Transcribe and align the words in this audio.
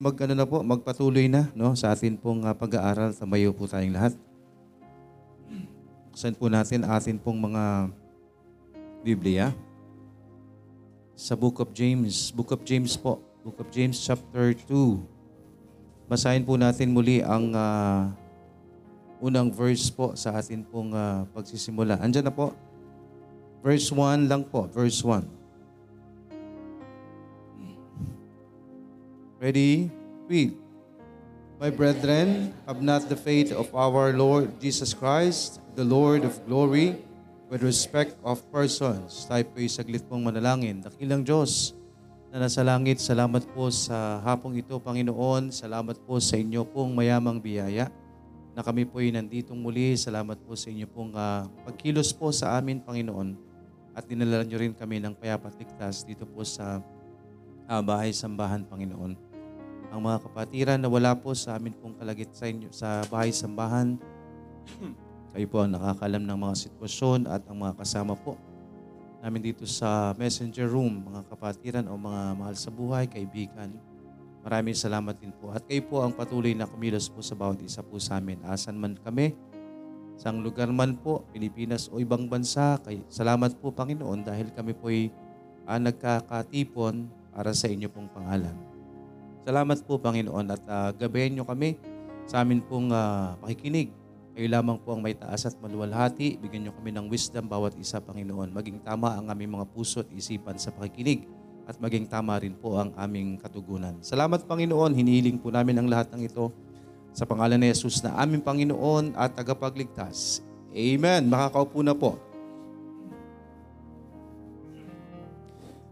mag 0.00 0.16
ano 0.16 0.32
na 0.32 0.48
po, 0.48 0.64
magpatuloy 0.64 1.28
na 1.28 1.52
no 1.52 1.76
sa 1.76 1.92
atin 1.92 2.16
pong 2.16 2.40
ah, 2.48 2.56
pag-aaral. 2.56 3.12
Tamayo 3.12 3.52
po 3.52 3.68
tayong 3.68 3.92
lahat. 3.92 4.16
Buksan 6.08 6.32
po 6.40 6.48
natin 6.48 6.88
atin 6.88 7.20
pong 7.20 7.36
mga 7.36 7.92
Biblia. 9.04 9.52
Sa 11.12 11.36
Book 11.36 11.60
of 11.60 11.76
James, 11.76 12.32
Book 12.32 12.48
of 12.48 12.64
James 12.64 12.96
po, 12.96 13.20
Book 13.44 13.60
of 13.60 13.68
James 13.68 14.00
chapter 14.00 14.56
2. 14.56 15.04
Basahin 16.08 16.48
po 16.48 16.56
natin 16.56 16.96
muli 16.96 17.20
ang 17.20 17.52
ah, 17.52 18.08
unang 19.20 19.52
verse 19.52 19.92
po 19.92 20.16
sa 20.16 20.32
atin 20.32 20.64
pong 20.64 20.96
ah, 20.96 21.28
pagsisimula. 21.36 22.00
Andiyan 22.00 22.24
na 22.24 22.32
po. 22.32 22.56
Verse 23.60 23.92
1 23.92 24.32
lang 24.32 24.48
po, 24.48 24.64
verse 24.72 25.04
1. 25.04 25.39
Ready? 29.40 29.88
Read. 30.28 30.52
My 31.56 31.72
brethren, 31.72 32.52
have 32.68 32.84
not 32.84 33.08
the 33.08 33.16
faith 33.16 33.56
of 33.56 33.72
our 33.72 34.12
Lord 34.12 34.60
Jesus 34.60 34.92
Christ, 34.92 35.64
the 35.72 35.80
Lord 35.80 36.28
of 36.28 36.36
glory, 36.44 37.00
with 37.48 37.64
respect 37.64 38.20
of 38.20 38.44
persons. 38.52 39.24
Tayo 39.24 39.48
po'y 39.48 39.64
saglit 39.64 40.04
pong 40.04 40.28
manalangin. 40.28 40.84
Dakilang 40.84 41.24
Diyos 41.24 41.72
na 42.28 42.44
nasa 42.44 42.60
langit, 42.60 43.00
salamat 43.00 43.48
po 43.56 43.72
sa 43.72 44.20
hapong 44.20 44.60
ito, 44.60 44.76
Panginoon. 44.76 45.48
Salamat 45.56 45.96
po 46.04 46.20
sa 46.20 46.36
inyo 46.36 46.60
pong 46.68 46.92
mayamang 46.92 47.40
biyaya 47.40 47.88
na 48.52 48.60
kami 48.60 48.84
po'y 48.84 49.08
nanditong 49.08 49.56
muli. 49.56 49.96
Salamat 49.96 50.36
po 50.44 50.52
sa 50.52 50.68
inyo 50.68 50.84
pong 50.84 51.16
ah, 51.16 51.48
pagkilos 51.64 52.12
po 52.12 52.28
sa 52.28 52.60
amin, 52.60 52.84
Panginoon. 52.84 53.40
At 53.96 54.04
dinala 54.04 54.44
niyo 54.44 54.60
rin 54.60 54.76
kami 54.76 55.00
ng 55.00 55.16
payapat 55.16 55.56
ligtas 55.56 56.04
dito 56.04 56.28
po 56.28 56.44
sa 56.44 56.84
ah, 57.64 57.80
bahay-sambahan, 57.80 58.68
Panginoon 58.68 59.29
ang 59.90 60.00
mga 60.06 60.22
kapatiran 60.22 60.78
na 60.78 60.86
wala 60.86 61.12
po 61.18 61.34
sa 61.34 61.58
amin 61.58 61.74
pong 61.74 61.98
kalagit 61.98 62.30
sa, 62.30 62.46
inyo, 62.46 62.70
sa 62.70 63.02
bahay 63.10 63.34
sambahan. 63.34 63.98
Kayo 65.34 65.46
po 65.50 65.62
ang 65.62 65.74
nakakalam 65.74 66.26
ng 66.26 66.38
mga 66.38 66.54
sitwasyon 66.66 67.26
at 67.26 67.42
ang 67.46 67.58
mga 67.62 67.74
kasama 67.78 68.14
po 68.14 68.38
namin 69.20 69.52
dito 69.52 69.68
sa 69.68 70.16
messenger 70.16 70.64
room, 70.64 71.04
mga 71.04 71.28
kapatiran 71.28 71.86
o 71.92 71.94
mga 72.00 72.40
mahal 72.40 72.56
sa 72.56 72.72
buhay, 72.72 73.04
kaibigan. 73.04 73.68
Maraming 74.40 74.72
salamat 74.72 75.20
din 75.20 75.28
po. 75.36 75.52
At 75.52 75.68
kayo 75.68 75.84
po 75.84 76.00
ang 76.00 76.16
patuloy 76.16 76.56
na 76.56 76.64
kumilos 76.64 77.12
po 77.12 77.20
sa 77.20 77.36
bawat 77.36 77.60
isa 77.60 77.84
po 77.84 78.00
sa 78.00 78.16
amin. 78.16 78.40
Asan 78.48 78.80
man 78.80 78.96
kami, 78.96 79.36
sa 80.16 80.32
lugar 80.32 80.72
man 80.72 80.96
po, 80.96 81.28
Pilipinas 81.36 81.92
o 81.92 82.00
ibang 82.00 82.32
bansa. 82.32 82.80
Kay, 82.80 83.04
salamat 83.12 83.60
po 83.60 83.76
Panginoon 83.76 84.24
dahil 84.24 84.48
kami 84.56 84.72
po 84.72 84.88
ay 84.88 85.12
ah, 85.68 85.76
nagkakatipon 85.76 87.12
para 87.36 87.52
sa 87.52 87.68
inyo 87.68 87.92
pong 87.92 88.08
pangalan. 88.16 88.69
Salamat 89.40 89.78
po 89.88 89.96
Panginoon 89.96 90.46
at 90.52 90.62
uh, 90.68 90.90
gabayan 90.92 91.32
nyo 91.32 91.44
kami 91.48 91.80
sa 92.30 92.46
amin 92.46 92.62
pong 92.62 92.94
ah, 92.94 93.34
pakikinig. 93.42 93.90
Kayo 94.30 94.46
lamang 94.46 94.78
po 94.78 94.94
ang 94.94 95.02
may 95.02 95.18
taas 95.18 95.42
at 95.50 95.58
maluwalhati. 95.58 96.38
Bigyan 96.38 96.70
nyo 96.70 96.72
kami 96.78 96.94
ng 96.94 97.10
wisdom 97.10 97.50
bawat 97.50 97.74
isa 97.74 97.98
Panginoon. 97.98 98.54
Maging 98.54 98.86
tama 98.86 99.18
ang 99.18 99.26
aming 99.26 99.58
mga 99.58 99.66
puso 99.74 100.06
at 100.06 100.08
isipan 100.14 100.54
sa 100.54 100.70
pakikinig 100.70 101.26
at 101.66 101.74
maging 101.82 102.06
tama 102.06 102.38
rin 102.38 102.54
po 102.54 102.78
ang 102.78 102.94
aming 102.94 103.34
katugunan. 103.42 103.98
Salamat 103.98 104.46
Panginoon. 104.46 104.94
Hinihiling 104.94 105.42
po 105.42 105.50
namin 105.50 105.82
ang 105.82 105.90
lahat 105.90 106.14
ng 106.14 106.22
ito 106.22 106.54
sa 107.10 107.26
pangalan 107.26 107.58
ni 107.58 107.74
Jesus 107.74 107.98
na 108.06 108.14
aming 108.22 108.46
Panginoon 108.46 109.18
at 109.18 109.34
tagapagligtas. 109.34 110.46
Amen. 110.70 111.26
Makakaupo 111.26 111.82
na 111.82 111.98
po. 111.98 112.29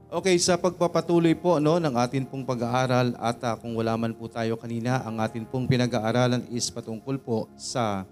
Okay, 0.09 0.41
sa 0.41 0.57
pagpapatuloy 0.57 1.37
po 1.37 1.61
no, 1.61 1.77
ng 1.77 1.93
atin 2.01 2.25
pong 2.25 2.41
pag-aaral 2.41 3.13
at 3.21 3.45
ah, 3.45 3.61
kung 3.61 3.77
wala 3.77 3.93
man 3.93 4.17
po 4.17 4.25
tayo 4.25 4.57
kanina, 4.57 5.05
ang 5.05 5.21
atin 5.21 5.45
pong 5.45 5.69
pinag-aaralan 5.69 6.49
is 6.49 6.73
patungkol 6.73 7.21
po 7.21 7.45
sa 7.61 8.09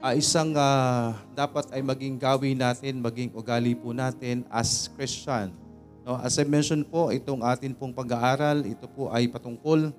ah, 0.00 0.16
isang 0.16 0.56
ah, 0.56 1.12
dapat 1.36 1.68
ay 1.76 1.84
maging 1.84 2.16
gawin 2.16 2.56
natin, 2.56 3.04
maging 3.04 3.28
ugali 3.36 3.76
po 3.76 3.92
natin 3.92 4.48
as 4.48 4.88
Christian. 4.96 5.52
No, 6.00 6.16
as 6.16 6.40
I 6.40 6.48
mentioned 6.48 6.88
po, 6.88 7.12
itong 7.12 7.44
atin 7.44 7.76
pong 7.76 7.92
pag-aaral, 7.92 8.64
ito 8.64 8.88
po 8.88 9.12
ay 9.12 9.28
patungkol 9.28 9.92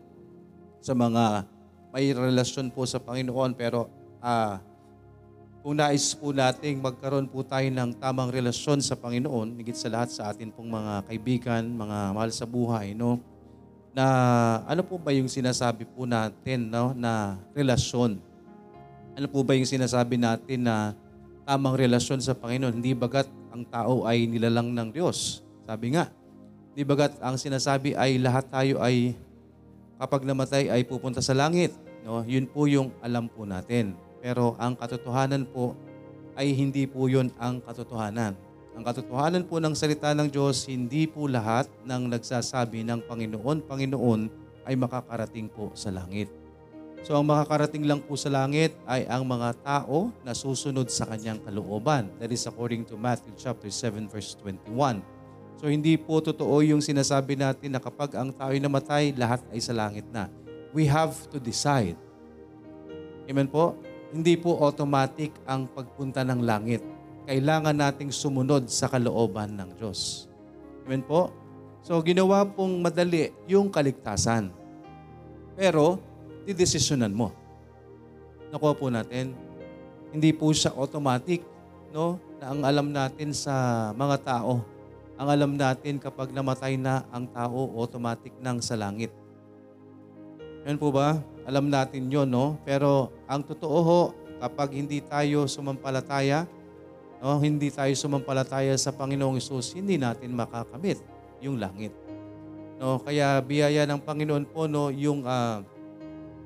sa 0.82 0.98
mga 0.98 1.46
may 1.94 2.10
relasyon 2.10 2.74
po 2.74 2.90
sa 2.90 2.98
Panginoon 2.98 3.54
pero 3.54 3.86
ah, 4.18 4.66
kung 5.60 5.76
nais 5.76 6.16
po 6.16 6.32
nating 6.32 6.80
magkaroon 6.80 7.28
po 7.28 7.44
tayo 7.44 7.68
ng 7.68 7.92
tamang 8.00 8.32
relasyon 8.32 8.80
sa 8.80 8.96
Panginoon, 8.96 9.60
higit 9.60 9.76
sa 9.76 9.92
lahat 9.92 10.10
sa 10.10 10.32
atin 10.32 10.56
pong 10.56 10.72
mga 10.72 11.04
kaibigan, 11.04 11.64
mga 11.68 12.16
mahal 12.16 12.32
sa 12.32 12.48
buhay, 12.48 12.96
no? 12.96 13.20
Na 13.92 14.06
ano 14.64 14.88
po 14.88 14.96
ba 14.96 15.12
yung 15.12 15.28
sinasabi 15.28 15.84
po 15.84 16.08
natin, 16.08 16.72
no, 16.72 16.96
na 16.96 17.36
relasyon? 17.52 18.24
Ano 19.20 19.28
po 19.28 19.44
ba 19.44 19.52
yung 19.52 19.68
sinasabi 19.68 20.16
natin 20.16 20.64
na 20.64 20.96
tamang 21.44 21.76
relasyon 21.76 22.24
sa 22.24 22.32
Panginoon? 22.32 22.80
Hindi 22.80 22.96
bagat 22.96 23.28
ang 23.52 23.68
tao 23.68 24.08
ay 24.08 24.32
nilalang 24.32 24.72
ng 24.72 24.96
Diyos. 24.96 25.44
Sabi 25.68 25.92
nga, 25.92 26.08
hindi 26.72 26.88
bagat 26.88 27.20
ang 27.20 27.36
sinasabi 27.36 28.00
ay 28.00 28.16
lahat 28.16 28.48
tayo 28.48 28.80
ay 28.80 29.12
kapag 30.00 30.24
namatay 30.24 30.72
ay 30.72 30.88
pupunta 30.88 31.20
sa 31.20 31.36
langit. 31.36 31.76
No? 32.08 32.24
Yun 32.24 32.48
po 32.48 32.64
yung 32.72 32.96
alam 33.04 33.28
po 33.28 33.44
natin. 33.44 33.92
Pero 34.20 34.56
ang 34.60 34.76
katotohanan 34.76 35.48
po 35.48 35.76
ay 36.40 36.56
hindi 36.56 36.88
po 36.88 37.08
yun 37.08 37.32
ang 37.40 37.60
katotohanan. 37.64 38.36
Ang 38.80 38.84
katotohanan 38.88 39.44
po 39.44 39.60
ng 39.60 39.76
salita 39.76 40.16
ng 40.16 40.32
Diyos, 40.32 40.64
hindi 40.72 41.04
po 41.04 41.28
lahat 41.28 41.68
ng 41.84 42.16
nagsasabi 42.16 42.88
ng 42.88 43.04
Panginoon, 43.04 43.68
Panginoon 43.68 44.22
ay 44.64 44.80
makakarating 44.80 45.52
po 45.52 45.74
sa 45.76 45.92
langit. 45.92 46.32
So 47.04 47.16
ang 47.16 47.28
makakarating 47.28 47.88
lang 47.88 48.04
po 48.04 48.20
sa 48.20 48.28
langit 48.28 48.76
ay 48.84 49.08
ang 49.08 49.24
mga 49.24 49.56
tao 49.64 50.12
na 50.24 50.36
susunod 50.36 50.88
sa 50.92 51.08
kanyang 51.08 51.40
kalooban. 51.44 52.12
That 52.20 52.32
is 52.32 52.44
according 52.44 52.88
to 52.92 53.00
Matthew 53.00 53.36
chapter 53.40 53.72
7 53.72 54.12
verse 54.12 54.36
21. 54.36 55.00
So 55.60 55.68
hindi 55.68 55.96
po 56.00 56.24
totoo 56.24 56.64
yung 56.64 56.84
sinasabi 56.84 57.36
natin 57.36 57.76
na 57.76 57.84
kapag 57.84 58.16
ang 58.16 58.32
tao 58.32 58.52
ay 58.52 58.64
namatay, 58.64 59.12
lahat 59.16 59.44
ay 59.52 59.60
sa 59.60 59.76
langit 59.76 60.08
na. 60.12 60.28
We 60.72 60.88
have 60.88 61.16
to 61.36 61.40
decide. 61.40 62.00
Amen 63.28 63.48
po? 63.48 63.76
Hindi 64.10 64.34
po 64.42 64.58
automatic 64.66 65.30
ang 65.46 65.70
pagpunta 65.70 66.26
ng 66.26 66.42
langit. 66.42 66.82
Kailangan 67.30 67.78
nating 67.78 68.10
sumunod 68.10 68.66
sa 68.66 68.90
kalooban 68.90 69.54
ng 69.54 69.70
Diyos. 69.78 70.26
Amen 70.90 71.06
po? 71.06 71.30
So 71.86 72.02
ginawa 72.02 72.42
pong 72.42 72.82
madali 72.82 73.30
yung 73.46 73.70
kaligtasan. 73.70 74.50
Pero, 75.54 76.02
didesisyonan 76.48 77.14
mo. 77.14 77.30
Nakuha 78.50 78.74
po 78.74 78.90
natin, 78.90 79.38
hindi 80.10 80.34
po 80.34 80.50
siya 80.50 80.74
automatic, 80.74 81.46
no? 81.94 82.18
Na 82.42 82.46
ang 82.50 82.62
alam 82.66 82.88
natin 82.90 83.30
sa 83.36 83.54
mga 83.94 84.18
tao, 84.26 84.66
ang 85.20 85.28
alam 85.28 85.54
natin 85.54 86.00
kapag 86.00 86.32
namatay 86.32 86.80
na 86.80 87.06
ang 87.14 87.28
tao, 87.30 87.76
automatic 87.78 88.34
nang 88.40 88.64
sa 88.64 88.80
langit. 88.80 89.14
Yan 90.64 90.80
po 90.80 90.90
ba? 90.90 91.20
Alam 91.50 91.74
natin 91.74 92.14
yon 92.14 92.30
no? 92.30 92.62
Pero 92.62 93.10
ang 93.26 93.42
totoo 93.42 93.78
ho, 93.82 94.02
kapag 94.38 94.78
hindi 94.78 95.02
tayo 95.02 95.50
sumampalataya, 95.50 96.46
no, 97.18 97.42
hindi 97.42 97.74
tayo 97.74 97.90
sumampalataya 97.98 98.78
sa 98.78 98.94
Panginoong 98.94 99.42
Isus, 99.42 99.74
hindi 99.74 99.98
natin 99.98 100.38
makakamit 100.38 101.02
yung 101.42 101.58
langit. 101.58 101.90
No, 102.78 103.02
kaya 103.02 103.42
biyaya 103.42 103.90
ng 103.90 103.98
Panginoon 103.98 104.46
po 104.46 104.70
no, 104.70 104.94
yung 104.94 105.26
ah, 105.26 105.66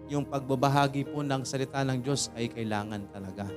yung 0.07 0.23
pagbabahagi 0.23 1.11
po 1.11 1.19
ng 1.19 1.43
salita 1.43 1.83
ng 1.83 1.99
Diyos 1.99 2.31
ay 2.39 2.47
kailangan 2.47 3.03
talaga. 3.11 3.51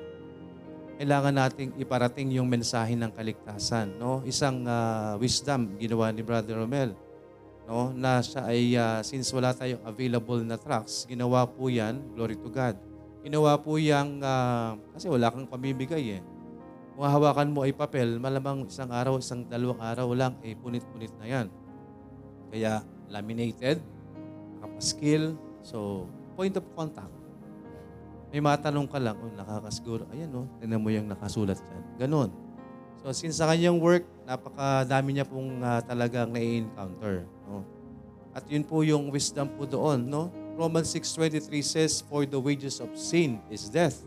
Kailangan 0.99 1.35
nating 1.47 1.71
iparating 1.79 2.35
yung 2.35 2.51
mensahe 2.51 2.97
ng 2.99 3.13
kaligtasan, 3.15 3.95
no? 4.03 4.19
Isang 4.27 4.67
ah, 4.67 5.15
wisdom 5.15 5.79
ginawa 5.79 6.11
ni 6.11 6.27
Brother 6.27 6.59
Romel 6.59 7.06
no, 7.67 7.91
na 7.93 8.23
siya 8.23 8.43
ay 8.47 8.79
uh, 8.79 9.03
since 9.03 9.29
wala 9.35 9.51
tayong 9.53 9.83
available 9.83 10.41
na 10.47 10.55
trucks, 10.55 11.05
ginawa 11.05 11.45
po 11.45 11.67
'yan, 11.67 11.99
glory 12.15 12.39
to 12.39 12.49
God. 12.49 12.79
Ginawa 13.27 13.59
po 13.59 13.75
yang 13.75 14.23
uh, 14.23 14.79
kasi 14.95 15.11
wala 15.11 15.35
kang 15.35 15.51
pamimigay 15.51 16.19
eh. 16.19 16.23
Kung 16.95 17.05
hawakan 17.05 17.53
mo 17.53 17.67
ay 17.67 17.75
papel, 17.75 18.23
malamang 18.23 18.71
isang 18.71 18.89
araw, 18.89 19.19
isang 19.19 19.45
dalawang 19.45 19.83
araw 19.83 20.09
lang, 20.15 20.33
eh 20.47 20.55
punit-punit 20.57 21.13
na 21.21 21.27
yan. 21.29 21.47
Kaya 22.49 22.87
laminated, 23.11 23.83
nakapaskil, 24.57 25.35
so 25.61 26.07
point 26.39 26.55
of 26.55 26.65
contact. 26.73 27.13
May 28.31 28.41
matanong 28.41 28.89
ka 28.89 28.97
lang, 29.03 29.19
oh, 29.19 29.29
nakakasiguro, 29.35 30.07
ayan 30.15 30.31
oh, 30.33 30.47
tinan 30.63 30.81
mo 30.81 30.89
yung 30.89 31.11
nakasulat 31.11 31.59
dyan. 31.59 31.85
Ganon. 32.01 32.31
So 33.03 33.13
since 33.13 33.43
sa 33.43 33.51
kanyang 33.51 33.77
work, 33.83 34.07
napakadami 34.25 35.19
niya 35.19 35.27
pong 35.29 35.61
uh, 35.61 35.83
talagang 35.85 36.33
na-encounter. 36.33 37.29
At 38.37 38.45
yun 38.53 38.69
po 38.69 38.85
yung 38.85 39.09
wisdom 39.09 39.49
po 39.57 39.65
doon. 39.65 40.05
No? 40.05 40.29
Romans 40.61 40.93
6.23 40.93 41.49
says, 41.65 42.05
For 42.05 42.29
the 42.29 42.37
wages 42.37 42.85
of 42.85 42.93
sin 42.93 43.41
is 43.49 43.73
death. 43.73 44.05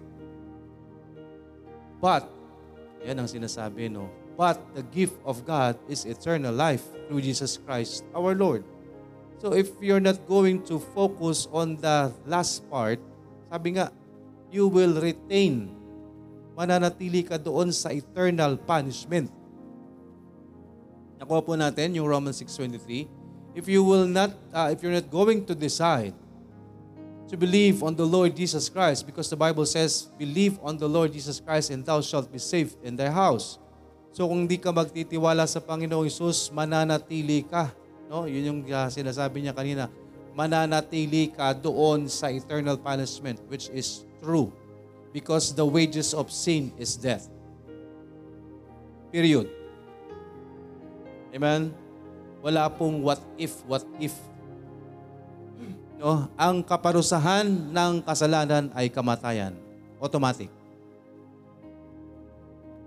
But, 1.98 2.30
yan 3.02 3.18
ang 3.18 3.26
sinasabi, 3.26 3.90
no? 3.90 4.06
But 4.38 4.62
the 4.78 4.86
gift 4.86 5.18
of 5.26 5.42
God 5.44 5.76
is 5.90 6.06
eternal 6.06 6.54
life 6.54 6.86
through 7.10 7.26
Jesus 7.26 7.58
Christ 7.60 8.06
our 8.14 8.32
Lord. 8.38 8.64
So 9.44 9.52
if 9.52 9.74
you're 9.84 10.04
not 10.04 10.24
going 10.30 10.64
to 10.72 10.80
focus 10.96 11.50
on 11.52 11.76
the 11.76 12.14
last 12.24 12.64
part, 12.72 13.04
sabi 13.52 13.76
nga, 13.76 13.92
you 14.48 14.72
will 14.72 14.96
retain. 14.96 15.76
Mananatili 16.56 17.28
ka 17.28 17.36
doon 17.36 17.72
sa 17.76 17.92
eternal 17.92 18.56
punishment. 18.56 19.28
Nakuha 21.20 21.40
po 21.44 21.56
natin 21.60 22.00
yung 22.00 22.08
Romans 22.08 22.40
6.23. 22.40 23.19
If 23.56 23.68
you 23.68 23.84
will 23.84 24.06
not, 24.06 24.32
uh, 24.54 24.70
if 24.72 24.84
you're 24.84 24.94
not 24.94 25.10
going 25.10 25.46
to 25.46 25.56
decide 25.56 26.14
to 27.30 27.38
believe 27.38 27.84
on 27.84 27.96
the 27.96 28.06
Lord 28.06 28.36
Jesus 28.36 28.70
Christ, 28.70 29.06
because 29.06 29.30
the 29.30 29.38
Bible 29.38 29.66
says, 29.66 30.10
believe 30.18 30.58
on 30.62 30.78
the 30.78 30.88
Lord 30.88 31.14
Jesus 31.14 31.40
Christ 31.40 31.70
and 31.70 31.86
thou 31.86 32.02
shalt 32.02 32.32
be 32.32 32.40
safe 32.40 32.74
in 32.84 32.96
thy 32.96 33.10
house. 33.10 33.60
So 34.14 34.26
kung 34.26 34.50
hindi 34.50 34.58
ka 34.58 34.74
magtitiwala 34.74 35.46
sa 35.46 35.62
Panginoong 35.62 36.10
Isus, 36.10 36.50
mananatili 36.50 37.46
ka 37.46 37.70
No? 38.10 38.26
Yun 38.26 38.44
yung 38.44 38.60
uh, 38.66 38.90
sinasabi 38.90 39.46
niya 39.46 39.54
kanina. 39.54 39.86
Mananatili 40.34 41.30
ka 41.30 41.54
doon 41.54 42.10
sa 42.10 42.34
eternal 42.34 42.76
punishment, 42.82 43.38
which 43.48 43.70
is 43.70 44.04
true. 44.18 44.50
Because 45.14 45.54
the 45.54 45.64
wages 45.66 46.18
of 46.18 46.34
sin 46.34 46.74
is 46.82 46.98
death. 46.98 47.30
Period. 49.14 49.46
Amen? 51.34 51.74
Wala 52.40 52.72
pong 52.72 53.04
what 53.04 53.20
if, 53.36 53.60
what 53.68 53.84
if. 54.00 54.16
No? 56.00 56.32
Ang 56.40 56.64
kaparusahan 56.64 57.48
ng 57.48 57.94
kasalanan 58.04 58.72
ay 58.72 58.88
kamatayan. 58.88 59.52
Automatic. 60.00 60.48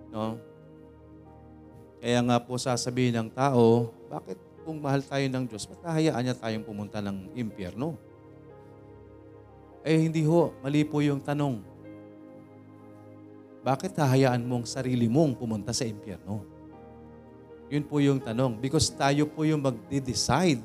No? 0.09 0.41
Kaya 2.01 2.19
nga 2.25 2.37
po 2.41 2.57
sasabihin 2.57 3.15
ng 3.15 3.29
tao, 3.31 3.93
bakit 4.09 4.41
kung 4.65 4.81
mahal 4.81 5.05
tayo 5.05 5.27
ng 5.29 5.45
Diyos, 5.45 5.69
ba't 5.69 5.93
hahayaan 5.93 6.23
niya 6.25 6.37
tayong 6.41 6.65
pumunta 6.65 7.05
ng 7.05 7.37
impyerno? 7.37 7.95
Eh 9.83 9.99
hindi 9.99 10.23
ho, 10.23 10.55
mali 10.63 10.87
po 10.87 11.03
yung 11.03 11.19
tanong. 11.19 11.59
Bakit 13.63 13.95
hahayaan 13.95 14.43
mong 14.43 14.67
sarili 14.67 15.07
mong 15.07 15.39
pumunta 15.39 15.71
sa 15.71 15.87
impyerno? 15.87 16.52
Yun 17.73 17.89
po 17.89 17.97
yung 18.05 18.21
tanong. 18.21 18.61
Because 18.61 18.93
tayo 18.93 19.25
po 19.25 19.49
yung 19.49 19.65
magde-decide. 19.65 20.61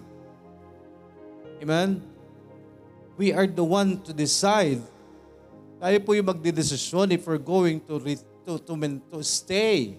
Amen? 1.63 2.04
We 3.15 3.31
are 3.31 3.48
the 3.48 3.63
one 3.63 4.04
to 4.04 4.12
decide. 4.12 4.83
Tayo 5.80 5.98
po 6.04 6.12
yung 6.12 6.27
magde-desisyon 6.27 7.15
if 7.15 7.24
we're 7.24 7.39
going 7.39 7.80
to, 7.88 7.95
to, 8.44 8.59
to, 8.59 8.75
to 9.07 9.19
stay 9.24 9.95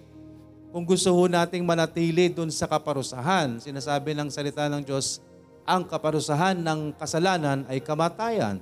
kung 0.68 0.84
gusto 0.84 1.08
ho 1.08 1.24
nating 1.24 1.64
manatili 1.64 2.28
doon 2.28 2.52
sa 2.52 2.68
kaparusahan, 2.68 3.56
sinasabi 3.56 4.12
ng 4.12 4.28
salita 4.28 4.68
ng 4.68 4.84
Diyos, 4.84 5.16
ang 5.64 5.84
kaparusahan 5.84 6.60
ng 6.60 6.92
kasalanan 6.92 7.64
ay 7.72 7.80
kamatayan. 7.80 8.60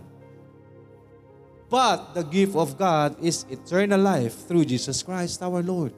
But 1.67 2.15
the 2.15 2.23
gift 2.23 2.55
of 2.55 2.79
God 2.79 3.19
is 3.19 3.43
eternal 3.51 3.99
life 3.99 4.47
through 4.47 4.71
Jesus 4.71 5.03
Christ 5.03 5.43
our 5.43 5.67
Lord. 5.67 5.91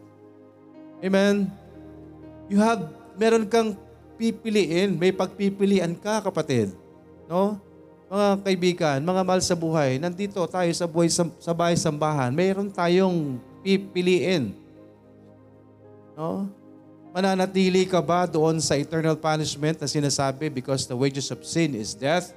Amen? 1.04 1.52
You 2.48 2.58
have, 2.64 2.88
meron 3.20 3.44
kang 3.44 3.76
pipiliin, 4.16 4.96
may 4.96 5.12
pagpipilian 5.12 5.94
ka 5.94 6.24
kapatid. 6.24 6.72
No? 7.28 7.60
Mga 8.08 8.28
kaibigan, 8.40 8.98
mga 9.04 9.22
mahal 9.22 9.42
sa 9.44 9.52
buhay, 9.52 10.00
nandito 10.00 10.40
tayo 10.48 10.72
sa 10.72 10.88
buhay 10.88 11.12
sa 11.12 11.52
bahay 11.52 11.76
sambahan, 11.76 12.32
mayroon 12.32 12.72
tayong 12.72 13.36
pipiliin. 13.60 14.56
No? 16.16 16.48
Mananatili 17.12 17.84
ka 17.84 18.00
ba 18.00 18.24
doon 18.24 18.60
sa 18.64 18.76
eternal 18.76 19.16
punishment 19.16 19.76
na 19.80 19.88
sinasabi 19.88 20.48
because 20.48 20.84
the 20.88 20.96
wages 20.96 21.28
of 21.28 21.44
sin 21.44 21.76
is 21.76 21.92
death? 21.92 22.32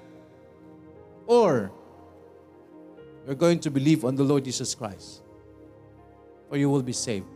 Or 1.23 1.71
you're 3.23 3.39
going 3.39 3.59
to 3.63 3.71
believe 3.71 4.03
on 4.03 4.15
the 4.15 4.23
Lord 4.27 4.43
Jesus 4.43 4.75
Christ 4.75 5.23
or 6.51 6.59
you 6.59 6.67
will 6.67 6.83
be 6.83 6.93
saved. 6.93 7.27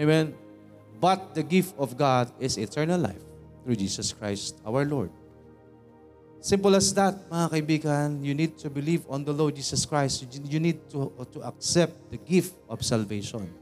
Amen? 0.00 0.43
But 1.04 1.36
the 1.36 1.44
gift 1.44 1.76
of 1.76 2.00
God 2.00 2.32
is 2.40 2.56
eternal 2.56 2.96
life 2.96 3.20
through 3.60 3.76
Jesus 3.76 4.16
Christ 4.16 4.56
our 4.64 4.88
Lord. 4.88 5.12
Simple 6.40 6.72
as 6.72 6.96
that, 6.96 7.28
mga 7.28 7.46
kaibigan, 7.52 8.24
you 8.24 8.32
need 8.32 8.56
to 8.64 8.72
believe 8.72 9.04
on 9.12 9.20
the 9.20 9.36
Lord 9.36 9.52
Jesus 9.52 9.84
Christ. 9.84 10.24
You 10.32 10.56
need 10.56 10.80
to, 10.96 11.12
to 11.28 11.44
accept 11.44 11.92
the 12.08 12.16
gift 12.16 12.56
of 12.72 12.80
salvation. 12.80 13.52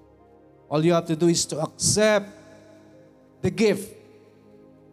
All 0.70 0.86
you 0.86 0.94
have 0.94 1.10
to 1.10 1.18
do 1.18 1.26
is 1.26 1.42
to 1.50 1.58
accept 1.58 2.30
the 3.42 3.50
gift. 3.50 3.90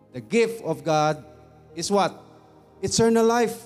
The 0.09 0.21
gift 0.25 0.65
of 0.65 0.81
God 0.81 1.21
is 1.77 1.93
what? 1.93 2.17
Eternal 2.81 3.29
life. 3.29 3.61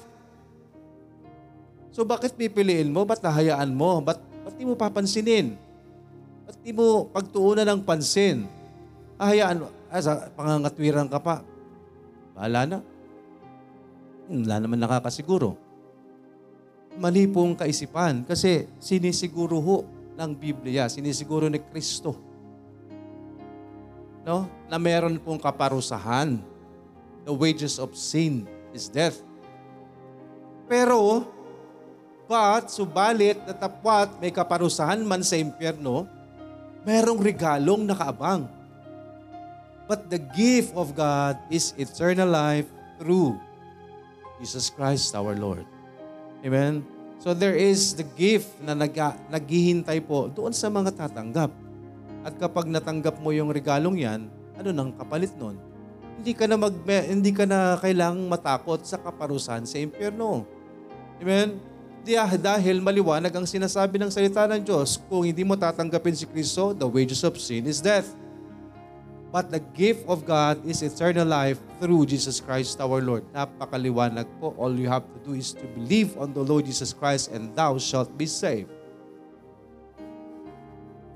So 1.95 2.03
bakit 2.03 2.35
pipiliin 2.35 2.91
mo? 2.91 3.07
Ba't 3.07 3.24
nahayaan 3.24 3.71
mo? 3.71 4.03
Ba't, 4.03 4.19
ba't 4.44 4.59
di 4.59 4.68
mo 4.68 4.75
papansinin? 4.75 5.56
Ba't 6.44 6.59
di 6.59 6.75
mo 6.75 7.07
pagtuunan 7.07 7.63
ng 7.63 7.80
pansin? 7.88 8.62
Hahayaan 9.24 9.64
mo. 9.64 9.68
Ah, 9.88 10.28
pangangatwiran 10.36 11.08
ka 11.08 11.16
pa. 11.24 11.40
Bahala 12.36 12.68
na. 12.68 12.78
Wala 14.28 14.56
naman 14.60 14.84
nakakasiguro. 14.84 15.56
Mali 17.00 17.24
pong 17.31 17.56
kaisipan 17.56 18.28
kasi 18.28 18.68
sinisiguro 18.84 19.64
ho 19.64 19.88
ng 20.20 20.31
Biblia, 20.36 20.92
sinisiguro 20.92 21.48
ni 21.48 21.64
Kristo. 21.64 22.20
No? 24.28 24.52
Na 24.68 24.75
meron 24.75 25.16
pong 25.24 25.40
kaparusahan. 25.40 26.44
The 27.24 27.31
wages 27.31 27.80
of 27.80 27.96
sin 27.96 28.44
is 28.76 28.92
death. 28.92 29.24
Pero, 30.68 31.24
but, 32.28 32.68
subalit, 32.68 33.40
natapwat, 33.48 34.19
may 34.19 34.36
kaparusahan 34.36 35.00
man 35.00 35.24
sa 35.24 35.40
impyerno, 35.40 36.04
merong 36.84 37.19
regalong 37.24 37.88
nakaabang. 37.88 38.62
But 39.94 40.10
the 40.10 40.18
gift 40.18 40.74
of 40.74 40.98
God 40.98 41.38
is 41.54 41.78
eternal 41.78 42.25
life 42.25 42.66
through 42.98 43.38
Jesus 44.42 44.74
Christ 44.74 45.13
our 45.13 45.38
Lord. 45.38 45.69
Amen? 46.42 46.81
So 47.22 47.38
there 47.38 47.54
is 47.54 47.94
the 47.94 48.01
gift 48.01 48.57
na 48.66 48.74
nag, 48.74 48.90
naghihintay 49.30 50.01
po 50.01 50.34
doon 50.34 50.50
sa 50.50 50.74
mga 50.74 50.98
tatanggap. 50.98 51.54
At 52.25 52.34
kapag 52.42 52.74
natanggap 52.74 53.22
mo 53.22 53.30
yung 53.38 53.54
regalong 53.54 54.01
yan, 54.01 54.34
ano 54.57 54.74
nang 54.74 54.98
kapalit 54.98 55.30
nun? 55.38 55.62
Hindi 56.18 56.34
ka 56.34 56.50
na 56.50 56.57
mag, 56.57 56.74
hindi 57.06 57.30
ka 57.30 57.45
na 57.45 57.78
kailangang 57.78 58.25
matakot 58.34 58.81
sa 58.90 58.98
kaparusahan 58.98 59.69
sa 59.69 59.78
impyerno. 59.78 60.42
Amen? 61.22 61.62
Dahil 62.42 62.81
maliwanag 62.81 63.30
ang 63.30 63.45
sinasabi 63.45 64.02
ng 64.02 64.09
salita 64.09 64.50
ng 64.50 64.66
Diyos, 64.66 64.97
kung 65.06 65.21
hindi 65.21 65.45
mo 65.45 65.54
tatanggapin 65.54 66.18
si 66.18 66.26
Kristo, 66.26 66.73
the 66.73 66.90
wages 66.90 67.21
of 67.21 67.38
sin 67.38 67.69
is 67.69 67.78
death. 67.78 68.22
But 69.33 69.49
the 69.49 69.66
gift 69.73 70.06
of 70.06 70.30
God 70.30 70.61
is 70.61 70.85
eternal 70.85 71.25
life 71.25 71.57
through 71.81 72.06
Jesus 72.06 72.37
Christ 72.37 72.78
our 72.78 73.02
Lord. 73.02 73.25
Napakaliwanag 73.33 74.30
po. 74.37 74.54
All 74.61 74.69
you 74.78 74.85
have 74.85 75.09
to 75.09 75.18
do 75.25 75.33
is 75.33 75.57
to 75.57 75.66
believe 75.73 76.13
on 76.21 76.37
the 76.37 76.45
Lord 76.45 76.69
Jesus 76.69 76.94
Christ 76.94 77.33
and 77.33 77.49
thou 77.57 77.81
shalt 77.81 78.13
be 78.13 78.30
saved. 78.30 78.69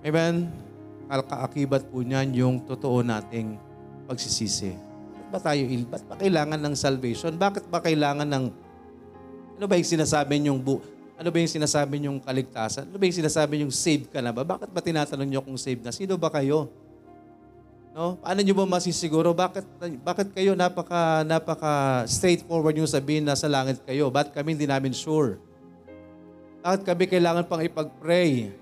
Amen? 0.02 0.50
Kaakibat 1.06 1.94
po 1.94 2.02
niyan 2.02 2.34
yung 2.34 2.56
totoo 2.66 3.06
nating 3.06 3.62
pagsisisi. 4.10 4.74
Ba't 5.30 5.38
ba 5.38 5.54
tayo, 5.54 5.62
ba't 5.86 6.04
ba 6.10 6.16
kailangan 6.18 6.58
ng 6.58 6.74
salvation? 6.74 7.38
Bakit 7.38 7.70
ba 7.70 7.86
kailangan 7.86 8.26
ng, 8.26 8.46
ano 9.62 9.66
ba 9.70 9.78
yung 9.78 9.92
sinasabi 9.94 10.42
yung 10.42 10.58
bu, 10.58 10.82
ano 11.22 11.30
ba 11.30 11.38
yung 11.38 11.54
sinasabi 11.54 12.02
yung 12.02 12.18
kaligtasan? 12.18 12.90
Ano 12.90 12.98
ba 12.98 13.06
yung 13.06 13.20
sinasabi 13.22 13.62
yung 13.62 13.70
save 13.70 14.10
ka 14.10 14.26
na 14.26 14.34
ba? 14.34 14.42
Bakit 14.42 14.74
ba 14.74 14.82
tinatanong 14.82 15.30
niyo 15.30 15.46
kung 15.46 15.54
save 15.54 15.86
na? 15.86 15.94
Sino 15.94 16.18
ba 16.18 16.34
kayo? 16.34 16.87
No? 17.98 18.14
Paano 18.22 18.46
niyo 18.46 18.54
ba 18.54 18.70
masisiguro 18.70 19.34
bakit 19.34 19.66
bakit 20.06 20.30
kayo 20.30 20.54
napaka 20.54 21.26
napaka 21.26 22.06
straightforward 22.06 22.78
niyo 22.78 22.86
sabihin 22.86 23.26
na 23.26 23.34
sa 23.34 23.50
langit 23.50 23.82
kayo? 23.90 24.14
Bakit 24.14 24.38
kami 24.38 24.54
hindi 24.54 24.70
namin 24.70 24.94
sure? 24.94 25.42
Bakit 26.62 26.86
kami 26.86 27.10
kailangan 27.10 27.50
pang 27.50 27.58
ipag-pray? 27.66 28.54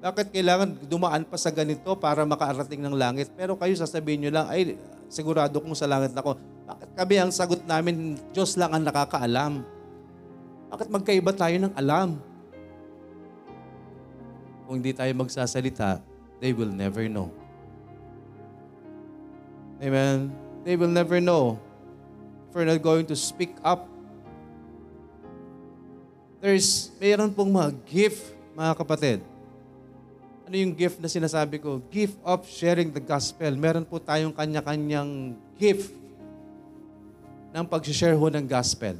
Bakit 0.00 0.32
kailangan 0.32 0.88
dumaan 0.88 1.28
pa 1.28 1.36
sa 1.36 1.52
ganito 1.52 1.92
para 2.00 2.24
makaarating 2.24 2.80
ng 2.80 2.96
langit? 2.96 3.28
Pero 3.36 3.60
kayo 3.60 3.76
sasabihin 3.76 4.24
niyo 4.24 4.32
lang, 4.32 4.48
ay 4.48 4.80
sigurado 5.12 5.60
kong 5.60 5.76
sa 5.76 5.90
langit 5.90 6.16
ako. 6.16 6.40
Bakit 6.64 6.90
kami 6.96 7.14
ang 7.20 7.28
sagot 7.34 7.60
namin, 7.68 8.16
Diyos 8.32 8.56
lang 8.56 8.72
ang 8.72 8.88
nakakaalam? 8.88 9.68
Bakit 10.72 10.88
magkaiba 10.88 11.34
tayo 11.36 11.56
ng 11.60 11.74
alam? 11.76 12.16
Kung 14.64 14.80
hindi 14.80 14.94
tayo 14.96 15.12
magsasalita, 15.18 15.98
they 16.38 16.54
will 16.54 16.70
never 16.70 17.04
know. 17.10 17.47
Amen. 19.78 20.34
They 20.66 20.74
will 20.74 20.90
never 20.90 21.22
know 21.22 21.56
if 22.50 22.54
we're 22.54 22.66
not 22.66 22.82
going 22.82 23.06
to 23.06 23.16
speak 23.16 23.54
up. 23.62 23.86
There's, 26.42 26.90
mayroon 26.98 27.34
pong 27.34 27.54
mga 27.54 27.70
gift, 27.86 28.34
mga 28.58 28.74
kapatid. 28.78 29.18
Ano 30.46 30.54
yung 30.54 30.74
gift 30.74 30.98
na 30.98 31.06
sinasabi 31.06 31.62
ko? 31.62 31.78
Gift 31.90 32.18
of 32.26 32.42
sharing 32.46 32.90
the 32.90 33.02
gospel. 33.02 33.50
Meron 33.54 33.86
po 33.86 34.02
tayong 34.02 34.34
kanya-kanyang 34.34 35.34
gift 35.58 35.94
ng 37.54 37.64
pag-share 37.66 38.18
ho 38.18 38.26
ng 38.30 38.46
gospel. 38.46 38.98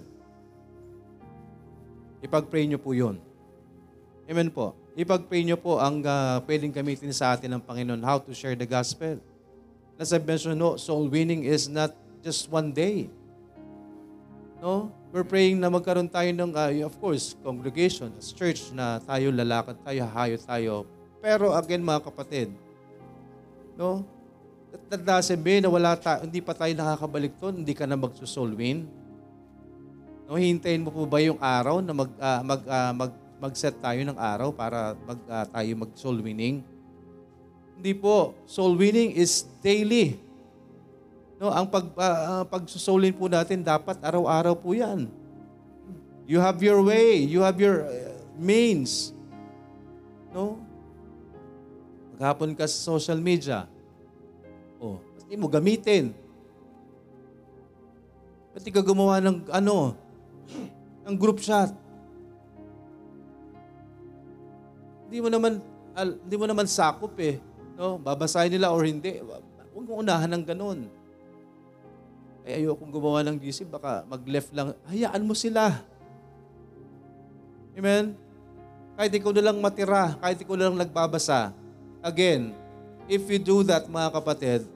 Ipag-pray 2.22 2.66
nyo 2.66 2.78
po 2.78 2.94
yun. 2.94 3.18
Amen 4.26 4.50
po. 4.50 4.74
Ipag-pray 4.98 5.46
nyo 5.46 5.54
po 5.58 5.78
ang 5.78 6.02
uh, 6.02 6.42
pwedeng 6.42 6.74
gamitin 6.74 7.14
sa 7.14 7.34
atin 7.34 7.54
ng 7.54 7.62
Panginoon, 7.62 8.02
how 8.02 8.18
to 8.18 8.34
share 8.34 8.58
the 8.58 8.66
gospel. 8.66 9.22
As 9.98 10.14
I 10.14 10.22
mentioned, 10.22 10.62
no, 10.62 10.78
soul 10.78 11.10
winning 11.10 11.42
is 11.42 11.66
not 11.66 11.90
just 12.22 12.46
one 12.46 12.70
day. 12.70 13.10
No? 14.62 14.94
We're 15.10 15.26
praying 15.26 15.58
na 15.58 15.66
magkaroon 15.66 16.06
tayo 16.06 16.30
ng, 16.30 16.54
uh, 16.54 16.86
of 16.86 16.94
course, 17.02 17.34
congregation, 17.42 18.14
as 18.14 18.30
church 18.30 18.70
na 18.70 19.02
tayo 19.02 19.34
lalakad 19.34 19.74
tayo, 19.82 20.06
hayo 20.06 20.36
tayo. 20.38 20.74
Pero 21.18 21.50
again, 21.50 21.82
mga 21.82 22.06
kapatid, 22.06 22.54
no? 23.74 24.06
That 24.86 25.02
doesn't 25.02 25.40
mean 25.40 25.64
na 25.64 25.72
wala 25.72 25.96
ta- 25.98 26.22
hindi 26.22 26.38
pa 26.44 26.54
tayo 26.54 26.70
nakakabalik 26.76 27.34
doon, 27.40 27.64
hindi 27.64 27.74
ka 27.74 27.88
na 27.88 27.98
magsusoul 27.98 28.54
win. 28.54 28.86
No, 30.28 30.36
hintayin 30.36 30.84
mo 30.84 30.92
po 30.92 31.08
ba 31.08 31.24
yung 31.24 31.40
araw 31.40 31.80
na 31.80 31.96
mag, 31.96 32.10
uh, 32.20 32.42
mag, 32.44 32.62
uh, 32.68 32.92
mag, 32.92 33.12
mag-set 33.40 33.74
tayo 33.80 33.98
ng 34.04 34.18
araw 34.20 34.52
para 34.52 34.92
mag, 35.08 35.20
uh, 35.24 35.46
tayo 35.48 35.70
mag-soul 35.74 36.20
winning? 36.20 36.60
Hindi 37.78 37.94
po. 37.94 38.34
Soul 38.42 38.74
winning 38.74 39.14
is 39.14 39.46
daily. 39.62 40.18
No, 41.38 41.54
ang 41.54 41.70
pag 41.70 41.86
uh, 41.94 42.42
pagsusolin 42.50 43.14
po 43.14 43.30
natin 43.30 43.62
dapat 43.62 43.94
araw-araw 44.02 44.58
po 44.58 44.74
'yan. 44.74 45.06
You 46.26 46.42
have 46.42 46.58
your 46.58 46.82
way, 46.82 47.22
you 47.22 47.46
have 47.46 47.54
your 47.62 47.86
uh, 47.86 48.18
means. 48.34 49.14
No? 50.34 50.58
Maghapon 52.18 52.58
ka 52.58 52.66
sa 52.66 52.98
social 52.98 53.22
media. 53.22 53.70
Oh, 54.82 54.98
hindi 55.22 55.38
mo 55.38 55.46
gamitin. 55.46 56.10
Pati 58.50 58.74
ka 58.74 58.82
gumawa 58.82 59.22
ng 59.22 59.46
ano, 59.54 59.94
ng 61.06 61.14
group 61.14 61.38
chat. 61.38 61.70
Hindi 65.06 65.22
mo 65.22 65.30
naman 65.30 65.62
al, 65.94 66.18
hindi 66.18 66.34
mo 66.34 66.50
naman 66.50 66.66
sakop 66.66 67.14
eh. 67.22 67.38
No, 67.78 67.94
babasahin 67.94 68.50
nila 68.50 68.74
or 68.74 68.82
hindi. 68.82 69.22
Huwag 69.70 69.86
mo 69.86 70.02
unahan 70.02 70.26
ng 70.34 70.42
ganun. 70.42 70.90
Eh 72.42 72.58
ayokong 72.58 72.90
gumawa 72.90 73.22
ng 73.22 73.38
GC, 73.38 73.70
baka 73.70 74.02
mag-left 74.10 74.50
lang. 74.50 74.74
Hayaan 74.90 75.22
mo 75.22 75.38
sila. 75.38 75.78
Amen? 77.78 78.18
Kahit 78.98 79.14
ikaw 79.14 79.30
na 79.30 79.46
lang 79.46 79.62
matira, 79.62 80.18
kahit 80.18 80.42
ikaw 80.42 80.58
na 80.58 80.66
lang 80.66 80.82
nagbabasa. 80.82 81.54
Again, 82.02 82.50
if 83.06 83.22
you 83.30 83.38
do 83.38 83.62
that, 83.62 83.86
mga 83.86 84.10
kapatid, 84.10 84.66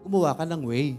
gumawa 0.00 0.32
ka 0.32 0.48
ng 0.48 0.64
way. 0.64 0.96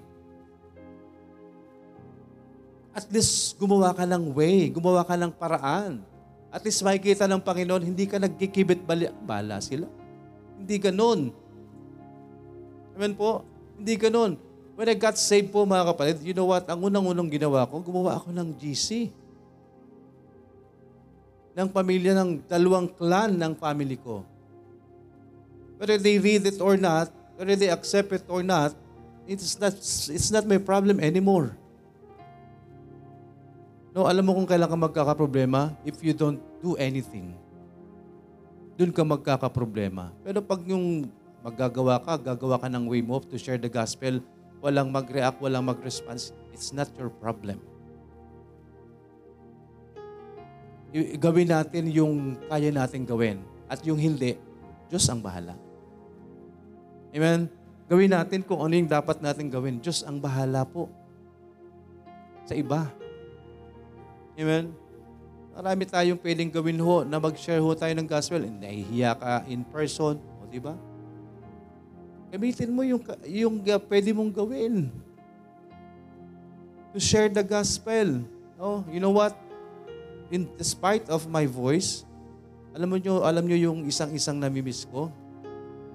At 2.94 3.10
least 3.10 3.58
gumawa 3.58 3.90
ka 3.98 4.06
ng 4.06 4.38
way, 4.38 4.70
gumawa 4.70 5.02
ka 5.02 5.18
ng 5.18 5.34
paraan. 5.34 6.06
At 6.54 6.62
least 6.62 6.86
makikita 6.86 7.26
ng 7.26 7.42
Panginoon, 7.42 7.82
hindi 7.82 8.06
ka 8.06 8.22
nagkikibit 8.22 8.86
bali, 8.86 9.10
bala 9.26 9.58
sila. 9.58 9.90
Hindi 10.60 10.76
ganon. 10.76 11.32
Amen 13.00 13.16
po? 13.16 13.48
Hindi 13.80 13.96
ganon. 13.96 14.36
When 14.76 14.88
I 14.92 14.96
got 14.96 15.16
saved 15.16 15.56
po 15.56 15.64
mga 15.64 15.96
kapatid, 15.96 16.24
you 16.24 16.36
know 16.36 16.52
what? 16.52 16.68
Ang 16.68 16.92
unang-unang 16.92 17.32
ginawa 17.32 17.64
ko, 17.68 17.80
gumawa 17.80 18.20
ako 18.20 18.36
ng 18.36 18.56
GC. 18.60 19.12
Ng 21.56 21.68
pamilya 21.72 22.16
ng 22.16 22.44
dalawang 22.48 22.92
clan 22.92 23.36
ng 23.36 23.56
family 23.56 23.96
ko. 24.00 24.24
Whether 25.80 26.00
they 26.00 26.20
read 26.20 26.44
it 26.44 26.60
or 26.60 26.76
not, 26.76 27.12
whether 27.40 27.56
they 27.56 27.72
accept 27.72 28.12
it 28.12 28.28
or 28.28 28.44
not, 28.44 28.76
it's 29.24 29.56
not, 29.60 29.76
it's 30.12 30.32
not 30.32 30.44
my 30.44 30.60
problem 30.60 31.00
anymore. 31.00 31.56
No, 33.96 34.08
alam 34.08 34.24
mo 34.24 34.36
kung 34.36 34.48
kailan 34.48 34.68
ka 34.68 34.76
magkakaproblema? 34.76 35.76
If 35.84 36.04
you 36.04 36.12
don't 36.16 36.40
do 36.64 36.76
anything. 36.80 37.36
Doon 38.80 38.96
ka 38.96 39.04
magkakaproblema. 39.04 40.16
Pero 40.24 40.40
pag 40.40 40.64
yung 40.64 41.12
maggagawa 41.44 42.00
ka, 42.00 42.16
gagawa 42.16 42.56
ka 42.64 42.72
ng 42.72 42.88
way 42.88 43.04
mo 43.04 43.20
to 43.20 43.36
share 43.36 43.60
the 43.60 43.68
gospel, 43.68 44.24
walang 44.64 44.88
mag-react, 44.88 45.44
walang 45.44 45.68
mag-response, 45.68 46.32
it's 46.56 46.72
not 46.72 46.88
your 46.96 47.12
problem. 47.12 47.60
I- 50.96 51.20
gawin 51.20 51.52
natin 51.52 51.92
yung 51.92 52.40
kaya 52.48 52.72
natin 52.72 53.04
gawin. 53.04 53.44
At 53.68 53.84
yung 53.84 54.00
hindi, 54.00 54.40
Diyos 54.88 55.06
ang 55.12 55.20
bahala. 55.20 55.60
Amen? 57.12 57.52
Gawin 57.92 58.16
natin 58.16 58.48
kung 58.48 58.64
ano 58.64 58.74
yung 58.80 58.88
dapat 58.88 59.20
natin 59.20 59.52
gawin. 59.52 59.84
Diyos 59.84 60.08
ang 60.08 60.24
bahala 60.24 60.64
po. 60.64 60.88
Sa 62.48 62.56
iba. 62.56 62.90
Amen? 64.40 64.72
Marami 65.60 65.84
tayong 65.84 66.16
pwedeng 66.24 66.48
gawin 66.48 66.80
ho 66.80 67.04
na 67.04 67.20
mag-share 67.20 67.60
ho 67.60 67.76
tayo 67.76 67.92
ng 67.92 68.08
gospel. 68.08 68.48
Nahihiya 68.48 69.12
ka 69.20 69.44
in 69.44 69.68
person. 69.68 70.16
O, 70.16 70.48
di 70.48 70.56
ba? 70.56 70.72
Gamitin 72.32 72.72
mo 72.72 72.80
yung, 72.88 73.04
yung 73.28 73.60
uh, 73.68 73.76
pwede 73.92 74.16
mong 74.16 74.32
gawin. 74.32 74.88
To 76.96 76.98
share 77.04 77.28
the 77.28 77.44
gospel. 77.44 78.24
Oh, 78.56 78.88
you 78.88 79.04
know 79.04 79.12
what? 79.12 79.36
In 80.32 80.48
despite 80.56 81.04
of 81.12 81.28
my 81.28 81.44
voice, 81.44 82.08
alam 82.72 82.88
mo 82.88 82.96
nyo, 82.96 83.28
alam 83.28 83.44
nyo 83.44 83.60
yung 83.60 83.84
isang-isang 83.84 84.40
namimiss 84.40 84.88
ko? 84.88 85.12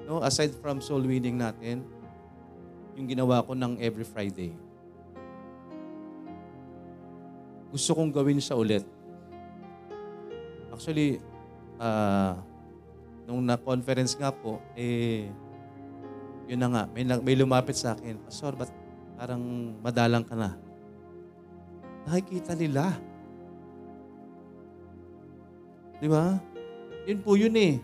No, 0.04 0.20
aside 0.20 0.52
from 0.60 0.84
soul 0.84 1.00
winning 1.00 1.40
natin, 1.40 1.80
yung 3.00 3.08
ginawa 3.08 3.40
ko 3.40 3.56
ng 3.56 3.80
every 3.80 4.04
Friday. 4.04 4.52
Gusto 7.72 7.96
kong 7.96 8.12
gawin 8.12 8.44
siya 8.44 8.60
ulit. 8.60 8.84
Actually, 10.74 11.22
uh, 11.78 12.34
nung 13.30 13.46
na-conference 13.46 14.18
nga 14.18 14.34
po, 14.34 14.58
eh, 14.74 15.30
yun 16.50 16.58
na 16.60 16.68
nga, 16.68 16.82
may, 16.90 17.06
may 17.22 17.34
lumapit 17.38 17.78
sa 17.78 17.94
akin, 17.94 18.18
Pastor, 18.26 18.58
ba't 18.58 18.70
parang 19.14 19.40
madalang 19.80 20.26
ka 20.26 20.34
na? 20.34 20.58
Nakikita 22.04 22.52
nila. 22.58 22.92
Di 26.02 26.10
ba? 26.10 26.36
Yun 27.06 27.18
po 27.22 27.38
yun 27.38 27.54
eh. 27.54 27.78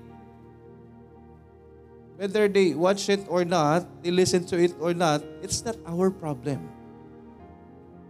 Whether 2.20 2.52
they 2.52 2.76
watch 2.76 3.08
it 3.08 3.24
or 3.32 3.48
not, 3.48 3.88
they 4.04 4.12
listen 4.12 4.44
to 4.52 4.60
it 4.60 4.76
or 4.76 4.92
not, 4.92 5.24
it's 5.40 5.64
not 5.64 5.80
our 5.88 6.12
problem. 6.12 6.68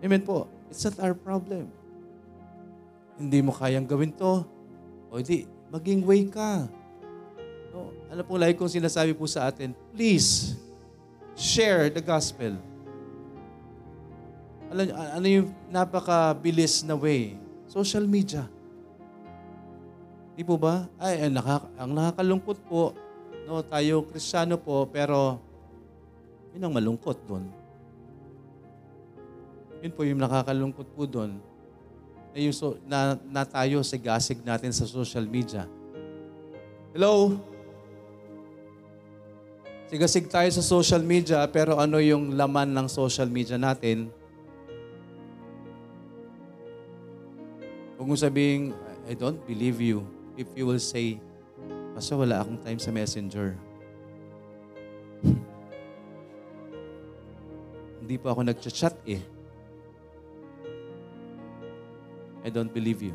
Amen 0.02 0.26
po. 0.26 0.50
It's 0.66 0.82
not 0.82 0.98
our 0.98 1.14
problem. 1.14 1.70
Hindi 3.20 3.38
mo 3.38 3.54
kayang 3.54 3.86
gawin 3.86 4.10
to. 4.18 4.42
O 5.10 5.18
di, 5.18 5.44
maging 5.74 6.06
way 6.06 6.22
ka. 6.30 6.70
No? 7.74 7.90
Ano 8.06 8.22
pong 8.22 8.38
lagi 8.38 8.54
kong 8.54 8.70
sinasabi 8.70 9.10
po 9.10 9.26
sa 9.26 9.50
atin, 9.50 9.74
please, 9.90 10.54
share 11.34 11.90
the 11.90 11.98
gospel. 11.98 12.54
Alam, 14.70 14.86
ano 14.94 15.26
yung 15.26 15.48
napakabilis 15.66 16.86
na 16.86 16.94
way? 16.94 17.34
Social 17.66 18.06
media. 18.06 18.46
Di 20.38 20.46
po 20.46 20.54
ba? 20.54 20.86
Ay, 20.94 21.26
ang, 21.26 21.34
nakaka, 21.42 21.66
ang 21.74 21.90
nakakalungkot 21.90 22.58
po, 22.70 22.94
no, 23.50 23.66
tayo 23.66 24.06
kristyano 24.06 24.54
po, 24.54 24.86
pero 24.86 25.42
yun 26.54 26.70
ang 26.70 26.74
malungkot 26.74 27.18
doon. 27.26 27.50
Yun 29.82 29.92
po 29.92 30.06
yung 30.06 30.22
nakakalungkot 30.22 30.86
po 30.94 31.02
doon. 31.02 31.49
Na, 32.30 32.38
yung 32.38 32.54
so, 32.54 32.78
na, 32.86 33.18
na 33.26 33.42
tayo 33.42 33.82
sa 33.82 33.98
gasig 33.98 34.38
natin 34.46 34.70
sa 34.70 34.86
social 34.86 35.26
media. 35.26 35.66
Hello? 36.94 37.38
Sigasig 39.90 40.30
tayo 40.30 40.46
sa 40.54 40.62
social 40.62 41.02
media, 41.02 41.42
pero 41.50 41.74
ano 41.74 41.98
yung 41.98 42.38
laman 42.38 42.70
ng 42.70 42.86
social 42.86 43.26
media 43.26 43.58
natin? 43.58 44.06
Huwag 47.98 48.06
mo 48.06 48.14
I 49.10 49.18
don't 49.18 49.42
believe 49.50 49.82
you 49.82 50.06
if 50.38 50.46
you 50.54 50.62
will 50.64 50.78
say, 50.78 51.18
Pastor, 51.98 52.22
wala 52.22 52.38
akong 52.40 52.62
time 52.62 52.78
sa 52.78 52.94
messenger. 52.94 53.58
Hindi 58.00 58.16
pa 58.16 58.30
ako 58.30 58.46
nag-chat 58.46 58.94
eh. 59.10 59.18
I 62.44 62.48
don't 62.48 62.72
believe 62.72 63.02
you. 63.04 63.14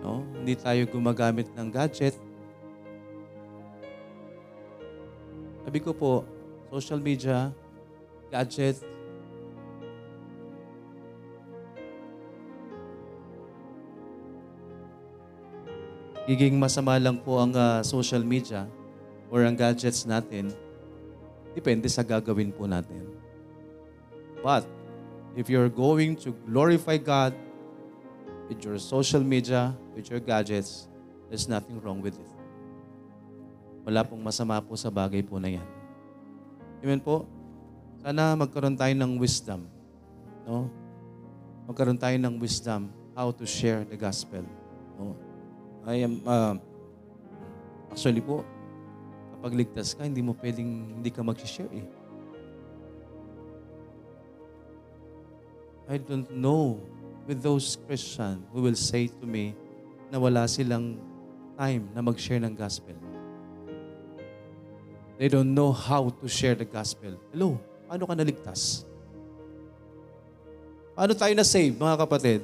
No? 0.00 0.22
Hindi 0.40 0.54
tayo 0.56 0.82
gumagamit 0.88 1.50
ng 1.52 1.68
gadget. 1.68 2.16
Sabi 5.66 5.78
ko 5.82 5.90
po, 5.90 6.22
social 6.70 7.02
media, 7.02 7.50
gadget, 8.30 8.78
giging 16.26 16.58
masama 16.58 16.98
lang 16.98 17.18
po 17.18 17.38
ang 17.38 17.54
uh, 17.54 17.82
social 17.82 18.22
media 18.22 18.66
or 19.30 19.42
ang 19.46 19.54
gadgets 19.54 20.06
natin 20.06 20.54
Depende 21.56 21.88
sa 21.88 22.04
gagawin 22.04 22.52
po 22.52 22.68
natin. 22.68 23.16
But, 24.42 24.64
if 25.36 25.52
you're 25.52 25.68
going 25.68 26.16
to 26.24 26.32
glorify 26.48 26.96
God 26.96 27.36
with 28.48 28.64
your 28.64 28.78
social 28.78 29.20
media, 29.20 29.76
with 29.94 30.08
your 30.08 30.20
gadgets, 30.20 30.88
there's 31.28 31.48
nothing 31.48 31.80
wrong 31.82 32.00
with 32.00 32.16
it. 32.16 32.30
Wala 33.86 34.02
pong 34.02 34.22
masama 34.24 34.58
po 34.58 34.74
sa 34.74 34.90
bagay 34.90 35.22
po 35.22 35.38
na 35.38 35.60
yan. 35.60 35.68
Amen 36.82 36.98
po? 36.98 37.28
Sana 38.02 38.34
magkaroon 38.34 38.74
tayo 38.74 38.94
ng 38.94 39.18
wisdom. 39.18 39.66
No? 40.42 40.70
Magkaroon 41.70 41.98
tayo 41.98 42.14
ng 42.18 42.34
wisdom 42.38 42.90
how 43.14 43.30
to 43.30 43.46
share 43.46 43.82
the 43.86 43.94
gospel. 43.94 44.42
No? 44.98 45.14
I 45.86 46.02
am, 46.02 46.18
uh, 46.26 46.54
actually 47.94 48.22
po, 48.22 48.42
kapag 49.38 49.52
ligtas 49.54 49.94
ka, 49.94 50.02
hindi 50.02 50.22
mo 50.22 50.34
pwedeng 50.38 50.98
hindi 50.98 51.10
ka 51.14 51.22
mag-share 51.22 51.70
eh. 51.70 51.86
I 55.86 56.02
don't 56.02 56.26
know 56.34 56.82
with 57.30 57.38
those 57.46 57.78
Christian 57.86 58.42
who 58.50 58.66
will 58.66 58.74
say 58.74 59.06
to 59.06 59.26
me 59.26 59.54
na 60.10 60.18
wala 60.18 60.50
silang 60.50 60.98
time 61.54 61.86
na 61.94 62.02
mag-share 62.02 62.42
ng 62.42 62.58
gospel. 62.58 62.98
They 65.14 65.30
don't 65.30 65.54
know 65.54 65.70
how 65.70 66.10
to 66.10 66.26
share 66.26 66.58
the 66.58 66.66
gospel. 66.66 67.14
Hello, 67.30 67.56
paano 67.86 68.02
ka 68.02 68.14
naligtas? 68.18 68.82
Paano 70.98 71.14
tayo 71.14 71.32
na-save, 71.38 71.78
mga 71.78 71.96
kapatid? 72.02 72.40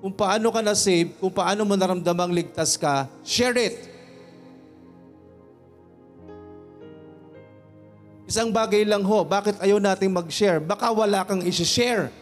Kung 0.00 0.16
paano 0.16 0.48
ka 0.48 0.64
na-save, 0.64 1.12
kung 1.20 1.30
paano 1.30 1.68
mo 1.68 1.76
naramdamang 1.76 2.32
ligtas 2.32 2.80
ka, 2.80 3.04
share 3.20 3.54
it. 3.60 3.76
Isang 8.24 8.48
bagay 8.48 8.88
lang 8.88 9.04
ho, 9.04 9.28
bakit 9.28 9.60
ayaw 9.60 9.76
nating 9.76 10.08
mag-share? 10.08 10.56
Baka 10.56 10.88
wala 10.88 11.20
kang 11.20 11.44
isi-share. 11.44 12.21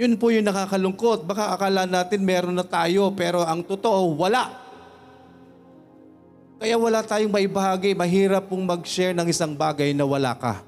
Yun 0.00 0.16
po 0.16 0.32
yung 0.32 0.48
nakakalungkot. 0.48 1.28
Baka 1.28 1.52
akala 1.52 1.84
natin 1.84 2.24
meron 2.24 2.56
na 2.56 2.64
tayo, 2.64 3.12
pero 3.12 3.44
ang 3.44 3.60
totoo, 3.60 4.16
wala. 4.16 4.48
Kaya 6.56 6.80
wala 6.80 7.04
tayong 7.04 7.28
maibahagi. 7.28 7.92
Mahirap 7.92 8.48
pong 8.48 8.64
mag-share 8.64 9.12
ng 9.12 9.28
isang 9.28 9.52
bagay 9.52 9.92
na 9.92 10.08
wala 10.08 10.32
ka. 10.32 10.64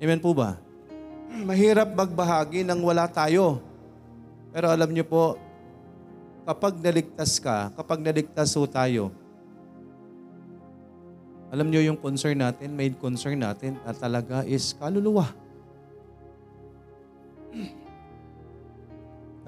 Amen 0.00 0.24
po 0.24 0.32
ba? 0.32 0.56
Mahirap 1.52 1.92
magbahagi 1.92 2.64
ng 2.64 2.80
wala 2.80 3.04
tayo. 3.12 3.60
Pero 4.56 4.72
alam 4.72 4.88
niyo 4.88 5.04
po, 5.04 5.36
kapag 6.48 6.80
naligtas 6.80 7.36
ka, 7.36 7.68
kapag 7.76 8.00
naligtas 8.00 8.56
ho 8.56 8.64
tayo, 8.64 9.12
alam 11.52 11.68
niyo 11.68 11.84
yung 11.84 12.00
concern 12.00 12.40
natin, 12.40 12.72
main 12.72 12.96
concern 12.96 13.36
natin 13.36 13.76
at 13.84 14.00
talaga 14.00 14.48
is 14.48 14.72
kaluluwa. 14.80 15.28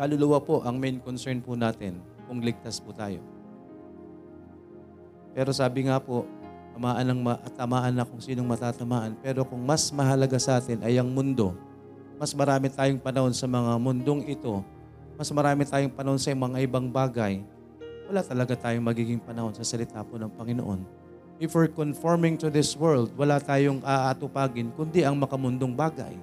Kaluluwa 0.01 0.41
po 0.41 0.65
ang 0.65 0.81
main 0.81 0.97
concern 0.97 1.45
po 1.45 1.53
natin 1.53 2.01
kung 2.25 2.41
ligtas 2.41 2.81
po 2.81 2.89
tayo. 2.97 3.21
Pero 5.37 5.53
sabi 5.53 5.85
nga 5.85 6.01
po, 6.01 6.25
tamaan, 6.73 7.05
ng 7.05 7.21
ma- 7.21 7.43
tamaan 7.53 7.93
na 7.93 8.09
kung 8.09 8.17
sinong 8.17 8.49
matatamaan. 8.49 9.13
Pero 9.21 9.45
kung 9.45 9.61
mas 9.61 9.93
mahalaga 9.93 10.41
sa 10.41 10.57
atin 10.57 10.81
ay 10.81 10.97
ang 10.97 11.13
mundo, 11.13 11.53
mas 12.17 12.33
marami 12.33 12.73
tayong 12.73 12.97
panahon 12.97 13.37
sa 13.37 13.45
mga 13.45 13.77
mundong 13.77 14.25
ito, 14.25 14.65
mas 15.21 15.29
marami 15.29 15.69
tayong 15.69 15.93
panahon 15.93 16.17
sa 16.17 16.33
mga 16.33 16.65
ibang 16.65 16.89
bagay, 16.89 17.45
wala 18.09 18.25
talaga 18.25 18.57
tayong 18.57 18.81
magiging 18.81 19.21
panahon 19.21 19.53
sa 19.53 19.69
salita 19.69 20.01
po 20.01 20.17
ng 20.17 20.33
Panginoon. 20.33 20.81
If 21.37 21.53
we're 21.53 21.69
conforming 21.69 22.41
to 22.41 22.49
this 22.49 22.73
world, 22.73 23.13
wala 23.21 23.37
tayong 23.37 23.85
aatupagin 23.85 24.73
kundi 24.73 25.05
ang 25.05 25.21
makamundong 25.21 25.77
bagay. 25.77 26.17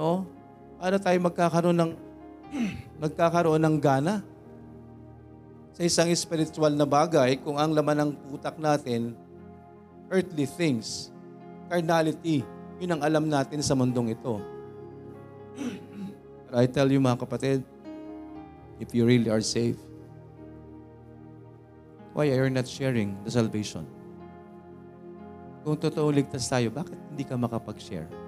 No? 0.00 0.39
Paano 0.80 0.96
tayo 0.96 1.18
magkakaroon 1.20 1.76
ng 1.76 1.92
magkakaroon 3.04 3.60
ng 3.60 3.76
gana 3.76 4.24
sa 5.76 5.84
isang 5.84 6.08
spiritual 6.16 6.72
na 6.72 6.88
bagay 6.88 7.36
kung 7.36 7.60
ang 7.60 7.76
laman 7.76 8.00
ng 8.00 8.10
utak 8.32 8.56
natin 8.56 9.12
earthly 10.08 10.48
things, 10.48 11.12
carnality, 11.68 12.40
yun 12.80 12.96
ang 12.96 13.02
alam 13.04 13.28
natin 13.28 13.60
sa 13.60 13.76
mundong 13.76 14.16
ito. 14.16 14.40
But 16.48 16.54
I 16.56 16.66
tell 16.66 16.88
you 16.88 16.98
mga 16.98 17.28
kapatid, 17.28 17.60
if 18.80 18.90
you 18.96 19.04
really 19.04 19.28
are 19.28 19.44
saved, 19.44 19.84
why 22.16 22.32
are 22.32 22.48
you 22.48 22.52
not 22.56 22.66
sharing 22.66 23.20
the 23.22 23.30
salvation? 23.30 23.84
Kung 25.60 25.76
totoo 25.76 26.08
ligtas 26.08 26.48
tayo, 26.48 26.72
bakit 26.72 26.96
hindi 27.12 27.22
ka 27.22 27.36
makapag-share? 27.36 28.19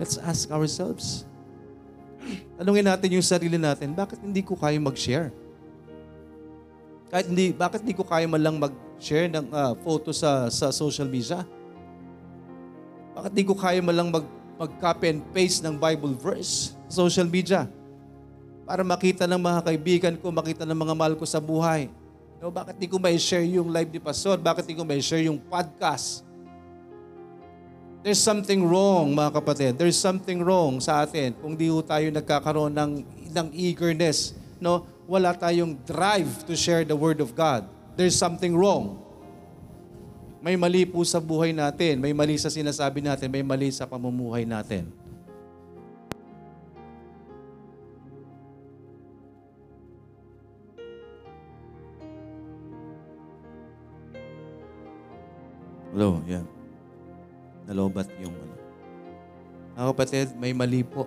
Let's 0.00 0.16
ask 0.16 0.48
ourselves. 0.48 1.28
Tanungin 2.56 2.88
natin 2.88 3.20
yung 3.20 3.24
sarili 3.24 3.60
natin, 3.60 3.92
bakit 3.92 4.16
hindi 4.24 4.40
ko 4.40 4.56
kaya 4.56 4.80
mag-share? 4.80 5.28
Kahit 7.12 7.28
hindi, 7.28 7.52
bakit 7.52 7.84
hindi 7.84 7.92
ko 7.92 8.08
kaya 8.08 8.24
man 8.24 8.40
lang 8.40 8.56
mag-share 8.56 9.28
ng 9.28 9.52
ah, 9.52 9.76
photo 9.84 10.08
sa, 10.08 10.48
sa 10.48 10.72
social 10.72 11.04
media? 11.04 11.44
Bakit 13.12 13.30
hindi 13.36 13.44
ko 13.44 13.52
kaya 13.52 13.84
man 13.84 13.92
lang 13.92 14.08
mag, 14.08 14.24
mag-copy 14.56 15.12
and 15.12 15.20
paste 15.36 15.60
ng 15.60 15.76
Bible 15.76 16.16
verse 16.16 16.72
sa 16.88 17.04
social 17.04 17.28
media? 17.28 17.68
Para 18.64 18.80
makita 18.80 19.28
ng 19.28 19.42
mga 19.42 19.60
kaibigan 19.68 20.14
ko, 20.16 20.32
makita 20.32 20.64
ng 20.64 20.78
mga 20.80 20.94
mahal 20.96 21.14
ko 21.18 21.28
sa 21.28 21.42
buhay. 21.42 21.92
No, 22.40 22.48
bakit 22.48 22.80
hindi 22.80 22.88
ko 22.88 22.96
may 22.96 23.20
share 23.20 23.44
yung 23.44 23.68
live 23.68 23.92
ni 23.92 24.00
Pastor? 24.00 24.40
Bakit 24.40 24.64
hindi 24.64 24.80
ko 24.80 24.84
may 24.88 25.04
share 25.04 25.28
yung 25.28 25.36
podcast? 25.36 26.24
There's 28.00 28.16
something 28.16 28.64
wrong, 28.64 29.12
mga 29.12 29.30
kapatid. 29.36 29.72
There's 29.76 30.00
something 30.00 30.40
wrong 30.40 30.80
sa 30.80 31.04
atin 31.04 31.36
kung 31.36 31.52
di 31.52 31.68
tayo 31.84 32.08
nagkakaroon 32.08 32.72
ng, 32.72 32.92
ng 33.28 33.48
eagerness. 33.52 34.32
No? 34.56 34.88
Wala 35.04 35.36
tayong 35.36 35.76
drive 35.84 36.48
to 36.48 36.56
share 36.56 36.80
the 36.80 36.96
Word 36.96 37.20
of 37.20 37.36
God. 37.36 37.68
There's 38.00 38.16
something 38.16 38.56
wrong. 38.56 39.04
May 40.40 40.56
mali 40.56 40.88
po 40.88 41.04
sa 41.04 41.20
buhay 41.20 41.52
natin. 41.52 42.00
May 42.00 42.16
mali 42.16 42.40
sa 42.40 42.48
sinasabi 42.48 43.04
natin. 43.04 43.28
May 43.28 43.44
mali 43.44 43.68
sa 43.68 43.84
pamumuhay 43.84 44.48
natin. 44.48 44.88
Hello, 55.92 56.24
yan. 56.24 56.59
Nalobat 57.70 58.10
yung 58.18 58.34
ano. 58.34 58.54
Mga 59.78 59.86
kapatid, 59.94 60.26
may 60.34 60.50
mali 60.50 60.82
po. 60.82 61.06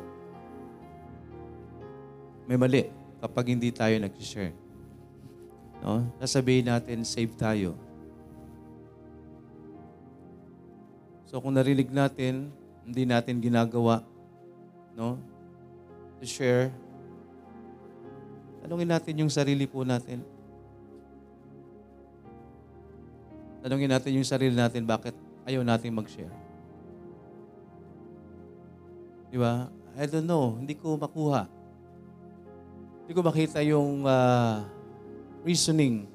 May 2.48 2.56
mali 2.56 2.88
kapag 3.20 3.52
hindi 3.52 3.68
tayo 3.68 4.00
nag-share. 4.00 4.56
No? 5.84 6.08
Sasabihin 6.24 6.72
natin, 6.72 7.04
save 7.04 7.36
tayo. 7.36 7.76
So 11.28 11.44
kung 11.44 11.60
narinig 11.60 11.92
natin, 11.92 12.48
hindi 12.88 13.04
natin 13.04 13.44
ginagawa, 13.44 14.00
no? 14.96 15.20
To 16.20 16.26
share, 16.30 16.72
tanungin 18.64 18.88
natin 18.88 19.20
yung 19.20 19.32
sarili 19.34 19.68
po 19.68 19.84
natin. 19.84 20.24
Tanungin 23.60 23.92
natin 23.92 24.16
yung 24.16 24.28
sarili 24.28 24.56
natin, 24.56 24.88
bakit 24.88 25.16
ayaw 25.44 25.64
natin 25.64 25.96
mag-share? 25.96 26.43
Di 29.34 29.42
ba? 29.42 29.66
I 29.98 30.06
don't 30.06 30.30
know. 30.30 30.62
Hindi 30.62 30.78
ko 30.78 30.94
makuha. 30.94 31.50
Hindi 33.02 33.18
ko 33.18 33.26
makita 33.26 33.66
yung 33.66 34.06
ah, 34.06 34.62
reasoning. 35.42 36.06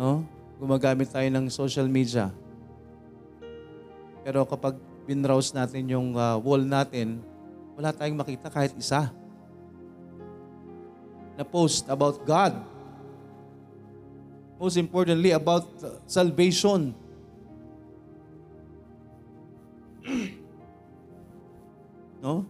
No? 0.00 0.24
Gumagamit 0.56 1.12
tayo 1.12 1.28
ng 1.28 1.52
social 1.52 1.84
media. 1.84 2.32
Pero 4.24 4.48
kapag 4.48 4.80
binrowse 5.04 5.52
natin 5.52 5.84
yung 5.84 6.16
ah, 6.16 6.40
wall 6.40 6.64
natin, 6.64 7.20
wala 7.76 7.92
tayong 7.92 8.16
makita 8.16 8.48
kahit 8.48 8.72
isa. 8.72 9.12
Na 11.36 11.44
post 11.44 11.84
about 11.92 12.24
God. 12.24 12.56
Most 14.56 14.80
importantly, 14.80 15.36
about 15.36 15.68
uh, 15.84 16.00
salvation. 16.08 16.96
no? 22.20 22.44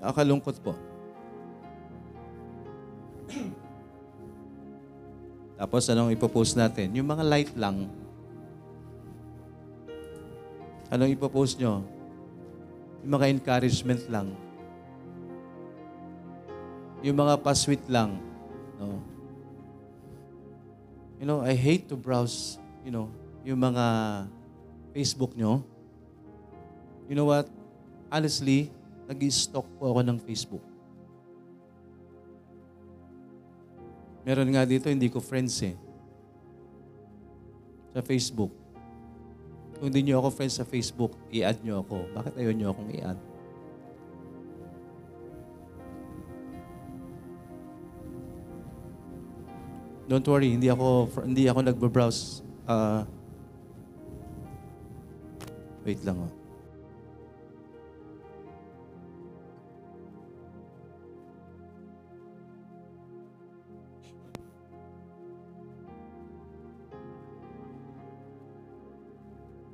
Nakakalungkot 0.00 0.56
po. 0.62 0.76
Tapos 5.60 5.88
anong 5.88 6.12
ipopost 6.12 6.54
natin? 6.54 6.94
Yung 6.94 7.08
mga 7.08 7.24
light 7.24 7.50
lang. 7.56 7.88
Anong 10.92 11.10
ipopost 11.16 11.58
nyo? 11.58 11.82
Yung 13.02 13.12
mga 13.16 13.26
encouragement 13.32 14.04
lang. 14.06 14.30
Yung 17.02 17.16
mga 17.16 17.40
pasweet 17.42 17.82
lang. 17.90 18.20
No? 18.78 19.02
You 21.16 21.24
know, 21.24 21.40
I 21.40 21.56
hate 21.56 21.88
to 21.88 21.96
browse, 21.96 22.60
you 22.84 22.92
know, 22.92 23.08
yung 23.40 23.58
mga 23.58 23.84
Facebook 24.92 25.32
nyo. 25.32 25.64
You 27.06 27.14
know 27.14 27.26
what? 27.30 27.46
Honestly, 28.10 28.70
nag-stalk 29.06 29.66
po 29.78 29.94
ako 29.94 30.00
ng 30.02 30.18
Facebook. 30.18 30.64
Meron 34.26 34.50
nga 34.50 34.66
dito, 34.66 34.90
hindi 34.90 35.06
ko 35.06 35.22
friends 35.22 35.62
eh. 35.62 35.78
Sa 37.94 38.02
Facebook. 38.02 38.50
Kung 39.78 39.86
hindi 39.86 40.10
nyo 40.10 40.18
ako 40.18 40.28
friends 40.34 40.58
sa 40.58 40.66
Facebook, 40.66 41.14
i-add 41.30 41.62
nyo 41.62 41.86
ako. 41.86 42.10
Bakit 42.10 42.32
ayaw 42.42 42.52
nyo 42.56 42.68
akong 42.74 42.90
i-add? 42.90 43.20
Don't 50.06 50.26
worry, 50.26 50.54
hindi 50.54 50.70
ako 50.70 51.10
hindi 51.26 51.50
ako 51.50 51.60
nagbo-browse. 51.66 52.42
Ah, 52.66 53.02
wait 55.82 55.98
lang 56.06 56.18
oh. 56.22 56.45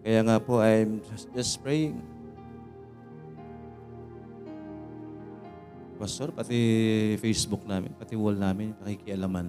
Kaya 0.03 0.21
nga 0.27 0.37
po, 0.43 0.59
I'm 0.59 0.99
just, 1.07 1.31
just 1.31 1.55
praying. 1.63 2.03
Pastor, 5.95 6.35
pati 6.35 6.59
Facebook 7.23 7.63
namin, 7.63 7.95
pati 7.95 8.19
wall 8.19 8.35
namin, 8.35 8.75
pakikialaman. 8.83 9.47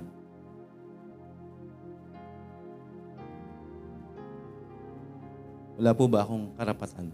Wala 5.82 5.90
po 5.98 6.06
ba 6.06 6.22
akong 6.22 6.54
karapatan? 6.54 7.10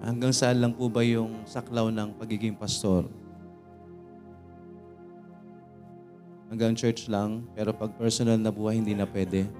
Hanggang 0.00 0.32
saan 0.32 0.64
lang 0.64 0.72
po 0.72 0.88
ba 0.88 1.04
yung 1.04 1.44
saklaw 1.44 1.92
ng 1.92 2.16
pagiging 2.16 2.56
pastor? 2.56 3.04
Hanggang 6.46 6.78
church 6.78 7.10
lang, 7.10 7.42
pero 7.58 7.74
pag 7.74 7.90
personal 7.98 8.38
na 8.38 8.54
buhay, 8.54 8.78
hindi 8.78 8.94
na 8.94 9.02
pwede. 9.02 9.50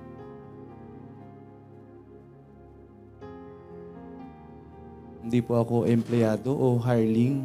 Hindi 5.27 5.43
po 5.43 5.59
ako 5.59 5.91
empleyado 5.91 6.55
o 6.55 6.79
hireling. 6.79 7.43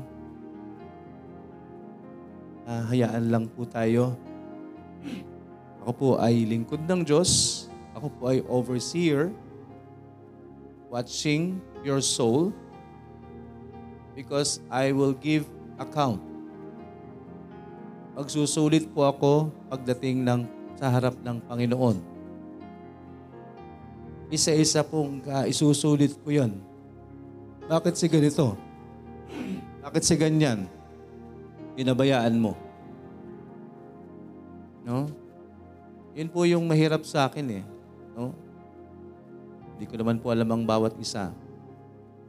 Ah, 2.70 2.86
hayaan 2.94 3.34
lang 3.34 3.46
po 3.50 3.66
tayo. 3.66 4.14
Ako 5.82 5.92
po 5.98 6.10
ay 6.22 6.46
lingkod 6.46 6.86
ng 6.86 7.02
Diyos. 7.02 7.66
Ako 7.98 8.14
po 8.22 8.30
ay 8.30 8.46
overseer 8.46 9.34
watching 10.94 11.58
your 11.82 12.06
soul 12.06 12.54
because 14.14 14.62
I 14.70 14.94
will 14.94 15.18
give 15.18 15.50
account. 15.82 16.31
Magsusulit 18.12 18.92
po 18.92 19.08
ako 19.08 19.56
pagdating 19.72 20.28
ng 20.28 20.42
sa 20.76 20.92
harap 20.92 21.16
ng 21.24 21.38
Panginoon. 21.48 21.98
Isa-isa 24.28 24.84
pong 24.84 25.24
uh, 25.28 25.48
isusulit 25.48 26.16
ko 26.20 26.32
yan. 26.32 26.52
Bakit 27.72 27.94
si 27.96 28.12
ganito? 28.12 28.60
Bakit 29.80 30.04
si 30.04 30.16
ganyan? 30.20 30.68
Pinabayaan 31.80 32.36
mo. 32.36 32.56
No? 34.84 35.08
Yun 36.12 36.28
po 36.28 36.44
yung 36.44 36.68
mahirap 36.68 37.08
sa 37.08 37.32
akin 37.32 37.62
eh. 37.62 37.64
No? 38.12 38.36
Hindi 39.76 39.88
ko 39.88 39.96
naman 39.96 40.20
po 40.20 40.36
alam 40.36 40.52
ang 40.52 40.64
bawat 40.68 41.00
isa. 41.00 41.32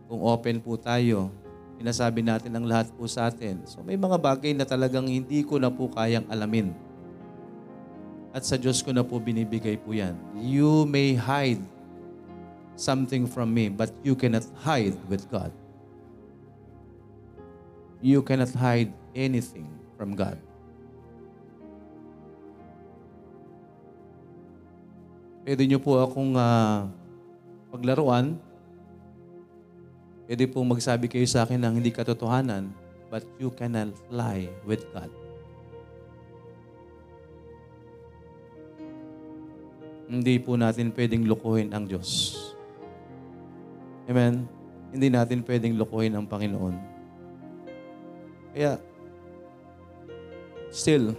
Kung 0.06 0.22
open 0.22 0.62
po 0.62 0.78
tayo, 0.78 1.34
sinasabi 1.82 2.22
natin 2.22 2.54
ang 2.54 2.62
lahat 2.62 2.94
po 2.94 3.10
sa 3.10 3.26
atin. 3.26 3.66
So 3.66 3.82
may 3.82 3.98
mga 3.98 4.14
bagay 4.22 4.54
na 4.54 4.62
talagang 4.62 5.10
hindi 5.10 5.42
ko 5.42 5.58
na 5.58 5.66
po 5.66 5.90
kayang 5.90 6.22
alamin. 6.30 6.70
At 8.30 8.46
sa 8.46 8.54
Diyos 8.54 8.86
ko 8.86 8.94
na 8.94 9.02
po 9.02 9.18
binibigay 9.18 9.74
po 9.82 9.90
yan. 9.90 10.14
You 10.38 10.86
may 10.86 11.18
hide 11.18 11.60
something 12.78 13.26
from 13.26 13.50
me, 13.50 13.66
but 13.66 13.90
you 14.06 14.14
cannot 14.14 14.46
hide 14.62 14.94
with 15.10 15.26
God. 15.26 15.50
You 17.98 18.22
cannot 18.22 18.54
hide 18.54 18.94
anything 19.12 19.66
from 19.98 20.14
God. 20.14 20.38
Pwede 25.42 25.66
nyo 25.66 25.82
po 25.82 25.98
akong 25.98 26.38
uh, 26.38 26.86
paglaruan. 27.74 28.38
Pwede 30.26 30.44
pong 30.48 30.70
magsabi 30.70 31.10
kayo 31.10 31.26
sa 31.26 31.42
akin 31.42 31.58
ng 31.58 31.82
hindi 31.82 31.90
katotohanan, 31.90 32.70
but 33.10 33.26
you 33.36 33.50
cannot 33.52 33.92
lie 34.08 34.48
with 34.64 34.86
God. 34.94 35.10
Hindi 40.12 40.36
po 40.38 40.60
natin 40.60 40.92
pwedeng 40.92 41.24
lukuhin 41.24 41.72
ang 41.72 41.88
Diyos. 41.88 42.36
Amen? 44.06 44.44
Hindi 44.92 45.08
natin 45.08 45.40
pwedeng 45.42 45.74
lukuhin 45.80 46.12
ang 46.12 46.28
Panginoon. 46.28 46.76
Kaya, 48.52 48.76
still, 50.68 51.16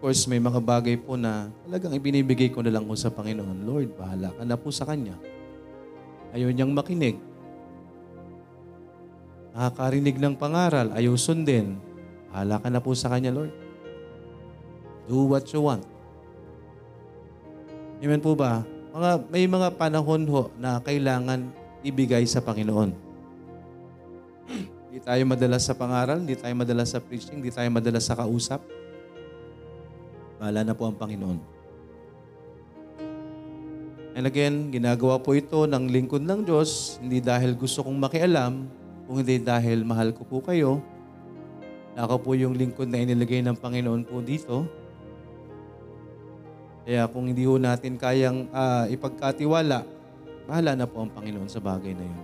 course, 0.00 0.24
may 0.24 0.40
mga 0.40 0.64
bagay 0.64 0.96
po 0.96 1.14
na 1.20 1.52
talagang 1.68 1.92
ibinibigay 1.92 2.48
ko 2.48 2.64
na 2.64 2.72
lang 2.72 2.88
po 2.88 2.96
sa 2.96 3.12
Panginoon. 3.12 3.68
Lord, 3.68 3.92
bahala 4.00 4.32
ka 4.32 4.42
na 4.48 4.56
po 4.56 4.72
sa 4.72 4.88
Kanya. 4.88 5.12
Ayaw 6.32 6.48
niyang 6.48 6.72
makinig. 6.72 7.20
Nakakarinig 9.50 10.16
ng 10.18 10.34
pangaral, 10.38 10.94
ayaw 10.94 11.18
sundin. 11.18 11.78
Bahala 12.30 12.62
ka 12.62 12.68
na 12.70 12.78
po 12.78 12.94
sa 12.94 13.10
Kanya, 13.10 13.34
Lord. 13.34 13.50
Do 15.10 15.26
what 15.26 15.46
you 15.50 15.66
want. 15.66 15.82
Amen 18.00 18.22
po 18.22 18.38
ba? 18.38 18.62
Mga, 18.94 19.10
may 19.28 19.44
mga 19.50 19.68
panahon 19.74 20.22
ho 20.30 20.48
na 20.54 20.78
kailangan 20.78 21.50
ibigay 21.82 22.22
sa 22.30 22.38
Panginoon. 22.38 22.94
Hindi 24.90 24.98
tayo 25.02 25.22
madalas 25.26 25.62
sa 25.66 25.74
pangaral, 25.74 26.18
hindi 26.18 26.34
tayo 26.34 26.50
madalas 26.50 26.90
sa 26.90 26.98
preaching, 26.98 27.38
hindi 27.38 27.54
tayo 27.54 27.70
madalas 27.70 28.10
sa 28.10 28.18
kausap. 28.18 28.58
Bahala 30.42 30.66
na 30.66 30.74
po 30.74 30.90
ang 30.90 30.98
Panginoon. 30.98 31.38
And 34.18 34.26
again, 34.26 34.74
ginagawa 34.74 35.22
po 35.22 35.38
ito 35.38 35.70
ng 35.70 35.86
lingkod 35.86 36.26
ng 36.26 36.42
Diyos, 36.42 36.98
hindi 36.98 37.22
dahil 37.22 37.54
gusto 37.54 37.86
kong 37.86 37.94
makialam, 37.94 38.66
kung 39.10 39.26
hindi 39.26 39.42
dahil 39.42 39.82
mahal 39.82 40.14
ko 40.14 40.22
po 40.22 40.38
kayo. 40.38 40.78
Ako 41.98 42.22
po 42.22 42.38
yung 42.38 42.54
lingkod 42.54 42.86
na 42.86 43.02
inilagay 43.02 43.42
ng 43.42 43.58
Panginoon 43.58 44.06
po 44.06 44.22
dito. 44.22 44.70
Kaya 46.86 47.10
kung 47.10 47.26
hindi 47.26 47.42
ho 47.42 47.58
natin 47.58 47.98
kayang 47.98 48.46
uh, 48.54 48.86
ipagkatiwala, 48.86 49.82
bahala 50.46 50.78
na 50.78 50.86
po 50.86 51.02
ang 51.02 51.10
Panginoon 51.10 51.50
sa 51.50 51.58
bagay 51.58 51.90
na 51.90 52.06
yun. 52.06 52.22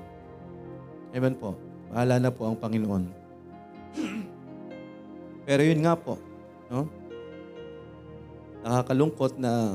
Amen 1.11 1.35
po. 1.35 1.59
Bahala 1.91 2.23
na 2.23 2.31
po 2.31 2.47
ang 2.47 2.55
Panginoon. 2.55 3.11
Pero 5.51 5.67
yun 5.67 5.83
nga 5.83 5.99
po, 5.99 6.23
no? 6.71 6.87
nakakalungkot 8.63 9.43
na 9.43 9.75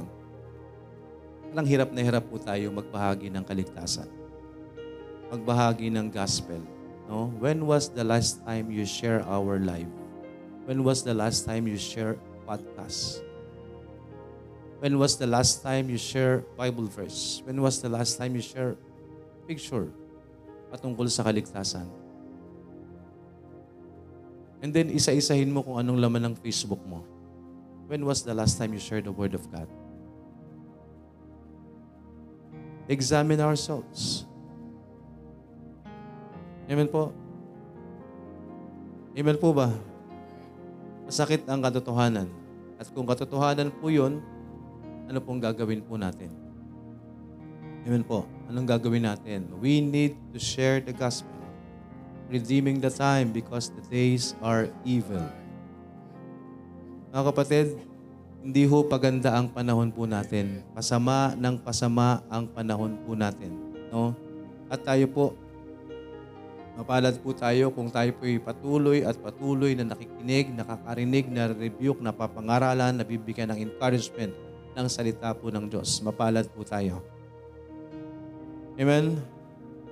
parang 1.52 1.68
hirap 1.68 1.92
na 1.92 2.08
hirap 2.08 2.24
po 2.32 2.40
tayo 2.40 2.72
magbahagi 2.72 3.28
ng 3.28 3.44
kaligtasan. 3.44 4.08
Magbahagi 5.28 5.92
ng 5.92 6.08
gospel. 6.08 6.80
No? 7.12 7.28
When 7.44 7.68
was 7.68 7.92
the 7.92 8.08
last 8.08 8.40
time 8.48 8.72
you 8.72 8.88
share 8.88 9.20
our 9.28 9.60
life? 9.60 9.92
When 10.64 10.88
was 10.88 11.04
the 11.04 11.12
last 11.12 11.44
time 11.44 11.68
you 11.68 11.76
share 11.76 12.16
podcast? 12.48 13.20
When 14.80 14.96
was 14.96 15.20
the 15.20 15.28
last 15.28 15.60
time 15.60 15.92
you 15.92 16.00
share 16.00 16.48
Bible 16.56 16.88
verse? 16.88 17.44
When 17.44 17.60
was 17.60 17.84
the 17.84 17.92
last 17.92 18.16
time 18.16 18.40
you 18.40 18.42
share 18.42 18.80
picture 19.44 19.92
patungkol 20.72 21.12
sa 21.12 21.28
kaligtasan? 21.28 21.92
And 24.64 24.72
then 24.72 24.88
isa-isahin 24.88 25.52
mo 25.52 25.68
kung 25.68 25.84
anong 25.84 26.00
laman 26.00 26.32
ng 26.32 26.36
Facebook 26.40 26.80
mo. 26.88 27.04
When 27.92 28.08
was 28.08 28.24
the 28.24 28.32
last 28.32 28.56
time 28.56 28.72
you 28.72 28.80
shared 28.80 29.04
the 29.04 29.12
Word 29.12 29.36
of 29.36 29.44
God? 29.52 29.68
Examine 32.88 33.44
ourselves. 33.44 34.31
Amen 36.72 36.88
po. 36.88 37.12
Amen 39.12 39.36
po 39.36 39.52
ba? 39.52 39.76
Masakit 41.04 41.44
ang 41.52 41.60
katotohanan. 41.60 42.32
At 42.80 42.88
kung 42.96 43.04
katotohanan 43.04 43.76
po 43.76 43.92
yun, 43.92 44.24
ano 45.12 45.20
pong 45.20 45.44
gagawin 45.44 45.84
po 45.84 46.00
natin? 46.00 46.32
Amen 47.84 48.08
po. 48.08 48.24
Anong 48.48 48.64
gagawin 48.64 49.04
natin? 49.04 49.52
We 49.60 49.84
need 49.84 50.16
to 50.32 50.40
share 50.40 50.80
the 50.80 50.96
gospel. 50.96 51.42
redeeming 52.32 52.80
the 52.80 52.88
time 52.88 53.36
because 53.36 53.68
the 53.76 53.84
days 53.92 54.34
are 54.40 54.72
evil. 54.88 55.22
Mga 57.12 57.24
kapatid, 57.28 57.68
hindi 58.40 58.64
ho 58.64 58.88
paganda 58.88 59.36
ang 59.36 59.52
panahon 59.52 59.92
po 59.92 60.08
natin. 60.08 60.64
Pasama 60.72 61.36
ng 61.36 61.60
pasama 61.60 62.24
ang 62.32 62.48
panahon 62.48 62.96
po 63.04 63.20
natin. 63.20 63.52
No? 63.92 64.16
At 64.72 64.88
tayo 64.88 65.04
po, 65.12 65.36
mapalad 66.78 67.16
po 67.20 67.36
tayo 67.36 67.72
kung 67.74 67.92
tayo 67.92 68.12
po 68.16 68.28
patuloy 68.42 69.04
at 69.04 69.18
patuloy 69.20 69.76
na 69.76 69.92
nakikinig, 69.92 70.54
nakakarinig, 70.56 71.28
na 71.28 71.52
rebuke, 71.52 72.00
napapangaralan, 72.00 73.00
nabibigyan 73.00 73.52
ng 73.52 73.60
encouragement 73.72 74.34
ng 74.76 74.88
salita 74.88 75.36
po 75.36 75.52
ng 75.52 75.68
Diyos. 75.68 76.00
Mapalad 76.00 76.48
po 76.52 76.64
tayo. 76.64 77.04
Amen? 78.80 79.20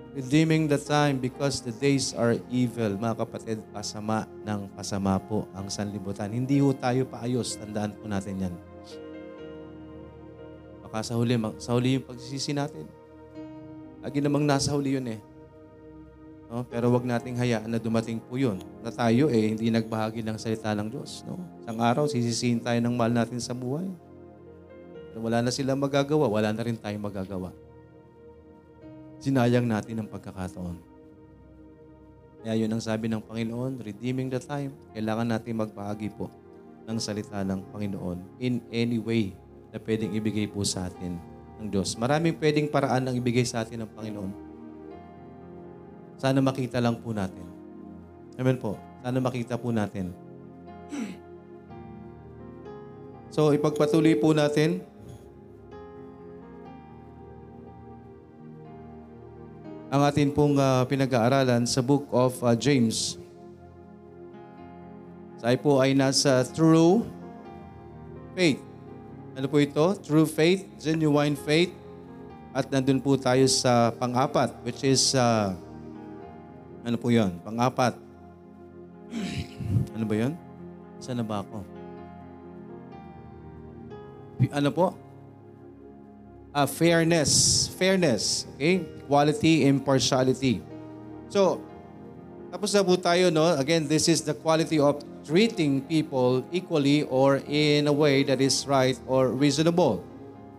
Redeeming 0.10 0.65
the 0.65 0.80
time 0.82 1.22
because 1.22 1.62
the 1.62 1.70
days 1.70 2.18
are 2.18 2.34
evil. 2.50 2.98
Mga 2.98 3.15
kapatid, 3.22 3.58
pasama 3.70 4.26
ng 4.42 4.65
pasama 4.74 5.22
po 5.22 5.46
ang 5.54 5.70
sanlibutan. 5.70 6.34
Hindi 6.34 6.58
ho 6.63 6.74
tayo 6.74 7.06
paayos. 7.06 7.60
Tandaan 7.60 7.94
po 7.94 8.10
natin 8.10 8.50
yan. 8.50 8.56
Baka 10.82 11.06
sa 11.06 11.13
huli, 11.13 11.38
sa 11.62 11.78
huli 11.78 12.02
yung 12.02 12.06
pagsisisi 12.10 12.58
natin. 12.58 12.89
Lagi 14.02 14.18
namang 14.26 14.50
nasa 14.50 14.74
huli 14.74 14.98
yun 14.98 15.06
eh. 15.13 15.22
No? 16.50 16.66
Pero 16.66 16.90
wag 16.90 17.06
nating 17.06 17.38
hayaan 17.38 17.70
na 17.70 17.78
dumating 17.78 18.18
po 18.18 18.36
yun. 18.36 18.58
Na 18.82 18.90
tayo 18.90 19.30
eh, 19.30 19.54
hindi 19.54 19.70
nagbahagi 19.70 20.26
ng 20.26 20.36
salita 20.42 20.74
ng 20.74 20.90
Diyos. 20.90 21.24
No? 21.30 21.38
Isang 21.62 21.80
araw, 21.80 22.04
sisisihin 22.10 22.60
tayo 22.60 22.82
ng 22.82 22.94
mahal 22.98 23.14
natin 23.14 23.38
sa 23.38 23.54
buhay. 23.54 23.86
Pero 25.14 25.22
wala 25.22 25.46
na 25.46 25.54
sila 25.54 25.78
magagawa, 25.78 26.26
wala 26.26 26.50
na 26.50 26.66
rin 26.66 26.76
tayong 26.76 27.06
magagawa 27.06 27.54
sinayang 29.20 29.68
natin 29.68 30.00
ang 30.00 30.10
pagkakataon. 30.10 30.80
Kaya 32.40 32.56
yun 32.56 32.72
ang 32.72 32.80
sabi 32.80 33.12
ng 33.12 33.20
Panginoon, 33.20 33.84
redeeming 33.84 34.32
the 34.32 34.40
time, 34.40 34.72
kailangan 34.96 35.28
natin 35.28 35.60
magbahagi 35.60 36.08
po 36.16 36.32
ng 36.88 36.96
salita 36.98 37.44
ng 37.44 37.68
Panginoon 37.76 38.40
in 38.40 38.64
any 38.72 38.96
way 38.96 39.36
na 39.76 39.78
pwedeng 39.84 40.16
ibigay 40.16 40.48
po 40.48 40.64
sa 40.64 40.88
atin 40.88 41.20
ng 41.60 41.68
Diyos. 41.68 42.00
Maraming 42.00 42.40
pwedeng 42.40 42.72
paraan 42.72 43.12
ang 43.12 43.16
ibigay 43.20 43.44
sa 43.44 43.68
atin 43.68 43.84
ng 43.84 43.92
Panginoon. 43.92 44.49
Sana 46.19 46.43
makita 46.43 46.84
lang 46.84 46.99
po 46.99 47.15
natin. 47.15 47.47
Amen 48.36 48.60
po. 48.60 48.75
Sana 48.99 49.23
makita 49.23 49.55
po 49.55 49.71
natin. 49.71 50.12
So, 53.32 53.55
ipagpatuloy 53.55 54.19
po 54.19 54.36
natin 54.36 54.84
ang 59.88 60.01
atin 60.03 60.36
pong 60.36 60.60
uh, 60.60 60.84
pinag-aaralan 60.84 61.63
sa 61.63 61.79
book 61.79 62.03
of 62.12 62.36
uh, 62.43 62.51
James. 62.51 63.15
Tayo 65.39 65.58
po 65.63 65.79
ay 65.79 65.95
nasa 65.95 66.43
true 66.51 67.08
faith. 68.36 68.60
Ano 69.39 69.47
po 69.47 69.63
ito? 69.63 69.95
True 70.03 70.27
faith, 70.27 70.67
genuine 70.75 71.39
faith. 71.39 71.71
At 72.51 72.67
nandun 72.67 72.99
po 72.99 73.15
tayo 73.15 73.47
sa 73.47 73.95
pang-apat, 73.95 74.51
which 74.67 74.84
is, 74.84 75.15
uh, 75.15 75.55
ano 76.89 76.97
po 76.97 77.13
yon? 77.13 77.38
Pang-apat. 77.45 77.93
ano 79.95 80.06
ba 80.10 80.15
yon? 80.17 80.34
Saan 80.97 81.21
na 81.21 81.25
ba 81.25 81.45
ako? 81.45 81.62
Ano 84.49 84.69
po? 84.73 84.97
uh, 86.54 86.67
fairness. 86.67 87.67
Fairness. 87.78 88.45
Okay? 88.56 88.86
Quality, 89.08 89.65
impartiality. 89.65 90.62
So, 91.30 91.62
tapos 92.49 92.73
na 92.73 92.82
po 92.82 92.97
tayo, 92.97 93.30
no? 93.30 93.45
Again, 93.58 93.86
this 93.88 94.10
is 94.10 94.21
the 94.25 94.34
quality 94.34 94.82
of 94.82 95.02
treating 95.25 95.82
people 95.86 96.41
equally 96.52 97.06
or 97.06 97.41
in 97.45 97.86
a 97.86 97.93
way 97.93 98.23
that 98.25 98.41
is 98.41 98.65
right 98.65 98.97
or 99.06 99.30
reasonable. 99.30 100.02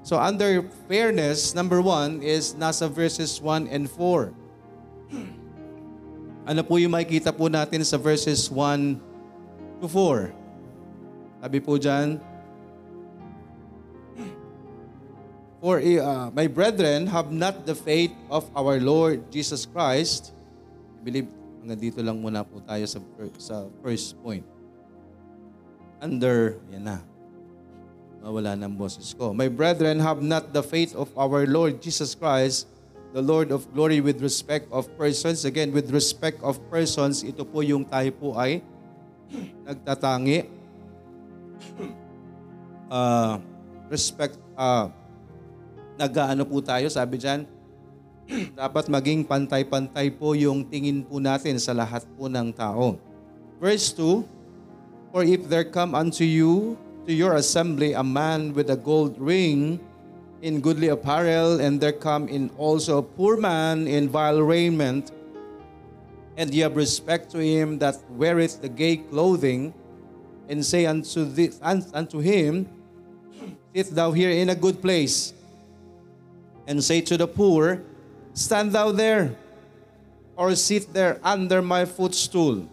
So, 0.03 0.17
under 0.17 0.65
fairness, 0.89 1.55
number 1.55 1.83
one 1.83 2.23
is 2.23 2.55
nasa 2.55 2.89
verses 2.89 3.43
1 3.43 3.69
and 3.69 3.91
4. 3.91 4.33
Ano 6.51 6.67
po 6.67 6.83
yung 6.83 6.91
makikita 6.91 7.31
po 7.31 7.47
natin 7.47 7.87
sa 7.87 7.95
verses 7.95 8.51
1 8.51 8.99
to 9.79 9.87
4? 9.87 10.35
Sabi 11.47 11.59
po 11.63 11.79
dyan, 11.79 12.19
For 15.63 15.79
uh, 15.79 16.35
my 16.35 16.51
brethren, 16.51 17.07
have 17.07 17.31
not 17.31 17.71
the 17.71 17.77
faith 17.79 18.11
of 18.27 18.51
our 18.59 18.83
Lord 18.83 19.31
Jesus 19.31 19.63
Christ. 19.63 20.35
I 20.99 21.01
believe 21.07 21.31
hanggang 21.63 21.79
dito 21.79 22.03
lang 22.03 22.19
muna 22.19 22.43
po 22.43 22.59
tayo 22.67 22.83
sa, 22.83 22.99
sa 23.39 23.71
first 23.79 24.19
point. 24.19 24.43
Under, 26.03 26.59
yan 26.75 26.83
na. 26.83 26.99
Mawala 28.27 28.59
ng 28.59 28.75
boses 28.75 29.15
ko. 29.15 29.31
My 29.31 29.47
brethren, 29.47 30.03
have 30.03 30.19
not 30.19 30.51
the 30.51 30.67
faith 30.67 30.99
of 30.99 31.15
our 31.15 31.47
Lord 31.47 31.79
Jesus 31.79 32.19
Christ, 32.19 32.67
the 33.11 33.23
Lord 33.23 33.51
of 33.51 33.67
glory 33.75 33.99
with 33.99 34.23
respect 34.23 34.71
of 34.71 34.87
persons. 34.95 35.43
Again, 35.43 35.75
with 35.75 35.91
respect 35.91 36.39
of 36.47 36.59
persons, 36.71 37.27
ito 37.27 37.43
po 37.43 37.63
yung 37.63 37.83
tayo 37.83 38.11
po 38.15 38.29
ay 38.39 38.63
nagtatangi. 39.67 40.47
Uh, 42.91 43.39
respect, 43.91 44.39
uh, 44.55 44.91
nag-ano 45.99 46.43
po 46.47 46.63
tayo, 46.63 46.87
sabi 46.91 47.19
diyan, 47.19 47.47
dapat 48.55 48.87
maging 48.87 49.27
pantay-pantay 49.27 50.15
po 50.15 50.39
yung 50.39 50.63
tingin 50.63 51.03
po 51.03 51.19
natin 51.19 51.59
sa 51.59 51.75
lahat 51.75 52.07
po 52.15 52.31
ng 52.31 52.55
tao. 52.55 52.95
Verse 53.59 53.91
2, 53.95 54.23
For 55.11 55.27
if 55.27 55.51
there 55.51 55.67
come 55.67 55.99
unto 55.99 56.23
you 56.23 56.79
to 57.07 57.11
your 57.11 57.35
assembly 57.35 57.91
a 57.99 58.07
man 58.07 58.55
with 58.55 58.71
a 58.71 58.79
gold 58.79 59.19
ring 59.19 59.83
in 60.43 60.61
goodly 60.61 60.89
apparel, 60.89 61.61
and 61.61 61.81
there 61.81 61.93
come 61.93 62.29
in 62.29 62.51
also 62.57 62.99
a 62.99 63.03
poor 63.03 63.37
man 63.37 63.87
in 63.87 64.09
vile 64.09 64.41
raiment, 64.43 65.13
and 66.37 66.53
ye 66.55 66.61
have 66.61 66.77
respect 66.77 67.31
to 67.31 67.39
him 67.39 67.79
that 67.79 67.97
weareth 68.11 68.63
the 68.63 68.69
gay 68.69 68.97
clothing, 68.97 69.75
and 70.49 70.65
say 70.65 70.87
unto, 70.87 71.29
unto 71.63 72.19
him, 72.19 72.69
Sit 73.75 73.95
thou 73.95 74.11
here 74.13 74.31
in 74.31 74.49
a 74.49 74.55
good 74.55 74.83
place, 74.83 75.33
and 76.67 76.83
say 76.83 77.01
to 77.03 77.17
the 77.17 77.29
poor, 77.29 77.83
Stand 78.35 78.73
thou 78.73 78.91
there, 78.93 79.37
or 80.37 80.55
sit 80.57 80.93
there 80.93 81.21
under 81.23 81.61
my 81.61 81.85
footstool. 81.85 82.67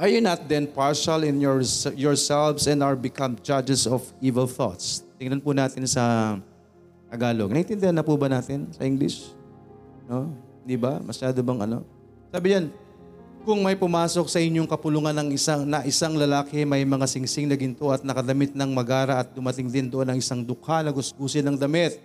Are 0.00 0.08
you 0.08 0.24
not 0.24 0.48
then 0.48 0.64
partial 0.64 1.20
in 1.28 1.44
your, 1.44 1.60
yourselves 1.92 2.64
and 2.64 2.80
are 2.80 2.96
become 2.96 3.36
judges 3.44 3.84
of 3.84 4.00
evil 4.24 4.48
thoughts? 4.48 5.04
Tingnan 5.20 5.44
po 5.44 5.52
natin 5.52 5.84
sa 5.84 6.40
Tagalog. 7.12 7.52
Naintindihan 7.52 7.92
na 7.92 8.00
po 8.00 8.16
ba 8.16 8.24
natin 8.32 8.64
sa 8.72 8.88
English? 8.88 9.36
No? 10.08 10.32
Di 10.64 10.80
ba? 10.80 11.04
Masyado 11.04 11.44
bang 11.44 11.68
ano? 11.68 11.84
Sabi 12.32 12.56
yan, 12.56 12.72
kung 13.44 13.60
may 13.60 13.76
pumasok 13.76 14.24
sa 14.24 14.40
inyong 14.40 14.64
kapulungan 14.64 15.12
ng 15.20 15.36
isang, 15.36 15.68
na 15.68 15.84
isang 15.84 16.16
lalaki 16.16 16.64
may 16.64 16.80
mga 16.80 17.04
singsing 17.04 17.44
na 17.44 17.60
ginto 17.60 17.92
at 17.92 18.00
nakadamit 18.00 18.56
ng 18.56 18.70
magara 18.72 19.20
at 19.20 19.28
dumating 19.36 19.68
din 19.68 19.92
doon 19.92 20.08
ang 20.08 20.16
isang 20.16 20.40
dukha 20.40 20.80
na 20.80 20.96
gusgusin 20.96 21.44
ng 21.44 21.60
damit. 21.60 22.00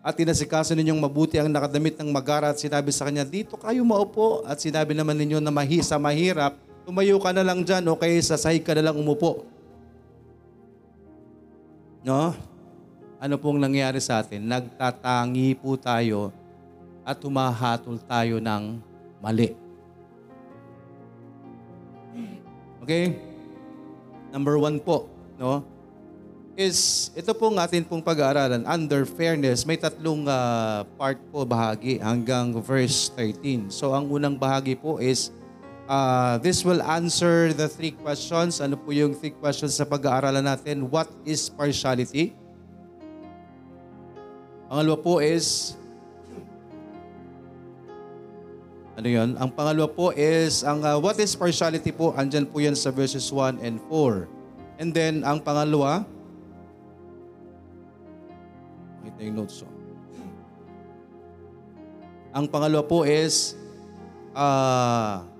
At 0.00 0.16
tinasikaso 0.16 0.72
ninyong 0.72 1.04
mabuti 1.04 1.36
ang 1.36 1.52
nakadamit 1.52 2.00
ng 2.00 2.08
magara 2.08 2.48
at 2.48 2.56
sinabi 2.56 2.96
sa 2.96 3.04
kanya, 3.04 3.28
dito 3.28 3.60
kayo 3.60 3.84
maupo. 3.84 4.40
At 4.48 4.56
sinabi 4.56 4.96
naman 4.96 5.20
ninyo 5.20 5.36
na 5.36 5.52
mahi, 5.52 5.84
sa 5.84 6.00
mahirap, 6.00 6.64
tumayo 6.86 7.18
ka 7.18 7.34
na 7.34 7.42
lang 7.42 7.66
dyan 7.66 7.82
o 7.90 7.98
kaya 7.98 8.14
sa 8.22 8.38
sahig 8.38 8.62
ka 8.62 8.70
na 8.70 8.86
lang 8.86 8.94
umupo. 8.94 9.42
No? 12.06 12.30
Ano 13.18 13.34
pong 13.42 13.58
nangyari 13.58 13.98
sa 13.98 14.22
atin? 14.22 14.46
Nagtatangi 14.46 15.58
po 15.58 15.74
tayo 15.74 16.30
at 17.02 17.18
humahatol 17.18 17.98
tayo 18.06 18.38
ng 18.38 18.78
mali. 19.18 19.58
Okay? 22.86 23.18
Number 24.30 24.54
one 24.54 24.78
po, 24.78 25.10
no? 25.34 25.66
Is, 26.54 27.10
ito 27.18 27.34
pong 27.34 27.58
atin 27.58 27.84
pong 27.84 28.00
pag-aaralan, 28.00 28.64
under 28.64 29.04
fairness, 29.04 29.66
may 29.66 29.76
tatlong 29.76 30.24
uh, 30.24 30.86
part 30.96 31.18
po 31.28 31.44
bahagi 31.44 31.98
hanggang 32.00 32.54
verse 32.62 33.10
13. 33.12 33.68
So 33.74 33.92
ang 33.92 34.08
unang 34.08 34.38
bahagi 34.38 34.78
po 34.78 35.02
is, 35.02 35.34
uh, 35.88 36.38
this 36.38 36.62
will 36.62 36.82
answer 36.82 37.54
the 37.54 37.66
three 37.70 37.94
questions. 37.94 38.60
Ano 38.60 38.76
po 38.76 38.92
yung 38.92 39.14
three 39.14 39.34
questions 39.34 39.74
sa 39.74 39.86
pag-aaralan 39.86 40.44
natin? 40.44 40.90
What 40.90 41.10
is 41.24 41.48
partiality? 41.50 42.34
Pangalawa 44.66 44.98
po 44.98 45.22
is, 45.22 45.78
Ano 48.96 49.12
yun? 49.12 49.36
Ang 49.36 49.52
pangalawa 49.52 49.92
po 49.92 50.08
is, 50.16 50.64
ang 50.64 50.80
uh, 50.80 50.96
what 50.96 51.20
is 51.20 51.36
partiality 51.36 51.92
po? 51.92 52.16
Andyan 52.16 52.48
po 52.48 52.64
yan 52.64 52.72
sa 52.72 52.88
verses 52.88 53.28
1 53.28 53.60
and 53.60 53.76
4. 53.92 54.24
And 54.80 54.88
then, 54.88 55.20
ang 55.20 55.44
pangalawa, 55.44 56.00
makita 59.04 59.20
yung 59.20 59.36
notes 59.36 59.60
ko. 59.60 59.68
Ang 62.32 62.48
pangalawa 62.48 62.80
po 62.88 63.04
is, 63.04 63.52
ah, 64.32 65.28
ano 65.28 65.35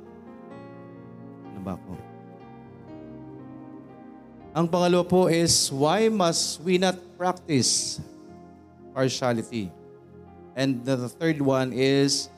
Ang 4.57 4.73
pangalawa 4.73 5.05
po 5.05 5.29
is, 5.29 5.69
why 5.69 6.09
must 6.09 6.65
we 6.65 6.81
not 6.81 6.97
practice 7.21 8.01
partiality? 8.97 9.69
And 10.57 10.81
the 10.81 11.13
third 11.13 11.45
one 11.45 11.77
is, 11.77 12.33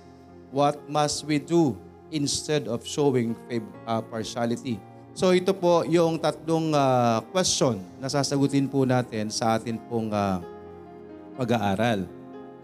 what 0.50 0.82
must 0.90 1.22
we 1.22 1.38
do 1.38 1.78
instead 2.10 2.66
of 2.66 2.82
showing 2.82 3.38
uh, 3.86 4.02
partiality? 4.02 4.82
So 5.14 5.30
ito 5.30 5.54
po 5.54 5.86
yung 5.86 6.18
tatlong 6.18 6.74
uh, 6.74 7.22
question 7.30 7.78
na 8.02 8.10
sasagutin 8.10 8.66
po 8.66 8.82
natin 8.82 9.30
sa 9.30 9.54
atin 9.54 9.78
pong 9.86 10.10
uh, 10.10 10.42
pag-aaral. 11.38 12.02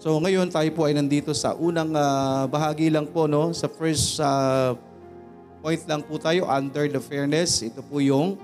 So 0.03 0.19
ngayon 0.19 0.51
tayo 0.51 0.67
po 0.75 0.91
ay 0.91 0.99
nandito 0.99 1.31
sa 1.31 1.55
unang 1.55 1.95
uh, 1.95 2.51
bahagi 2.51 2.91
lang 2.91 3.07
po 3.07 3.31
no, 3.31 3.55
sa 3.55 3.71
first 3.71 4.19
uh, 4.19 4.75
point 5.63 5.87
lang 5.87 6.03
po 6.03 6.19
tayo 6.19 6.43
under 6.51 6.91
the 6.91 6.99
fairness. 6.99 7.63
Ito 7.63 7.87
po 7.87 8.03
yung 8.03 8.35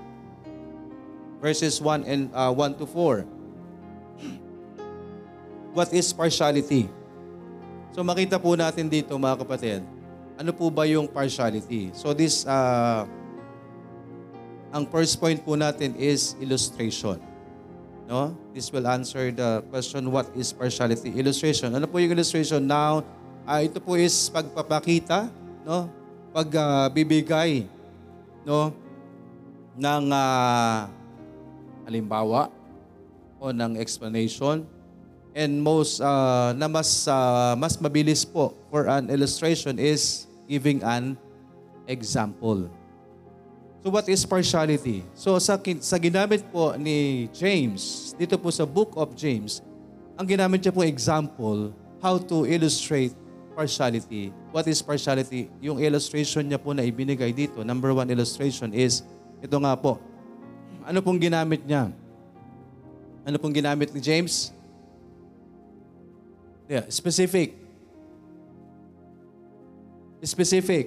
verses 1.41 1.81
1 1.81 2.05
and 2.05 2.29
uh, 2.31 2.53
1 2.53 2.77
to 2.77 2.85
4. 2.85 3.25
What 5.73 5.89
is 5.91 6.13
partiality? 6.13 6.85
So 7.91 8.05
makita 8.05 8.37
po 8.37 8.53
natin 8.55 8.87
dito 8.87 9.17
mga 9.17 9.41
kapatid, 9.43 9.81
ano 10.37 10.51
po 10.53 10.69
ba 10.69 10.85
yung 10.85 11.09
partiality? 11.09 11.91
So 11.97 12.13
this, 12.13 12.45
uh, 12.45 13.03
ang 14.71 14.87
first 14.87 15.19
point 15.19 15.41
po 15.43 15.57
natin 15.59 15.97
is 15.97 16.37
illustration. 16.39 17.19
No? 18.07 18.35
This 18.55 18.71
will 18.71 18.87
answer 18.87 19.31
the 19.31 19.65
question, 19.67 20.07
what 20.11 20.29
is 20.37 20.53
partiality? 20.53 21.11
Illustration. 21.15 21.73
Ano 21.75 21.87
po 21.89 21.99
yung 21.99 22.15
illustration? 22.15 22.63
Now, 22.63 23.03
uh, 23.47 23.59
ito 23.59 23.79
po 23.81 23.95
is 23.99 24.31
pagpapakita, 24.31 25.31
no? 25.63 25.87
Pagbibigay, 26.31 27.63
uh, 27.63 28.47
no? 28.47 28.59
ng 29.75 30.05
uh, 30.11 31.00
halimbawa 31.87 32.53
o 33.41 33.49
ng 33.49 33.77
explanation 33.77 34.65
And 35.31 35.63
most 35.63 36.03
uh, 36.03 36.51
na 36.59 36.67
mas 36.67 37.07
uh, 37.07 37.55
mas 37.55 37.79
mabilis 37.79 38.27
po 38.27 38.51
for 38.67 38.91
an 38.91 39.07
illustration 39.07 39.79
is 39.79 40.27
giving 40.43 40.83
an 40.83 41.15
example. 41.87 42.67
So 43.79 43.87
what 43.95 44.11
is 44.11 44.27
partiality? 44.27 45.07
So 45.15 45.39
sa 45.39 45.55
sa 45.79 45.97
ginamit 46.03 46.43
po 46.51 46.75
ni 46.75 47.31
James 47.31 48.11
dito 48.19 48.35
po 48.35 48.51
sa 48.51 48.67
book 48.67 48.91
of 48.99 49.15
James, 49.15 49.63
ang 50.19 50.27
ginamit 50.27 50.67
niya 50.67 50.75
po 50.75 50.83
example 50.83 51.71
how 52.03 52.19
to 52.19 52.43
illustrate 52.43 53.15
partiality. 53.55 54.35
What 54.51 54.67
is 54.67 54.83
partiality? 54.83 55.47
Yung 55.63 55.79
illustration 55.79 56.43
niya 56.43 56.59
po 56.59 56.75
na 56.75 56.83
ibinigay 56.83 57.31
dito, 57.31 57.63
number 57.63 57.95
one 57.95 58.11
illustration 58.11 58.75
is 58.75 59.07
ito 59.39 59.55
nga 59.63 59.79
po. 59.79 59.95
Ano 60.85 60.99
pong 61.05 61.21
ginamit 61.21 61.61
niya? 61.65 61.93
Ano 63.21 63.37
pong 63.37 63.53
ginamit 63.53 63.93
ni 63.93 64.01
James? 64.01 64.49
Yeah, 66.65 66.87
specific. 66.89 67.53
Specific. 70.23 70.85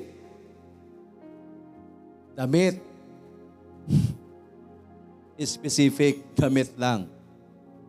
Damit. 2.34 2.80
specific 5.58 6.22
damit 6.34 6.70
lang. 6.78 7.10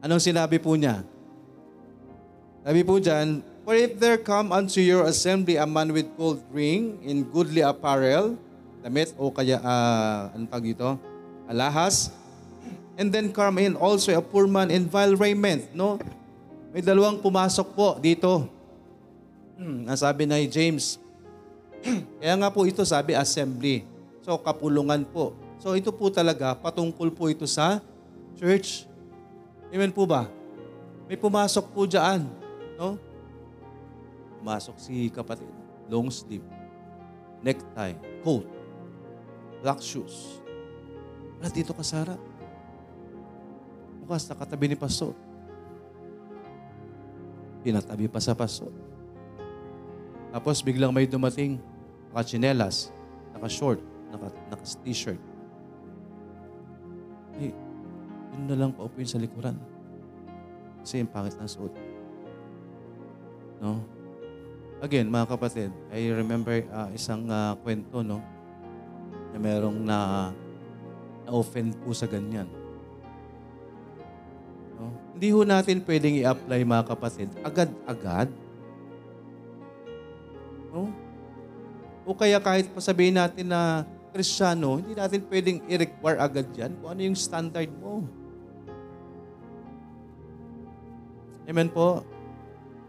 Anong 0.02 0.22
sinabi 0.22 0.62
po 0.62 0.74
niya? 0.78 1.02
Sabi 2.66 2.82
po 2.82 2.98
dyan, 2.98 3.46
For 3.66 3.74
if 3.74 3.98
there 3.98 4.22
come 4.22 4.54
unto 4.54 4.78
your 4.78 5.10
assembly 5.10 5.58
a 5.58 5.66
man 5.66 5.90
with 5.90 6.06
gold 6.14 6.42
ring 6.54 7.02
in 7.02 7.26
goodly 7.26 7.66
apparel, 7.66 8.38
damit 8.86 9.10
o 9.18 9.34
kaya, 9.34 9.58
uh, 9.58 10.30
ano 10.30 10.46
tag 10.46 10.62
dito? 10.62 11.02
Alahas. 11.46 12.10
And 12.96 13.12
then 13.12 13.30
come 13.30 13.60
in 13.60 13.76
also 13.76 14.16
a 14.16 14.24
poor 14.24 14.48
man 14.48 14.72
in 14.72 14.88
vile 14.88 15.20
raiment, 15.20 15.68
no? 15.76 16.00
May 16.72 16.80
dalawang 16.80 17.20
pumasok 17.20 17.68
po 17.76 18.00
dito. 18.00 18.48
Hmm, 19.56 19.88
ang 19.88 20.00
sabi 20.00 20.28
na 20.28 20.40
James, 20.44 21.00
kaya 22.20 22.36
nga 22.36 22.52
po 22.52 22.64
ito 22.68 22.84
sabi 22.84 23.16
assembly. 23.16 23.84
So 24.24 24.36
kapulungan 24.40 25.04
po. 25.08 25.36
So 25.60 25.76
ito 25.76 25.92
po 25.92 26.12
talaga, 26.12 26.56
patungkol 26.56 27.12
po 27.12 27.28
ito 27.32 27.48
sa 27.48 27.80
church. 28.36 28.88
Amen 29.72 29.92
po 29.92 30.08
ba? 30.08 30.28
May 31.08 31.20
pumasok 31.20 31.72
po 31.72 31.84
dyan. 31.86 32.26
No? 32.80 33.00
Pumasok 34.40 34.76
si 34.80 35.12
kapatid. 35.12 35.48
Long 35.88 36.10
sleeve. 36.10 36.46
Necktie. 37.46 37.96
Coat. 38.26 38.48
Black 39.62 39.80
shoes. 39.84 40.45
Wala 41.46 41.54
dito 41.54 41.78
ka, 41.78 41.86
Sarah. 41.86 42.18
Bukas 44.02 44.26
nakatabi 44.26 44.74
ni 44.74 44.74
Pastor 44.74 45.14
pinatabi 47.66 48.06
pa 48.06 48.22
sa 48.22 48.38
paso. 48.38 48.70
Tapos 50.30 50.62
biglang 50.62 50.94
may 50.94 51.10
dumating, 51.10 51.58
naka-chinelas, 52.14 52.94
naka-short, 53.34 53.82
naka, 54.14 54.30
naka-t-shirt. 54.54 55.18
Hey, 57.42 57.50
yun 58.38 58.46
na 58.46 58.54
lang 58.54 58.70
paupuin 58.70 59.10
sa 59.10 59.18
likuran. 59.18 59.58
Kasi 60.86 61.02
yung 61.02 61.10
pangit 61.10 61.34
ng 61.42 61.50
suot. 61.50 61.74
No? 63.58 63.82
Again, 64.86 65.10
mga 65.10 65.26
kapatid, 65.34 65.74
I 65.90 66.14
remember 66.14 66.62
uh, 66.70 66.94
isang 66.94 67.26
uh, 67.26 67.58
kwento, 67.66 68.06
no? 68.06 68.22
Na 69.34 69.38
merong 69.42 69.82
na 69.82 70.30
na-offend 71.26 71.74
po 71.82 71.92
sa 71.92 72.06
ganyan. 72.06 72.46
No? 74.78 74.94
Hindi 75.18 75.28
ho 75.34 75.42
natin 75.42 75.82
pwedeng 75.84 76.16
i-apply 76.22 76.62
mga 76.62 76.86
kapatid 76.86 77.30
agad-agad. 77.42 78.30
No? 80.70 80.92
O 82.06 82.14
kaya 82.14 82.38
kahit 82.38 82.70
pasabihin 82.70 83.18
natin 83.18 83.50
na 83.50 83.82
Kristiyano, 84.14 84.80
hindi 84.80 84.94
natin 84.96 85.26
pwedeng 85.28 85.60
i-require 85.68 86.22
agad 86.22 86.48
yan 86.56 86.72
kung 86.80 86.90
ano 86.94 87.02
yung 87.04 87.18
standard 87.18 87.68
mo. 87.82 88.06
Amen 91.46 91.68
po? 91.68 92.06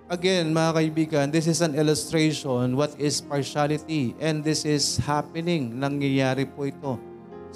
Again, 0.07 0.55
mga 0.55 0.71
kaibigan, 0.71 1.27
this 1.35 1.51
is 1.51 1.59
an 1.59 1.75
illustration 1.75 2.79
what 2.79 2.95
is 2.95 3.19
partiality 3.19 4.15
and 4.23 4.47
this 4.47 4.63
is 4.63 5.03
happening. 5.03 5.75
Nangyayari 5.75 6.47
po 6.47 6.63
ito 6.63 6.95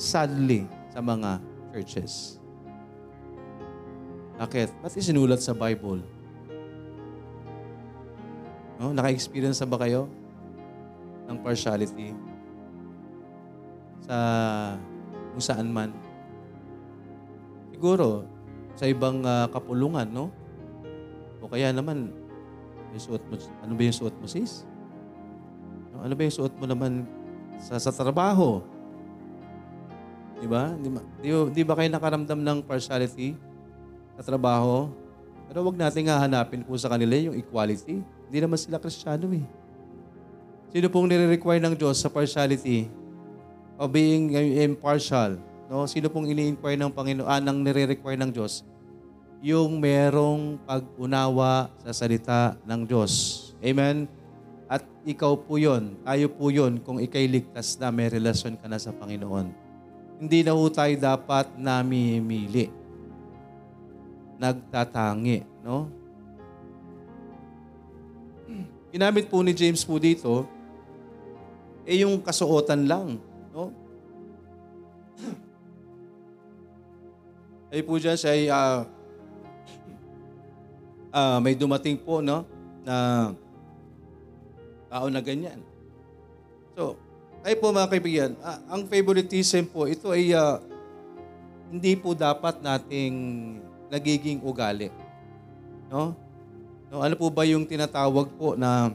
sadly 0.01 0.65
sa 0.89 1.05
mga 1.05 1.37
churches. 1.77 2.41
Bakit? 4.41 4.73
Ba't 4.81 4.97
isinulat 4.97 5.45
sa 5.45 5.53
Bible? 5.53 6.01
No? 8.81 8.97
Naka-experience 8.97 9.61
na 9.61 9.69
ba 9.69 9.77
kayo 9.85 10.09
ng 11.29 11.37
partiality? 11.45 12.17
Sa 14.09 14.17
kung 15.37 15.45
saan 15.45 15.69
man. 15.69 15.93
Siguro, 17.77 18.25
sa 18.81 18.89
ibang 18.89 19.21
uh, 19.21 19.45
kapulungan, 19.53 20.09
no? 20.09 20.33
O 21.45 21.53
kaya 21.53 21.69
naman, 21.77 22.09
yung 22.97 23.05
suot 23.05 23.23
mo, 23.29 23.37
ano 23.37 23.73
ba 23.77 23.83
yung 23.85 23.99
suot 24.01 24.17
mo, 24.17 24.25
sis? 24.25 24.65
No? 25.93 26.01
Ano 26.01 26.17
ba 26.17 26.25
yung 26.25 26.33
suot 26.33 26.57
mo 26.57 26.65
naman 26.65 27.05
sa, 27.61 27.77
sa 27.77 27.93
trabaho? 27.93 28.65
Di 30.41 30.49
ba? 30.49 30.73
Di, 30.75 30.89
di, 31.21 31.29
di 31.53 31.63
ba 31.63 31.77
kayo 31.77 31.93
nakaramdam 31.93 32.41
ng 32.41 32.59
partiality? 32.65 33.51
sa 34.21 34.37
trabaho. 34.37 34.93
Pero 35.49 35.65
wag 35.65 35.81
natin 35.81 36.13
hahanapin 36.13 36.61
po 36.61 36.77
sa 36.77 36.93
kanila 36.93 37.17
yung 37.17 37.33
equality. 37.41 38.05
Hindi 38.05 38.39
naman 38.39 38.61
sila 38.61 38.77
kristyano 38.77 39.33
eh. 39.33 39.43
Sino 40.71 40.87
pong 40.93 41.09
nire-require 41.09 41.59
ng 41.65 41.75
Diyos 41.75 41.99
sa 41.99 42.13
partiality 42.13 42.87
o 43.81 43.89
being 43.89 44.37
impartial? 44.61 45.41
No? 45.67 45.89
Sino 45.89 46.13
pong 46.13 46.31
ini-inquire 46.31 46.79
ng 46.79 46.93
Panginoon, 46.93 47.27
ah, 47.27 47.41
nang 47.41 47.65
nire-require 47.65 48.21
ng 48.21 48.31
Diyos? 48.31 48.63
Yung 49.41 49.81
merong 49.81 50.61
pag-unawa 50.69 51.73
sa 51.83 51.91
salita 51.97 52.55
ng 52.69 52.87
Diyos. 52.87 53.11
Amen? 53.59 54.07
At 54.71 54.87
ikaw 55.03 55.35
po 55.35 55.59
yon, 55.59 55.99
tayo 56.07 56.31
po 56.31 56.53
yon 56.55 56.79
kung 56.79 57.03
ikay 57.03 57.27
ligtas 57.27 57.75
na 57.81 57.91
may 57.91 58.07
relasyon 58.07 58.55
ka 58.55 58.71
na 58.71 58.79
sa 58.79 58.95
Panginoon. 58.95 59.51
Hindi 60.21 60.45
na 60.45 60.53
po 60.53 60.69
tayo 60.69 60.93
dapat 61.01 61.57
namimili 61.57 62.69
nagtatangi, 64.41 65.45
no? 65.61 65.93
Ginamit 68.91 69.29
po 69.29 69.45
ni 69.45 69.53
James 69.53 69.85
po 69.85 70.01
dito, 70.01 70.49
eh 71.85 72.03
yung 72.03 72.19
kasuotan 72.25 72.89
lang, 72.89 73.21
no? 73.53 73.71
Ay 77.71 77.87
po 77.87 78.01
dyan 78.01 78.19
siya 78.19 78.33
ay 78.35 78.43
uh, 78.51 78.83
uh, 81.15 81.39
may 81.39 81.55
dumating 81.55 82.01
po, 82.01 82.19
no? 82.19 82.43
Na 82.83 83.31
tao 84.91 85.07
na 85.07 85.23
ganyan. 85.23 85.63
So, 86.75 86.99
tayo 87.41 87.57
po 87.57 87.73
mga 87.73 87.91
kaibigan, 87.91 88.31
ah, 88.45 88.61
ang 88.69 88.85
favoritism 88.85 89.65
po, 89.65 89.89
ito 89.89 90.13
ay 90.13 90.37
ah, 90.37 90.61
hindi 91.71 91.97
po 91.97 92.13
dapat 92.13 92.61
nating 92.61 93.15
nagiging 93.89 94.45
ugali. 94.45 94.93
No? 95.89 96.15
No, 96.91 97.01
ano 97.07 97.15
po 97.15 97.31
ba 97.31 97.47
yung 97.47 97.63
tinatawag 97.63 98.35
po 98.35 98.59
na 98.59 98.91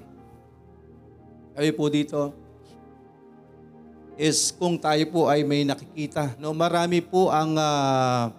kami 1.55 1.71
po 1.71 1.87
dito 1.87 2.35
is 4.19 4.51
kung 4.55 4.75
tayo 4.75 5.03
po 5.07 5.27
ay 5.27 5.43
may 5.47 5.63
nakikita, 5.63 6.35
no, 6.39 6.51
marami 6.51 6.99
po 6.99 7.31
ang 7.31 7.55
ah, 7.55 8.31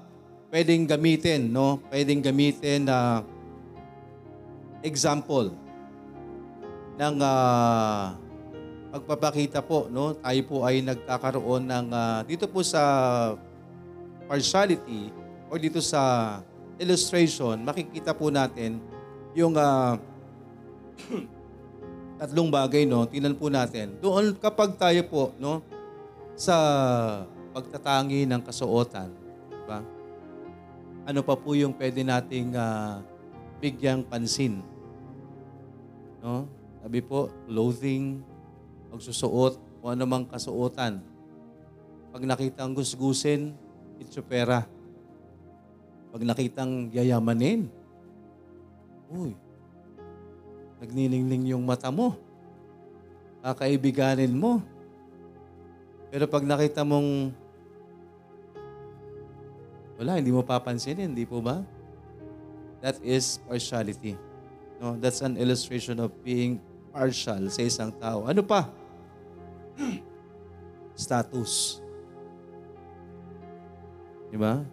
pwedeng 0.53 0.89
gamitin, 0.89 1.49
no? 1.49 1.81
Pwedeng 1.89 2.21
gamitin 2.25 2.89
na 2.89 3.25
example 4.85 5.53
ng 6.97 7.17
ah, 7.21 8.17
pagpapakita 8.97 9.61
po, 9.61 9.93
no? 9.93 10.17
Tayo 10.17 10.41
po 10.49 10.57
ay 10.65 10.81
nagkakaroon 10.81 11.69
ng 11.69 11.87
ah, 11.93 12.21
dito 12.25 12.49
po 12.49 12.65
sa 12.65 12.81
partiality 14.25 15.13
o 15.53 15.61
dito 15.61 15.85
sa 15.85 16.37
illustration, 16.81 17.61
makikita 17.61 18.17
po 18.17 18.33
natin 18.33 18.81
yung 19.37 19.53
ah, 19.61 20.01
tatlong 22.21 22.49
bagay, 22.49 22.89
no? 22.89 23.05
Tingnan 23.05 23.37
po 23.37 23.53
natin. 23.53 24.01
Doon 24.01 24.33
kapag 24.41 24.81
tayo 24.81 25.05
po, 25.05 25.37
no, 25.37 25.61
sa 26.33 26.57
pagtatangi 27.53 28.25
ng 28.25 28.41
kasuotan, 28.41 29.13
ba? 29.69 29.85
Ano 31.07 31.21
pa 31.23 31.37
po 31.37 31.53
yung 31.53 31.77
pwede 31.77 32.01
nating 32.01 32.57
ah, 32.57 33.05
bigyang 33.61 34.01
pansin? 34.09 34.65
No? 36.25 36.49
Sabi 36.83 37.03
po, 37.03 37.31
clothing, 37.47 38.23
pagsusuot, 38.91 39.55
o 39.83 39.85
anumang 39.87 40.27
kasuotan. 40.27 40.99
Pag 42.11 42.23
nakitang 42.25 42.75
gusgusin, 42.75 43.55
itsupera. 44.01 44.65
Pag 46.11 46.23
nakitang 46.25 46.89
yayamanin, 46.91 47.69
uy, 49.13 49.37
nagniningning 50.81 51.55
yung 51.55 51.63
mata 51.63 51.93
mo. 51.93 52.17
Kakaibiganin 53.45 54.35
mo. 54.35 54.59
Pero 56.11 56.27
pag 56.27 56.43
nakita 56.43 56.83
mong 56.83 57.31
wala, 59.97 60.21
hindi 60.21 60.29
mo 60.29 60.45
papansinin, 60.45 61.15
hindi 61.15 61.25
po 61.25 61.41
ba? 61.41 61.65
That 62.85 63.01
is 63.01 63.41
partiality. 63.49 64.19
No, 64.77 65.01
that's 65.01 65.25
an 65.25 65.41
illustration 65.41 65.97
of 66.05 66.13
being 66.21 66.61
partial 66.97 67.53
sa 67.53 67.61
isang 67.61 67.93
tao. 67.93 68.25
Ano 68.25 68.41
pa? 68.41 68.73
Status. 70.97 71.85
Di 74.33 74.41
ba? 74.41 74.65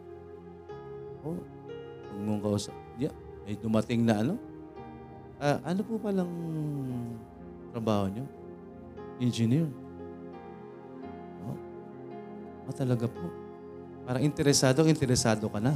Oh, 1.28 1.36
huwag 1.36 2.24
mong 2.24 2.42
kausap. 2.48 2.72
Yeah, 2.96 3.12
may 3.44 3.60
dumating 3.60 4.08
na 4.08 4.24
ano? 4.24 4.36
Ah, 5.36 5.60
ano 5.68 5.84
po 5.84 6.00
palang 6.00 6.32
trabaho 7.76 8.08
nyo? 8.08 8.24
Engineer. 9.20 9.68
Oh, 11.44 11.60
ah, 12.72 12.76
talaga 12.76 13.12
po. 13.12 13.28
Parang 14.08 14.24
interesado, 14.24 14.88
interesado 14.88 15.52
ka 15.52 15.60
na. 15.60 15.76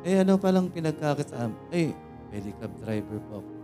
Eh, 0.00 0.24
ano 0.24 0.40
palang 0.40 0.72
pinagkakitaan? 0.72 1.52
Eh, 1.68 1.92
pedicab 2.32 2.72
driver 2.80 3.20
po 3.28 3.44
ako. 3.44 3.59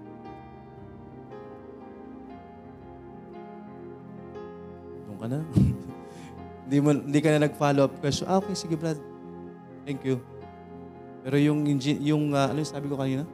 ka 5.30 5.34
na. 5.34 5.42
hindi, 6.66 6.78
mo, 6.78 6.90
hindi 6.94 7.18
ka 7.18 7.28
na 7.34 7.50
nag-follow 7.50 7.82
up 7.90 7.94
question. 7.98 8.30
Ah, 8.30 8.38
okay, 8.38 8.54
sige 8.54 8.78
Brad. 8.78 8.98
Thank 9.82 10.06
you. 10.06 10.22
Pero 11.26 11.36
yung, 11.42 11.66
engi- 11.66 11.98
yung 12.06 12.30
ah, 12.30 12.54
ano 12.54 12.62
yung 12.62 12.70
sabi 12.70 12.86
ko 12.86 12.94
kanina? 12.94 13.26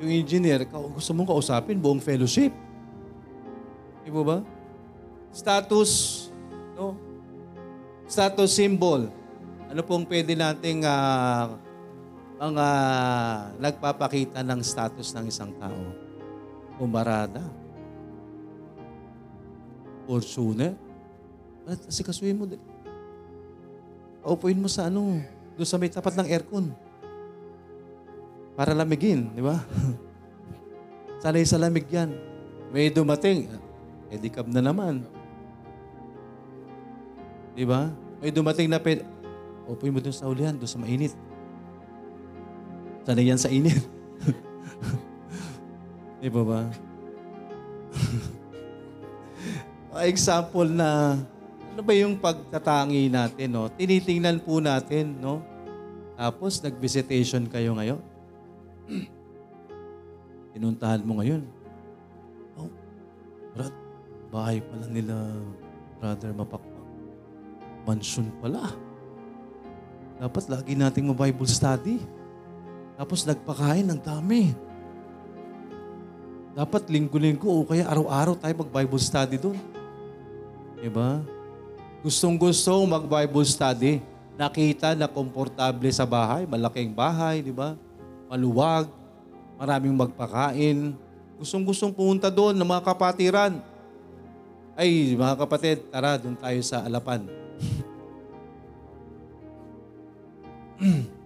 Yung 0.00 0.10
engineer, 0.10 0.64
gusto 0.66 1.12
mong 1.12 1.28
kausapin 1.28 1.76
buong 1.76 2.00
fellowship. 2.00 2.50
Di 4.02 4.10
po 4.10 4.24
ba? 4.24 4.40
Status, 5.30 6.26
no? 6.74 6.96
Status 8.08 8.50
symbol. 8.50 9.12
Ano 9.68 9.80
pong 9.84 10.08
pwede 10.08 10.32
nating 10.32 10.88
ah, 10.88 11.52
mga 12.40 12.66
nagpapakita 13.60 14.42
ng 14.42 14.60
status 14.64 15.12
ng 15.14 15.28
isang 15.28 15.52
tao? 15.60 15.80
Umarada. 16.80 17.44
Fortuner. 20.08 20.81
At 21.66 21.78
asikasuhin 21.86 22.38
mo. 22.38 22.46
Paupuin 24.22 24.58
mo 24.58 24.70
sa 24.70 24.86
ano, 24.86 25.18
doon 25.58 25.68
sa 25.68 25.78
may 25.78 25.90
tapat 25.90 26.14
ng 26.18 26.30
aircon. 26.30 26.70
Para 28.54 28.76
lamigin, 28.76 29.30
di 29.34 29.42
ba? 29.42 29.58
Sanay 31.22 31.46
sa 31.46 31.58
lamig 31.58 31.86
yan. 31.90 32.14
May 32.74 32.90
dumating, 32.90 33.48
pedicab 34.10 34.46
na 34.50 34.62
naman. 34.62 35.06
Di 37.52 37.66
ba? 37.66 37.90
May 38.22 38.32
dumating 38.32 38.70
na 38.70 38.80
ped... 38.80 39.04
Upuin 39.62 39.94
mo 39.94 40.02
doon 40.02 40.14
sa 40.14 40.26
ulihan, 40.26 40.54
doon 40.54 40.70
sa 40.70 40.82
mainit. 40.82 41.14
Sanay 43.06 43.30
yan 43.30 43.38
sa 43.38 43.50
init. 43.50 43.78
Di 46.22 46.30
ba 46.30 46.42
ba? 46.42 46.60
Example 50.10 50.70
na 50.70 51.18
ano 51.72 51.80
ba 51.80 51.92
yung 51.96 52.20
pagtatangi 52.20 53.08
natin, 53.08 53.48
no? 53.48 53.64
Tinitingnan 53.72 54.44
po 54.44 54.60
natin, 54.60 55.16
no? 55.16 55.40
Tapos 56.20 56.60
nag-visitation 56.60 57.48
kayo 57.48 57.72
ngayon. 57.72 58.00
Pinuntahan 60.52 61.00
mo 61.00 61.16
ngayon. 61.16 61.40
Oh, 62.60 62.68
Brad, 63.56 63.72
bahay 64.28 64.60
pala 64.60 64.86
nila 64.92 65.16
Brother 65.96 66.36
Mapakpak. 66.36 66.84
Mansion 67.88 68.28
pala. 68.44 68.68
Dapat 70.20 70.52
lagi 70.52 70.76
nating 70.76 71.08
ma-Bible 71.08 71.48
study. 71.48 71.96
Tapos 73.00 73.24
nagpakain 73.24 73.88
ng 73.88 74.00
dami. 74.04 74.52
Dapat 76.52 76.92
linggo-linggo 76.92 77.48
o 77.48 77.64
kaya 77.64 77.88
araw-araw 77.88 78.36
tayo 78.36 78.60
mag-Bible 78.60 79.00
study 79.00 79.40
doon. 79.40 79.56
Diba? 80.76 81.24
Gustong-gusto 82.02 82.82
mag-Bible 82.82 83.46
study. 83.46 84.02
Nakita 84.34 84.98
na 84.98 85.06
komportable 85.06 85.86
sa 85.94 86.02
bahay, 86.02 86.42
malaking 86.50 86.90
bahay, 86.90 87.46
di 87.46 87.54
ba? 87.54 87.78
Maluwag, 88.26 88.90
maraming 89.54 89.94
magpakain. 89.94 90.98
Gustong-gustong 91.38 91.94
pumunta 91.94 92.26
doon 92.26 92.58
ng 92.58 92.66
mga 92.66 92.82
kapatiran. 92.82 93.62
Ay, 94.74 95.14
mga 95.14 95.38
kapatid, 95.38 95.86
tara, 95.94 96.18
doon 96.18 96.34
tayo 96.34 96.58
sa 96.66 96.82
Alapan. 96.82 97.22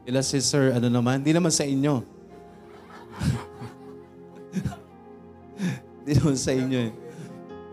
Ila 0.05 0.20
si 0.20 0.37
Sir, 0.45 0.77
ano 0.77 0.93
naman? 0.93 1.24
Hindi 1.24 1.33
naman 1.33 1.55
sa 1.55 1.64
inyo. 1.64 1.95
Hindi 6.05 6.12
naman 6.20 6.37
sa 6.37 6.53
inyo 6.53 6.79
eh. 6.85 7.06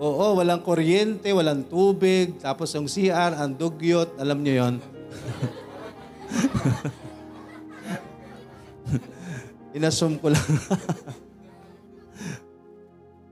Oo, 0.01 0.41
walang 0.41 0.65
kuryente, 0.65 1.29
walang 1.29 1.61
tubig, 1.69 2.41
tapos 2.41 2.73
yung 2.73 2.89
CR, 2.89 3.37
ang 3.37 3.53
dugyot, 3.53 4.17
alam 4.17 4.41
niyo 4.41 4.65
yon. 4.65 4.81
Inassume 9.77 10.17
ko 10.17 10.33
lang. 10.33 10.41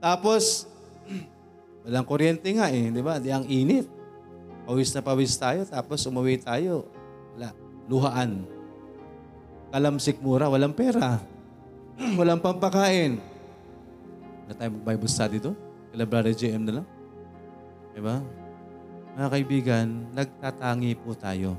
tapos, 0.06 0.70
walang 1.82 2.06
kuryente 2.06 2.46
nga 2.54 2.70
eh, 2.70 2.94
di 2.94 3.02
ba? 3.02 3.18
Di 3.18 3.34
ang 3.34 3.42
init. 3.50 3.90
Pawis 4.62 4.94
na 4.94 5.02
pawis 5.02 5.34
tayo, 5.34 5.66
tapos 5.66 6.06
umuwi 6.06 6.38
tayo. 6.38 6.86
Wala. 7.34 7.50
Luhaan. 7.90 8.46
Kalamsik 9.74 10.22
mura, 10.22 10.46
walang 10.46 10.78
pera. 10.78 11.18
walang 12.18 12.38
pampakain. 12.38 13.18
Na 14.46 14.54
tayo 14.54 14.78
mag-Bible 14.78 15.10
study 15.10 15.42
doon? 15.42 15.71
Kila 15.92 16.08
Brother 16.08 16.32
JM 16.32 16.64
na 16.64 16.80
lang? 16.80 16.88
Diba? 17.92 18.24
Mga 19.12 19.28
kaibigan, 19.28 19.86
nagtatangi 20.16 20.96
po 20.96 21.12
tayo. 21.12 21.52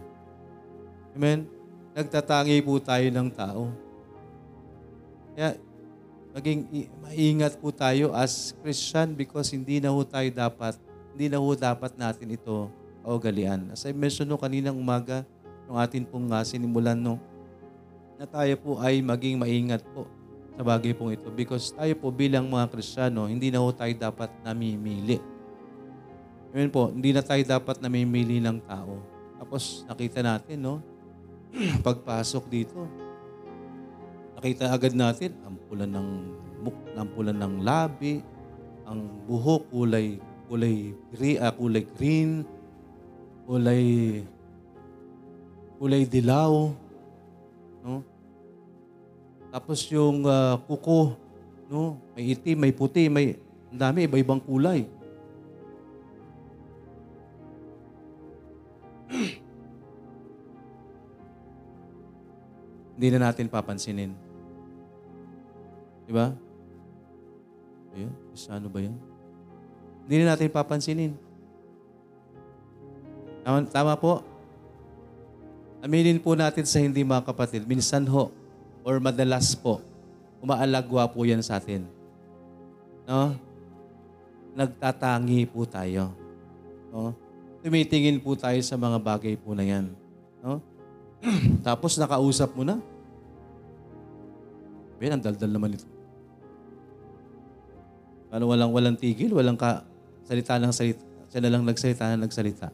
Amen? 1.13 1.45
Nagtatangi 1.93 2.57
po 2.65 2.81
tayo 2.81 3.05
ng 3.13 3.29
tao. 3.29 3.69
Kaya, 5.37 5.53
maging 6.33 6.89
maingat 7.05 7.53
po 7.61 7.69
tayo 7.69 8.09
as 8.17 8.57
Christian 8.65 9.13
because 9.13 9.53
hindi 9.53 9.77
na 9.77 9.93
ho 9.93 10.01
tayo 10.01 10.25
dapat, 10.33 10.81
hindi 11.13 11.29
na 11.29 11.37
ho 11.37 11.53
dapat 11.53 11.93
natin 11.93 12.33
ito 12.33 12.73
kaugalian. 13.05 13.69
As 13.69 13.85
I 13.85 13.93
mentioned 13.93 14.33
no, 14.33 14.41
kaninang 14.41 14.73
umaga, 14.73 15.21
nung 15.69 15.77
atin 15.77 16.09
pong 16.09 16.33
uh, 16.33 16.41
sinimulan 16.41 16.97
no, 16.97 17.21
na 18.17 18.25
tayo 18.25 18.57
po 18.57 18.81
ay 18.81 18.97
maging 19.05 19.37
maingat 19.37 19.85
po 19.93 20.09
sa 20.53 20.61
bagay 20.61 20.93
pong 20.93 21.17
ito 21.17 21.33
because 21.33 21.73
tayo 21.73 21.93
po 21.97 22.13
bilang 22.13 22.45
mga 22.45 22.69
Kristiyano, 22.69 23.25
hindi 23.25 23.49
na 23.49 23.61
ho 23.61 23.73
tayo 23.73 23.93
dapat 23.97 24.29
namimili. 24.45 25.17
Amen 26.53 26.69
po, 26.69 26.93
hindi 26.93 27.09
na 27.09 27.25
tayo 27.25 27.41
dapat 27.41 27.81
namimili 27.81 28.37
ng 28.37 28.61
tao. 28.69 29.01
Tapos 29.41 29.81
nakita 29.89 30.21
natin, 30.21 30.61
no? 30.61 30.75
Pagpasok 31.85 32.43
dito, 32.45 32.85
nakita 34.37 34.69
agad 34.69 34.93
natin 34.93 35.33
ang 35.41 35.57
pula 35.65 35.89
ng 35.89 36.07
muk, 36.61 36.77
ang 36.93 37.09
pula 37.09 37.33
ng 37.33 37.65
labi, 37.65 38.21
ang 38.85 39.01
buhok 39.25 39.73
kulay 39.73 40.21
kulay 40.53 40.93
green, 41.09 41.37
ah, 41.41 41.49
kulay 41.49 41.83
green, 41.97 42.31
kulay 43.49 43.85
kulay 45.81 46.03
dilaw, 46.05 46.69
no? 47.81 48.05
Tapos 49.53 49.85
yung 49.93 50.25
ah, 50.25 50.57
kuko, 50.65 51.13
no? 51.69 52.01
May 52.17 52.33
itim, 52.33 52.57
may 52.57 52.73
puti, 52.73 53.05
may 53.05 53.37
ang 53.69 53.77
dami 53.77 54.09
iba-ibang 54.09 54.41
kulay. 54.41 54.89
Hindi 62.97 63.07
na 63.13 63.29
natin 63.29 63.45
papansinin. 63.45 64.13
Di 66.05 66.13
ba? 66.13 66.33
Ayun, 67.93 68.13
ano 68.49 68.67
ba 68.73 68.79
yan? 68.81 68.97
Hindi 70.05 70.15
na 70.21 70.33
natin 70.33 70.49
papansinin. 70.49 71.13
Tama, 73.45 73.69
tama 73.69 73.93
po. 74.01 74.25
Aminin 75.81 76.21
po 76.21 76.37
natin 76.37 76.63
sa 76.63 76.79
hindi 76.79 77.03
mga 77.03 77.27
kapatid, 77.27 77.67
minsan 77.67 78.07
ho, 78.07 78.31
or 78.83 78.99
madalas 78.99 79.55
po, 79.55 79.79
umaalagwa 80.43 81.07
po 81.07 81.23
yan 81.23 81.39
sa 81.39 81.57
atin. 81.57 81.87
No? 83.07 83.35
Nagtatangi 84.53 85.47
po 85.47 85.63
tayo. 85.63 86.11
No? 86.91 87.15
Tumitingin 87.63 88.19
po 88.19 88.35
tayo 88.35 88.59
sa 88.59 88.75
mga 88.75 88.99
bagay 88.99 89.39
po 89.39 89.55
na 89.55 89.63
yan. 89.63 89.95
No? 90.43 90.59
Tapos 91.67 91.95
nakausap 91.95 92.51
mo 92.53 92.67
na. 92.67 92.77
Ben, 94.99 95.15
ang 95.15 95.23
daldal 95.23 95.51
naman 95.51 95.79
ito. 95.79 95.87
Paano 98.27 98.51
walang 98.51 98.71
walang 98.75 98.99
tigil, 98.99 99.31
walang 99.31 99.55
ka, 99.55 99.87
salita 100.27 100.59
ng 100.59 100.75
salita. 100.75 101.03
Siya 101.31 101.39
na 101.39 101.49
lang 101.55 101.63
nagsalita 101.63 102.03
na 102.13 102.27
nagsalita. 102.27 102.67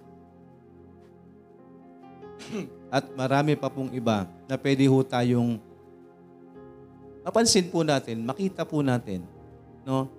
At 2.96 3.06
marami 3.14 3.54
pa 3.54 3.70
pong 3.70 3.94
iba 3.94 4.26
na 4.50 4.58
pwede 4.58 4.90
ho 4.90 4.98
tayong 5.06 5.69
mapansin 7.24 7.68
po 7.68 7.84
natin, 7.84 8.24
makita 8.24 8.64
po 8.64 8.80
natin. 8.84 9.24
No? 9.84 10.10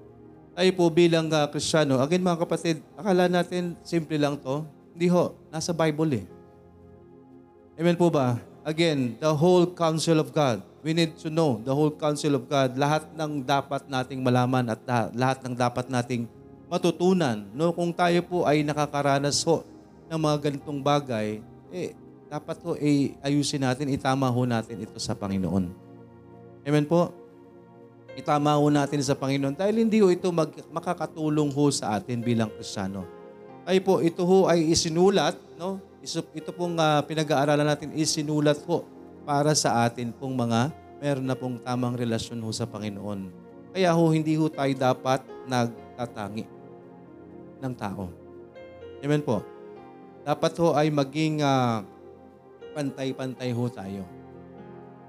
Tayo 0.55 0.70
po 0.74 0.90
bilang 0.90 1.30
uh, 1.30 1.46
Kristiyano, 1.48 2.03
again 2.03 2.20
mga 2.20 2.42
kapatid, 2.42 2.82
akala 2.98 3.30
natin 3.30 3.78
simple 3.86 4.18
lang 4.18 4.36
to. 4.36 4.66
Hindi 4.92 5.07
ho, 5.09 5.32
nasa 5.48 5.70
Bible 5.70 6.20
eh. 6.20 6.24
Amen 7.80 7.96
po 7.96 8.12
ba? 8.12 8.36
Again, 8.61 9.16
the 9.16 9.32
whole 9.32 9.64
counsel 9.72 10.20
of 10.20 10.36
God. 10.36 10.61
We 10.84 10.92
need 10.92 11.16
to 11.24 11.32
know 11.32 11.61
the 11.64 11.72
whole 11.72 11.92
counsel 11.92 12.36
of 12.36 12.44
God. 12.44 12.76
Lahat 12.76 13.09
ng 13.16 13.40
dapat 13.40 13.88
nating 13.88 14.20
malaman 14.20 14.76
at 14.76 14.80
lahat 15.16 15.40
ng 15.44 15.57
dapat 15.57 15.88
nating 15.88 16.28
matutunan. 16.68 17.48
No, 17.57 17.72
kung 17.72 17.90
tayo 17.90 18.20
po 18.22 18.44
ay 18.44 18.61
nakakaranas 18.61 19.40
ho 19.48 19.64
ng 20.12 20.20
mga 20.20 20.36
ganitong 20.51 20.80
bagay, 20.84 21.40
eh, 21.72 21.96
dapat 22.28 22.61
ho 22.62 22.76
eh, 22.76 23.16
ayusin 23.24 23.64
natin, 23.64 23.88
itama 23.90 24.28
ho 24.28 24.42
natin 24.44 24.84
ito 24.84 25.01
sa 25.01 25.16
Panginoon. 25.16 25.89
Amen 26.61 26.84
po? 26.84 27.08
Itama 28.18 28.58
ho 28.58 28.66
natin 28.68 29.00
sa 29.00 29.16
Panginoon 29.16 29.56
dahil 29.56 29.80
hindi 29.86 30.04
ho 30.04 30.12
ito 30.12 30.28
mag, 30.28 30.50
makakatulong 30.68 31.48
ho 31.48 31.64
sa 31.72 31.96
atin 31.96 32.20
bilang 32.20 32.52
Kristiyano. 32.52 33.06
Ay 33.64 33.80
po, 33.80 34.02
ito 34.04 34.26
ho 34.26 34.50
ay 34.50 34.66
isinulat, 34.68 35.38
no? 35.56 35.80
Ito 36.32 36.50
pong 36.52 36.76
uh, 36.80 37.00
pinag-aaralan 37.04 37.64
natin 37.64 37.92
isinulat 37.96 38.61
po 38.64 38.84
para 39.24 39.52
sa 39.52 39.84
atin 39.84 40.12
pong 40.16 40.32
mga 40.36 40.72
meron 41.00 41.26
na 41.28 41.36
pong 41.36 41.61
tamang 41.61 41.96
relasyon 41.96 42.40
ho 42.44 42.50
sa 42.52 42.68
Panginoon. 42.68 43.32
Kaya 43.72 43.94
ho, 43.94 44.02
hindi 44.11 44.36
ho 44.36 44.50
tayo 44.50 44.72
dapat 44.74 45.24
nagtatangi 45.48 46.44
ng 47.61 47.74
tao. 47.76 48.11
Amen 49.00 49.22
po. 49.24 49.40
Dapat 50.26 50.52
ho 50.61 50.76
ay 50.76 50.92
maging 50.92 51.40
uh, 51.40 51.80
pantay-pantay 52.76 53.54
ho 53.54 53.64
tayo. 53.72 54.04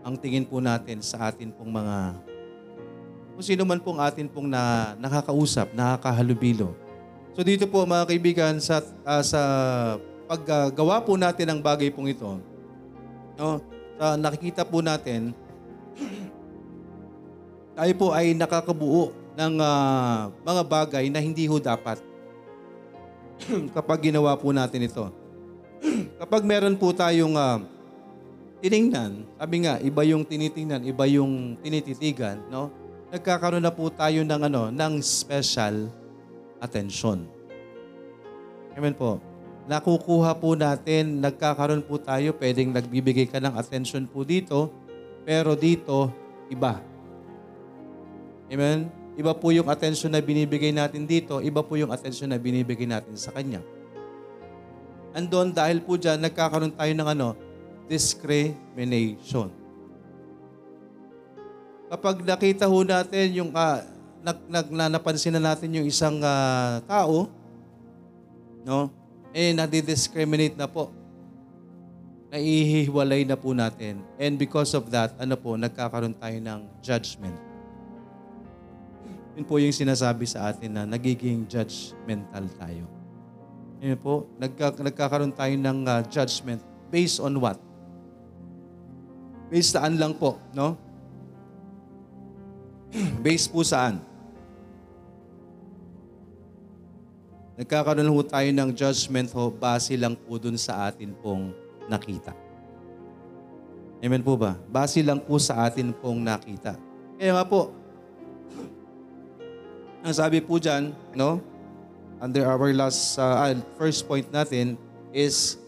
Ang 0.02 0.18
tingin 0.18 0.46
po 0.46 0.58
natin 0.58 1.02
sa 1.06 1.30
atin 1.30 1.54
pong 1.54 1.70
mga 1.70 2.18
kung 3.32 3.46
sino 3.48 3.66
man 3.66 3.82
pong 3.82 3.98
atin 3.98 4.28
pong 4.30 4.52
na, 4.52 4.94
nakakausap, 5.02 5.74
nakakahalubilo. 5.74 6.78
So 7.34 7.42
dito 7.42 7.66
po 7.66 7.88
mga 7.88 8.06
kaibigan 8.12 8.60
sa 8.60 8.84
uh, 9.08 9.24
sa 9.24 9.42
paggawa 10.28 11.00
po 11.02 11.16
natin 11.16 11.48
ng 11.50 11.60
bagay 11.64 11.90
pong 11.90 12.12
ito, 12.12 12.38
no, 13.40 13.58
uh, 13.98 14.16
nakikita 14.20 14.68
po 14.68 14.84
natin, 14.84 15.32
tayo 17.74 17.94
po 17.96 18.12
ay 18.12 18.36
nakakabuo 18.36 19.16
ng 19.34 19.54
uh, 19.58 20.28
mga 20.44 20.62
bagay 20.68 21.06
na 21.08 21.24
hindi 21.24 21.48
ho 21.48 21.56
dapat 21.56 22.04
kapag 23.76 24.12
ginawa 24.12 24.36
po 24.36 24.52
natin 24.52 24.86
ito. 24.86 25.08
kapag 26.22 26.46
meron 26.46 26.78
po 26.78 26.94
tayong 26.94 27.34
uh, 27.34 27.58
tiningnan, 28.62 29.26
sabi 29.42 29.66
nga, 29.66 29.82
iba 29.82 30.02
yung 30.06 30.24
tinitingnan, 30.24 30.86
iba 30.86 31.04
yung 31.10 31.58
tinititigan, 31.60 32.40
no? 32.48 32.70
Nagkakaroon 33.12 33.66
na 33.66 33.74
po 33.74 33.92
tayo 33.92 34.24
ng 34.24 34.42
ano, 34.48 34.72
ng 34.72 34.94
special 35.04 35.92
attention. 36.64 37.28
Amen 38.78 38.96
po 38.96 39.32
nakukuha 39.70 40.36
po 40.36 40.58
natin, 40.58 41.22
nagkakaroon 41.22 41.86
po 41.86 41.96
tayo, 42.02 42.34
pwedeng 42.36 42.74
nagbibigay 42.74 43.30
ka 43.30 43.38
ng 43.38 43.54
attention 43.58 44.04
po 44.10 44.26
dito, 44.26 44.74
pero 45.24 45.54
dito, 45.54 46.10
iba. 46.50 46.82
Amen? 48.50 48.90
Iba 49.16 49.32
po 49.32 49.56
yung 49.56 49.70
attention 49.70 50.12
na 50.12 50.24
binibigay 50.24 50.74
natin 50.74 51.06
dito, 51.06 51.40
iba 51.44 51.62
po 51.62 51.78
yung 51.78 51.94
attention 51.94 52.32
na 52.32 52.42
binibigay 52.42 52.90
natin 52.90 53.14
sa 53.16 53.30
Kanya. 53.32 53.62
Andon 55.16 55.52
dahil 55.52 55.84
po 55.84 56.00
dyan, 56.00 56.24
nagkakaroon 56.24 56.76
tayo 56.76 56.92
ng 56.92 57.08
ano, 57.08 57.28
discrimination. 57.90 59.50
Kapag 61.92 62.24
nakita 62.24 62.66
ho 62.72 62.78
natin 62.88 63.26
yung, 63.36 63.52
uh, 63.52 63.84
nag, 64.24 64.38
nag, 64.48 64.68
na, 64.72 64.86
napansin 64.88 65.36
na 65.36 65.44
natin 65.52 65.70
yung 65.76 65.84
isang 65.84 66.22
uh, 66.24 66.80
tao, 66.88 67.28
no? 68.64 68.88
eh 69.36 69.52
nadidiscriminate 69.52 70.56
na 70.56 70.72
po. 70.72 70.92
Naihiwalay 72.32 73.28
na 73.28 73.36
po 73.36 73.52
natin. 73.52 74.00
And 74.16 74.40
because 74.40 74.72
of 74.72 74.88
that, 74.96 75.12
ano 75.20 75.36
po, 75.36 75.60
nagkakaroon 75.60 76.16
tayo 76.16 76.38
ng 76.40 76.60
judgment. 76.80 77.36
Yun 79.36 79.44
po 79.48 79.60
yung 79.60 79.76
sinasabi 79.76 80.24
sa 80.28 80.52
atin 80.52 80.72
na 80.72 80.84
nagiging 80.88 81.44
judgmental 81.48 82.48
tayo. 82.56 82.88
Yun 83.84 84.00
po, 84.00 84.32
nagka, 84.40 84.80
nagkakaroon 84.80 85.36
tayo 85.36 85.56
ng 85.60 85.78
uh, 85.84 86.06
judgment 86.08 86.64
based 86.88 87.20
on 87.20 87.36
what? 87.40 87.60
Based 89.52 89.76
saan 89.76 90.00
lang 90.00 90.16
po, 90.16 90.40
no? 90.56 90.80
based 93.26 93.52
po 93.52 93.68
saan? 93.68 94.00
Nagkakaroon 97.60 98.08
ho 98.08 98.24
tayo 98.24 98.48
ng 98.48 98.72
judgment 98.72 99.28
ho 99.36 99.52
base 99.52 100.00
lang 100.00 100.16
po 100.16 100.40
dun 100.40 100.56
sa 100.56 100.88
atin 100.88 101.12
pong 101.20 101.52
nakita. 101.92 102.32
Amen 104.02 104.24
po 104.24 104.40
ba? 104.40 104.56
Base 104.72 105.04
lang 105.04 105.20
po 105.20 105.36
sa 105.36 105.68
atin 105.68 105.94
pong 105.94 106.24
nakita. 106.24 106.80
Kaya 107.20 107.36
nga 107.36 107.46
po, 107.46 107.76
ang 110.08 110.16
sabi 110.16 110.40
po 110.40 110.58
dyan, 110.58 110.96
no? 111.14 111.44
Under 112.24 112.48
our 112.48 112.72
last, 112.72 113.20
uh, 113.20 113.52
first 113.76 114.08
point 114.08 114.26
natin 114.32 114.80
is 115.14 115.61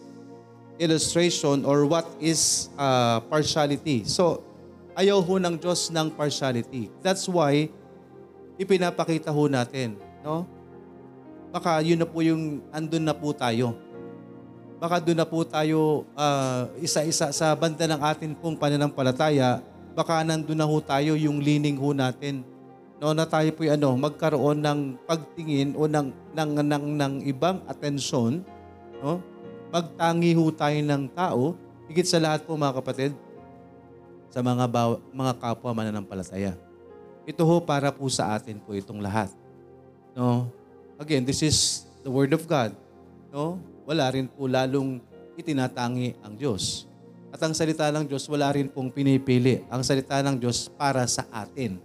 illustration 0.78 1.62
or 1.62 1.86
what 1.86 2.06
is 2.18 2.70
uh, 2.74 3.22
partiality. 3.30 4.02
So, 4.06 4.42
ayaw 4.94 5.22
ho 5.22 5.34
ng 5.38 5.54
Diyos 5.58 5.90
ng 5.90 6.10
partiality. 6.14 6.90
That's 7.02 7.26
why, 7.30 7.70
ipinapakita 8.58 9.30
ho 9.30 9.46
natin, 9.50 9.98
no? 10.22 10.46
baka 11.54 11.78
yun 11.86 12.02
na 12.02 12.06
po 12.06 12.18
yung 12.18 12.58
andun 12.74 13.06
na 13.06 13.14
po 13.14 13.30
tayo. 13.30 13.78
Baka 14.82 14.98
doon 14.98 15.22
na 15.22 15.26
po 15.26 15.46
tayo 15.46 16.02
uh, 16.18 16.66
isa-isa 16.82 17.30
sa 17.30 17.54
banda 17.54 17.86
ng 17.86 18.00
atin 18.02 18.34
pong 18.34 18.58
pananampalataya, 18.58 19.62
baka 19.94 20.26
nandun 20.26 20.58
na 20.58 20.66
ho 20.66 20.76
tayo 20.82 21.14
yung 21.14 21.38
leaning 21.38 21.78
ho 21.78 21.94
natin. 21.94 22.42
No, 22.98 23.14
na 23.14 23.22
tayo 23.22 23.50
po 23.54 23.62
ano, 23.66 23.94
magkaroon 23.94 24.58
ng 24.58 24.80
pagtingin 25.06 25.78
o 25.78 25.86
ng, 25.86 26.10
ng, 26.34 26.50
ng, 26.62 26.84
ng 26.98 27.14
ibang 27.26 27.62
atensyon, 27.70 28.42
no? 28.98 29.22
Magtangi 29.74 30.38
ho 30.38 30.54
tayo 30.54 30.78
ng 30.78 31.10
tao, 31.10 31.58
higit 31.90 32.06
sa 32.06 32.22
lahat 32.22 32.46
po 32.46 32.54
mga 32.54 32.78
kapatid, 32.78 33.10
sa 34.30 34.38
mga, 34.38 34.70
baw, 34.70 35.02
mga 35.10 35.34
kapwa 35.34 35.74
mananampalataya. 35.74 36.54
ito 37.26 37.42
ho 37.42 37.56
para 37.58 37.90
po 37.90 38.06
sa 38.06 38.38
atin 38.38 38.62
po 38.62 38.70
itong 38.70 39.02
lahat. 39.02 39.34
No? 40.14 40.46
Again, 40.94 41.26
this 41.26 41.42
is 41.42 41.88
the 42.06 42.12
word 42.12 42.30
of 42.30 42.46
God. 42.46 42.70
No? 43.34 43.58
Wala 43.82 44.06
rin 44.14 44.30
po 44.30 44.46
lalong 44.46 45.02
itinatangi 45.34 46.14
ang 46.22 46.38
Diyos. 46.38 46.86
At 47.34 47.42
ang 47.42 47.50
salita 47.50 47.90
ng 47.90 48.06
Diyos, 48.06 48.30
wala 48.30 48.46
rin 48.54 48.70
pong 48.70 48.94
pinipili. 48.94 49.66
Ang 49.66 49.82
salita 49.82 50.22
ng 50.22 50.38
Diyos 50.38 50.70
para 50.78 51.02
sa 51.10 51.26
atin. 51.34 51.82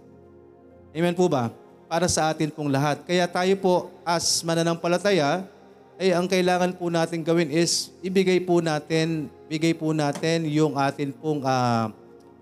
Amen 0.94 1.16
po 1.18 1.26
ba? 1.26 1.50
Para 1.90 2.06
sa 2.06 2.30
atin 2.30 2.54
pong 2.54 2.70
lahat. 2.70 3.02
Kaya 3.02 3.26
tayo 3.26 3.54
po 3.58 3.90
as 4.06 4.46
mananampalataya, 4.46 5.42
ay 6.00 6.16
ang 6.16 6.24
kailangan 6.24 6.72
po 6.80 6.88
natin 6.88 7.20
gawin 7.20 7.52
is 7.52 7.92
ibigay 8.00 8.40
po 8.40 8.64
natin, 8.64 9.28
bigay 9.52 9.76
po 9.76 9.92
natin 9.92 10.48
yung 10.48 10.72
atin 10.80 11.12
pong, 11.12 11.44
uh, 11.44 11.92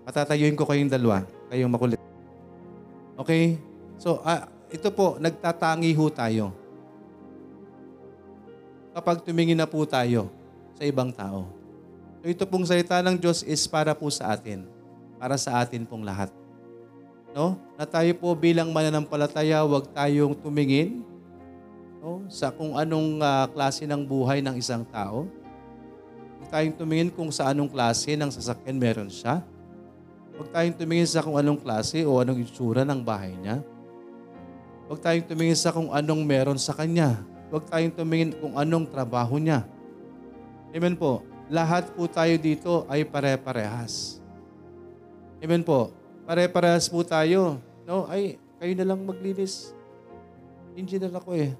patatayuin 0.07 0.55
ko 0.55 0.63
kayong 0.63 0.87
dalawa, 0.87 1.27
kayong 1.51 1.67
makulit. 1.67 1.99
Okay? 3.19 3.59
So, 3.99 4.23
ah, 4.23 4.47
ito 4.71 4.87
po, 4.95 5.19
nagtatangi 5.19 5.91
ho 5.91 6.07
tayo. 6.07 6.55
Kapag 8.95 9.27
tumingin 9.27 9.59
na 9.59 9.67
po 9.67 9.83
tayo 9.83 10.31
sa 10.79 10.87
ibang 10.87 11.11
tao. 11.11 11.51
So 12.23 12.31
ito 12.31 12.47
pong 12.47 12.63
salita 12.63 13.03
ng 13.03 13.19
Diyos 13.19 13.43
is 13.43 13.67
para 13.67 13.91
po 13.91 14.07
sa 14.07 14.31
atin. 14.31 14.63
Para 15.19 15.35
sa 15.35 15.59
atin 15.59 15.83
pong 15.83 16.07
lahat. 16.07 16.31
No? 17.35 17.59
Na 17.75 17.83
tayo 17.83 18.11
po 18.15 18.31
bilang 18.39 18.71
mananampalataya, 18.71 19.67
huwag 19.67 19.91
tayong 19.91 20.31
tumingin 20.39 21.03
no? 21.99 22.25
sa 22.31 22.49
kung 22.49 22.75
anong 22.79 23.19
uh, 23.21 23.45
klase 23.51 23.83
ng 23.85 24.01
buhay 24.03 24.39
ng 24.39 24.55
isang 24.57 24.83
tao. 24.87 25.27
Huwag 26.39 26.49
tayong 26.49 26.75
tumingin 26.75 27.11
kung 27.11 27.29
sa 27.29 27.51
anong 27.51 27.69
klase 27.69 28.15
ng 28.15 28.31
sasakyan 28.31 28.79
meron 28.79 29.11
siya. 29.11 29.43
Huwag 30.39 30.49
tayong 30.55 30.75
tumingin 30.79 31.07
sa 31.07 31.19
kung 31.19 31.35
anong 31.35 31.59
klase 31.59 32.07
o 32.07 32.23
anong 32.23 32.39
itsura 32.41 32.87
ng 32.87 33.03
bahay 33.03 33.35
niya. 33.35 33.59
Huwag 34.87 35.03
tayong 35.03 35.27
tumingin 35.27 35.59
sa 35.59 35.75
kung 35.75 35.91
anong 35.91 36.23
meron 36.23 36.57
sa 36.57 36.71
kanya. 36.73 37.19
Huwag 37.51 37.67
tayong 37.67 37.93
tumingin 37.93 38.31
kung 38.39 38.55
anong 38.55 38.87
trabaho 38.87 39.35
niya. 39.35 39.67
Amen 40.71 40.95
po 40.95 41.27
lahat 41.49 41.89
po 41.97 42.05
tayo 42.05 42.37
dito 42.37 42.85
ay 42.85 43.01
pare-parehas. 43.03 44.21
Amen 45.41 45.65
po. 45.65 45.89
Pare-parehas 46.29 46.85
po 46.85 47.01
tayo. 47.01 47.57
No, 47.89 48.05
ay 48.05 48.37
kayo 48.61 48.73
na 48.77 48.93
lang 48.93 49.01
maglinis. 49.01 49.73
Engineer 50.77 51.09
ako 51.09 51.33
eh. 51.33 51.57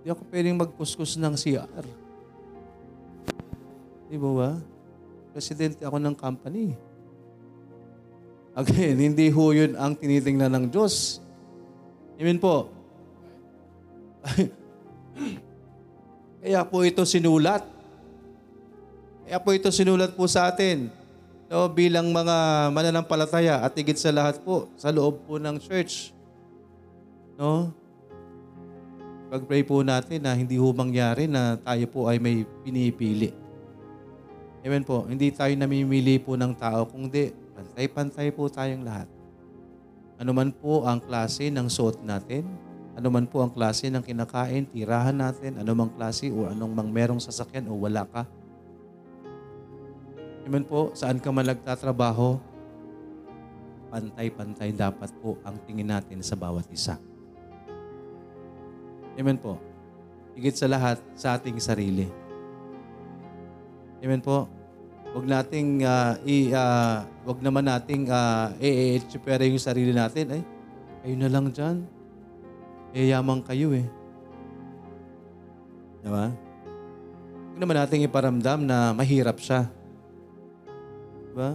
Hindi 0.00 0.16
ako 0.16 0.22
pwedeng 0.32 0.56
magkuskus 0.56 1.20
ng 1.20 1.36
CR. 1.36 1.84
Di 4.08 4.16
ba 4.16 4.30
ba? 4.32 4.50
Presidente 5.36 5.84
ako 5.84 6.00
ng 6.00 6.16
company. 6.16 6.72
Again, 8.56 8.96
hindi 9.12 9.28
ho 9.28 9.44
yun 9.52 9.76
ang 9.76 9.92
tinitingnan 9.92 10.56
ng 10.56 10.64
Diyos. 10.72 11.20
Amen 12.16 12.40
po. 12.40 12.72
Kaya 16.40 16.64
po 16.64 16.80
ito 16.80 17.04
sinulat. 17.04 17.60
Kaya 19.28 19.36
po 19.36 19.52
ito 19.52 19.68
sinulat 19.68 20.16
po 20.16 20.24
sa 20.24 20.48
atin. 20.48 20.88
No, 21.52 21.68
bilang 21.68 22.08
mga 22.08 22.70
mananampalataya 22.72 23.60
at 23.60 23.76
higit 23.76 24.00
sa 24.00 24.08
lahat 24.08 24.40
po 24.40 24.72
sa 24.80 24.88
loob 24.88 25.28
po 25.28 25.36
ng 25.36 25.60
church. 25.60 26.16
No? 27.36 27.76
Pag-pray 29.30 29.62
po 29.62 29.78
natin 29.86 30.26
na 30.26 30.34
hindi 30.34 30.58
ho 30.58 30.74
mangyari 30.74 31.30
na 31.30 31.54
tayo 31.54 31.86
po 31.86 32.10
ay 32.10 32.18
may 32.18 32.42
pinipili. 32.66 33.30
Amen 34.66 34.82
po. 34.82 35.06
Hindi 35.06 35.30
tayo 35.30 35.54
namimili 35.54 36.18
po 36.18 36.34
ng 36.34 36.50
tao, 36.58 36.82
kundi 36.90 37.30
pantay-pantay 37.54 38.34
po 38.34 38.50
tayong 38.50 38.82
lahat. 38.82 39.06
Ano 40.18 40.34
man 40.34 40.50
po 40.50 40.82
ang 40.82 40.98
klase 40.98 41.46
ng 41.46 41.70
suot 41.70 42.02
natin, 42.02 42.42
ano 42.98 43.08
man 43.08 43.24
po 43.30 43.40
ang 43.40 43.54
klase 43.54 43.86
ng 43.86 44.02
kinakain, 44.02 44.66
tirahan 44.66 45.14
natin, 45.16 45.56
ano 45.62 45.72
mang 45.72 45.94
klase 45.94 46.28
o 46.28 46.50
anong 46.50 46.74
mang 46.74 46.90
merong 46.90 47.22
sasakyan 47.22 47.70
o 47.70 47.78
wala 47.78 48.04
ka. 48.04 48.26
Amen 50.44 50.66
po, 50.66 50.90
saan 50.92 51.22
ka 51.22 51.30
man 51.30 51.46
nagtatrabaho, 51.48 52.36
pantay-pantay 53.94 54.74
dapat 54.74 55.08
po 55.22 55.38
ang 55.46 55.54
tingin 55.64 55.88
natin 55.88 56.18
sa 56.20 56.34
bawat 56.34 56.66
isa. 56.68 56.98
Amen 59.18 59.38
po. 59.38 59.58
Higit 60.38 60.54
sa 60.54 60.70
lahat, 60.70 60.98
sa 61.16 61.38
ating 61.38 61.58
sarili. 61.58 62.06
Amen 64.04 64.22
po. 64.22 64.46
Huwag 65.10 65.26
nating 65.26 65.82
uh, 65.82 66.14
i 66.22 66.54
uh, 66.54 67.02
wag 67.26 67.42
naman 67.42 67.66
nating 67.66 68.06
uh, 68.06 68.54
i-etsipere 68.62 69.50
yung 69.50 69.58
sarili 69.58 69.90
natin. 69.90 70.38
Ay, 70.38 70.42
ayun 71.02 71.20
na 71.26 71.30
lang 71.30 71.50
diyan 71.50 72.00
eh, 72.94 73.10
yaman 73.14 73.42
kayo 73.46 73.70
eh. 73.74 73.86
Diba? 76.00 76.32
Huwag 76.32 77.58
naman 77.60 77.76
natin 77.76 78.06
iparamdam 78.06 78.60
na 78.66 78.90
mahirap 78.96 79.38
siya. 79.38 79.68
Diba? 81.30 81.54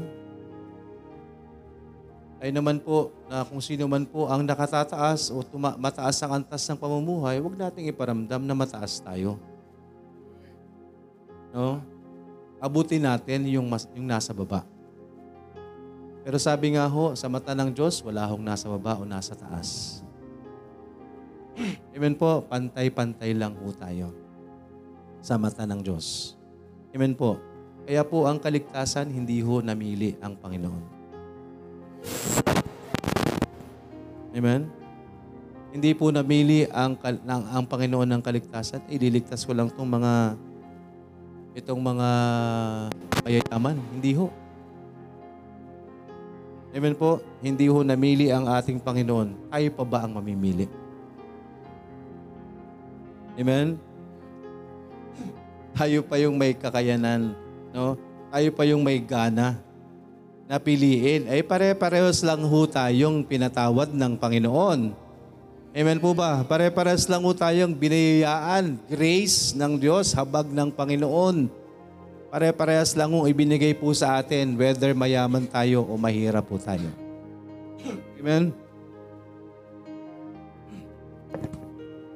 Ay 2.39 2.51
naman 2.51 2.83
po, 2.83 3.15
na 3.31 3.47
kung 3.47 3.63
sino 3.63 3.88
man 3.88 4.03
po 4.03 4.27
ang 4.27 4.43
nakatataas 4.43 5.31
o 5.31 5.39
tuma- 5.39 5.79
mataas 5.79 6.19
ang 6.19 6.43
antas 6.43 6.67
ng 6.67 6.75
pamumuhay, 6.75 7.39
huwag 7.39 7.55
nating 7.55 7.88
iparamdam 7.88 8.43
na 8.43 8.55
mataas 8.55 8.99
tayo. 8.99 9.39
No? 11.55 11.79
Abutin 12.59 13.07
natin 13.07 13.47
yung, 13.47 13.71
mas, 13.71 13.88
yung 13.95 14.03
nasa 14.03 14.36
baba. 14.36 14.67
Pero 16.25 16.36
sabi 16.41 16.75
nga 16.75 16.89
ho, 16.89 17.13
sa 17.15 17.31
mata 17.31 17.53
ng 17.55 17.71
Diyos, 17.71 18.03
wala 18.03 18.27
hong 18.27 18.43
nasa 18.43 18.67
baba 18.67 18.99
o 18.99 19.07
nasa 19.07 19.38
taas. 19.38 20.01
Amen 21.95 22.17
po, 22.17 22.43
pantay-pantay 22.51 23.31
lang 23.31 23.55
po 23.55 23.71
tayo 23.71 24.11
sa 25.23 25.39
mata 25.39 25.63
ng 25.63 25.79
Diyos. 25.79 26.36
Amen 26.91 27.15
po. 27.15 27.39
Kaya 27.86 28.03
po 28.03 28.25
ang 28.27 28.41
kaligtasan, 28.41 29.13
hindi 29.13 29.39
ho 29.39 29.61
namili 29.61 30.17
ang 30.19 30.36
Panginoon. 30.36 30.94
Amen? 34.35 34.67
Hindi 35.75 35.91
po 35.91 36.11
namili 36.11 36.67
ang, 36.71 36.95
ng, 36.99 37.43
ang 37.51 37.63
Panginoon 37.67 38.07
ng 38.07 38.21
kaligtasan. 38.23 38.83
Ililigtas 38.87 39.43
ko 39.43 39.51
lang 39.51 39.67
itong 39.71 39.87
mga 39.87 40.13
itong 41.55 41.79
mga 41.79 42.09
payayaman. 43.23 43.79
Hindi 43.95 44.11
ho. 44.19 44.27
Amen 46.75 46.95
po? 46.95 47.23
Hindi 47.39 47.71
ho 47.71 47.79
namili 47.87 48.27
ang 48.27 48.51
ating 48.51 48.83
Panginoon. 48.83 49.47
Tayo 49.47 49.69
pa 49.71 49.83
ba 49.87 49.97
ang 50.03 50.19
mamimili? 50.19 50.67
Amen? 53.39 53.79
Tayo 55.75 56.03
pa 56.03 56.15
yung 56.19 56.35
may 56.39 56.55
kakayanan, 56.55 57.35
no? 57.71 57.99
Tayo 58.31 58.49
pa 58.51 58.63
yung 58.67 58.83
may 58.83 58.99
gana 58.99 59.64
na 60.45 60.61
piliin. 60.61 61.25
Ay 61.29 61.41
pare-parehas 61.41 62.21
lang 62.21 62.41
ho 62.45 62.59
tayong 62.69 63.25
pinatawad 63.25 63.91
ng 63.93 64.13
Panginoon. 64.17 64.93
Amen 65.75 65.99
po 65.99 66.15
ba? 66.15 66.39
Pare-parehas 66.47 67.03
lang 67.11 67.19
ho 67.19 67.35
tayong 67.35 67.75
binayaan, 67.75 68.79
grace 68.87 69.51
ng 69.51 69.75
Diyos, 69.75 70.15
habag 70.15 70.47
ng 70.47 70.71
Panginoon. 70.71 71.51
Pare-parehas 72.31 72.95
lang 72.95 73.11
ho 73.11 73.27
ibinigay 73.27 73.75
po 73.75 73.91
sa 73.91 74.15
atin, 74.15 74.55
whether 74.55 74.95
mayaman 74.95 75.43
tayo 75.51 75.83
o 75.83 75.99
mahirap 75.99 76.47
po 76.47 76.55
tayo. 76.55 76.87
Amen? 78.15 78.55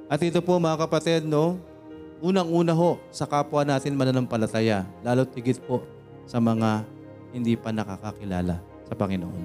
At 0.09 0.23
ito 0.23 0.39
po 0.39 0.55
mga 0.57 0.87
kapatid, 0.87 1.27
no, 1.27 1.59
unang-una 2.23 2.71
ho 2.71 2.97
sa 3.11 3.27
kapwa 3.27 3.67
natin 3.67 3.93
mananampalataya, 3.93 4.87
lalo 5.03 5.27
tigit 5.27 5.59
po 5.61 5.83
sa 6.25 6.39
mga 6.39 6.81
hindi 7.33 7.53
pa 7.53 7.69
nakakakilala 7.69 8.57
sa 8.89 8.93
Panginoon. 8.97 9.43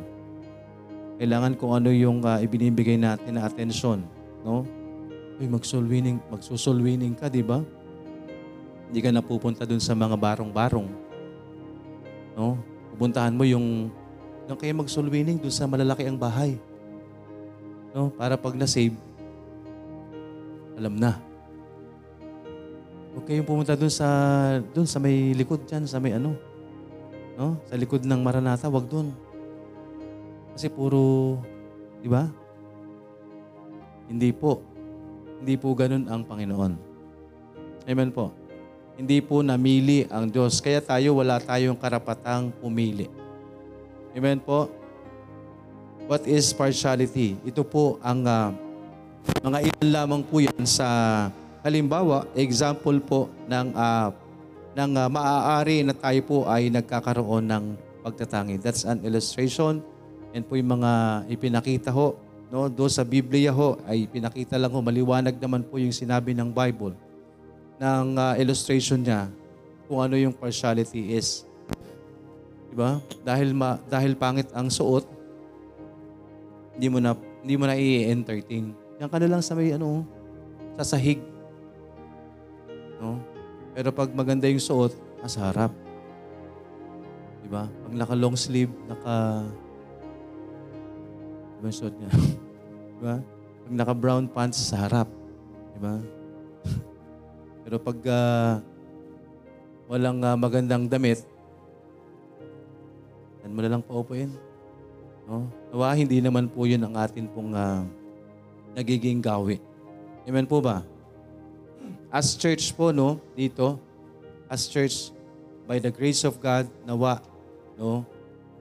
Kailangan 1.21 1.53
kung 1.55 1.73
ano 1.77 1.95
yung 1.95 2.25
uh, 2.27 2.43
ibinibigay 2.43 2.99
natin 2.99 3.39
na 3.39 3.47
atensyon, 3.47 4.03
no? 4.43 4.67
Uy, 5.35 5.51
mag-soul 5.51 5.87
winning, 5.91 6.23
magso-soul 6.31 6.79
winning 6.79 7.19
ka, 7.19 7.27
di 7.27 7.43
ba? 7.43 7.59
Hindi 8.87 9.01
ka 9.03 9.11
napupunta 9.11 9.67
dun 9.67 9.83
sa 9.83 9.91
mga 9.91 10.15
barong-barong. 10.15 10.87
No? 12.39 12.55
Pupuntahan 12.95 13.35
mo 13.35 13.43
yung 13.43 13.91
nang 14.47 14.55
kayo 14.55 14.71
mag-soul 14.77 15.11
winning 15.11 15.41
dun 15.43 15.51
sa 15.51 15.67
malalaki 15.67 16.07
ang 16.07 16.15
bahay. 16.15 16.55
No? 17.91 18.15
Para 18.15 18.39
pag 18.39 18.55
na-save, 18.55 18.95
alam 20.79 20.95
na. 20.95 21.19
Huwag 23.15 23.27
kayong 23.27 23.47
pumunta 23.47 23.75
dun 23.75 23.91
sa, 23.91 24.07
dun 24.71 24.87
sa 24.87 25.03
may 25.03 25.35
likod 25.35 25.67
dyan, 25.67 25.87
sa 25.87 25.99
may 25.99 26.15
ano. 26.15 26.35
No? 27.35 27.59
Sa 27.67 27.75
likod 27.75 28.07
ng 28.07 28.21
Maranata, 28.23 28.71
wag 28.71 28.87
dun. 28.87 29.11
Kasi 30.55 30.71
puro, 30.71 31.39
di 31.99 32.07
ba? 32.07 32.31
Hindi 34.07 34.31
po. 34.31 34.63
Hindi 35.43 35.55
po 35.59 35.75
ganun 35.75 36.07
ang 36.07 36.23
Panginoon. 36.23 36.73
Amen 37.91 38.11
po. 38.15 38.31
Hindi 38.95 39.19
po 39.19 39.43
namili 39.43 40.07
ang 40.07 40.31
Diyos. 40.31 40.63
Kaya 40.63 40.79
tayo, 40.79 41.19
wala 41.19 41.43
tayong 41.43 41.75
karapatang 41.75 42.55
pumili. 42.63 43.11
Amen 44.15 44.39
po. 44.39 44.71
What 46.07 46.23
is 46.31 46.55
partiality? 46.55 47.35
Ito 47.43 47.67
po 47.67 47.99
ang 47.99 48.23
ah, 48.23 48.55
mga 49.43 49.59
ilan 49.67 49.89
lamang 49.91 50.23
po 50.23 50.39
yan 50.39 50.63
sa 50.63 50.87
halimbawa, 51.65 52.29
example 52.39 53.01
po 53.03 53.21
ng 53.51 53.75
ah, 53.75 54.15
ng 54.75 54.93
ah, 54.99 55.09
maaari 55.09 55.87
na 55.87 55.95
tayo 55.95 56.21
po 56.27 56.39
ay 56.51 56.69
nagkakaroon 56.69 57.47
ng 57.47 57.65
pagtatangi. 58.03 58.59
That's 58.59 58.83
an 58.83 59.01
illustration. 59.07 59.81
And 60.35 60.43
po 60.43 60.59
yung 60.59 60.83
mga 60.83 61.25
ipinakita 61.31 61.95
ho, 61.95 62.19
no, 62.51 62.67
do 62.67 62.91
sa 62.91 63.07
Biblia 63.07 63.55
ho, 63.55 63.79
ay 63.87 64.11
pinakita 64.11 64.59
lang 64.59 64.75
ho, 64.75 64.83
maliwanag 64.83 65.39
naman 65.39 65.63
po 65.63 65.79
yung 65.79 65.95
sinabi 65.95 66.35
ng 66.35 66.51
Bible 66.51 66.99
ng 67.79 68.07
ah, 68.19 68.35
illustration 68.35 68.99
niya 68.99 69.31
kung 69.87 70.03
ano 70.03 70.19
yung 70.19 70.35
partiality 70.35 71.15
is. 71.15 71.47
Diba? 72.75 72.99
Dahil 73.23 73.55
ma, 73.55 73.79
dahil 73.87 74.19
pangit 74.19 74.51
ang 74.51 74.67
suot, 74.67 75.07
hindi 76.75 76.91
mo 76.91 76.99
na 76.99 77.15
hindi 77.15 77.55
mo 77.55 77.71
na 77.71 77.79
i-entertain. 77.79 78.75
Yan 78.99 79.07
ka 79.07 79.23
na 79.23 79.31
lang 79.31 79.43
sa 79.45 79.55
may 79.55 79.71
ano, 79.71 80.03
sa 80.75 80.99
sahig. 80.99 81.23
No? 82.99 83.34
Pero 83.75 83.91
pag 83.91 84.09
maganda 84.15 84.47
yung 84.47 84.63
suot, 84.63 84.95
nasa 85.19 85.51
harap. 85.51 85.75
Diba? 87.43 87.67
Pag 87.67 87.93
naka 87.93 88.15
long 88.15 88.39
sleeve, 88.39 88.71
naka 88.87 89.43
Diba 91.59 91.67
yung 91.67 91.81
suot 91.83 91.95
niya? 91.99 92.11
diba? 92.97 93.15
Pag 93.67 93.75
naka 93.75 93.95
brown 93.97 94.25
pants, 94.31 94.63
sa 94.63 94.87
harap. 94.87 95.11
Diba? 95.75 95.99
Pero 97.67 97.77
pag 97.83 97.99
ah, 98.07 98.63
walang 99.91 100.23
ah, 100.23 100.39
magandang 100.39 100.87
damit, 100.87 101.27
yan 103.43 103.53
mo 103.53 103.61
na 103.61 103.73
lang 103.75 103.83
paupuin. 103.83 104.31
No? 105.27 105.51
Nawa, 105.75 105.99
hindi 105.99 106.23
naman 106.23 106.47
po 106.47 106.69
yun 106.69 106.85
ang 106.85 106.95
atin 106.95 107.27
pong 107.27 107.57
ah, 107.57 107.83
nagiging 108.79 109.19
gawi. 109.19 109.59
Amen 110.29 110.47
po 110.47 110.63
ba? 110.63 110.85
As 112.15 112.39
church 112.39 112.71
po, 112.79 112.95
no, 112.95 113.19
dito, 113.35 113.75
as 114.47 114.71
church, 114.71 115.11
by 115.67 115.83
the 115.83 115.91
grace 115.91 116.23
of 116.23 116.39
God, 116.39 116.71
nawa, 116.87 117.19
no, 117.75 118.07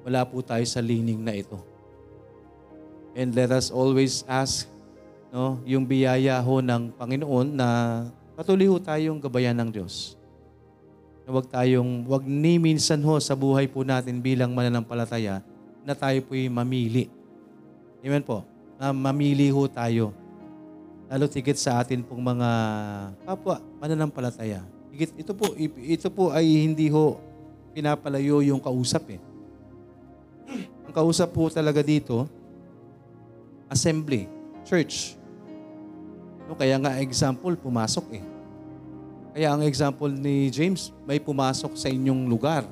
wala 0.01 0.26
po 0.26 0.41
tayo 0.41 0.66
sa 0.66 0.82
lining 0.82 1.22
na 1.22 1.38
ito. 1.38 1.62
And 3.14 3.30
let 3.38 3.54
us 3.54 3.70
always 3.70 4.26
ask, 4.26 4.66
no, 5.30 5.62
yung 5.70 5.86
biyaya 5.86 6.41
ho 6.41 6.66
ng 6.66 6.97
Panginoon 6.97 7.54
na 7.54 7.68
patuloy 8.34 8.66
ho 8.66 8.82
tayong 8.82 9.22
gabayan 9.22 9.54
ng 9.62 9.70
Diyos. 9.70 10.18
Na 11.22 11.38
wag 11.38 11.45
tayong, 11.45 12.10
wag 12.10 12.26
ni 12.26 12.58
minsan 12.58 13.06
ho 13.06 13.22
sa 13.22 13.38
buhay 13.38 13.70
po 13.70 13.86
natin 13.86 14.18
bilang 14.18 14.49
mananampalataya 14.49 15.45
na 15.86 15.93
tayo 15.93 16.26
po'y 16.26 16.49
mamili. 16.49 17.06
Amen 18.01 18.26
po. 18.26 18.41
Na 18.82 18.89
mamili 18.89 19.54
ho 19.54 19.70
tayo. 19.70 20.22
Lalo 21.14 21.30
tigit 21.30 21.61
sa 21.61 21.78
atin 21.78 22.01
pong 22.01 22.26
mga 22.26 22.49
kapwa 23.22 23.61
mananampalataya. 23.78 24.66
Higit, 24.89 25.14
ito 25.14 25.30
po, 25.38 25.53
ito 25.61 26.09
po 26.09 26.34
ay 26.34 26.66
hindi 26.66 26.89
ho 26.89 27.22
pinapalayo 27.70 28.41
yung 28.41 28.57
kausap 28.57 29.14
eh. 29.14 29.22
Ang 30.89 30.89
kausap 30.89 31.30
po 31.30 31.53
talaga 31.53 31.86
dito, 31.86 32.26
assembly, 33.70 34.26
church. 34.66 35.14
No, 36.49 36.57
kaya 36.57 36.82
nga 36.82 36.97
example, 36.97 37.53
pumasok 37.61 38.18
eh. 38.18 38.26
Kaya 39.38 39.53
ang 39.53 39.61
example 39.61 40.09
ni 40.09 40.49
James, 40.49 40.89
may 41.05 41.22
pumasok 41.22 41.78
sa 41.78 41.93
inyong 41.93 42.26
lugar. 42.26 42.66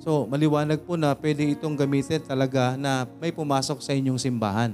So, 0.00 0.24
maliwanag 0.24 0.80
po 0.80 0.96
na 0.96 1.12
pwede 1.12 1.44
itong 1.52 1.76
gamitin 1.76 2.24
talaga 2.24 2.72
na 2.80 3.04
may 3.20 3.36
pumasok 3.36 3.84
sa 3.84 3.92
inyong 3.92 4.16
simbahan. 4.16 4.72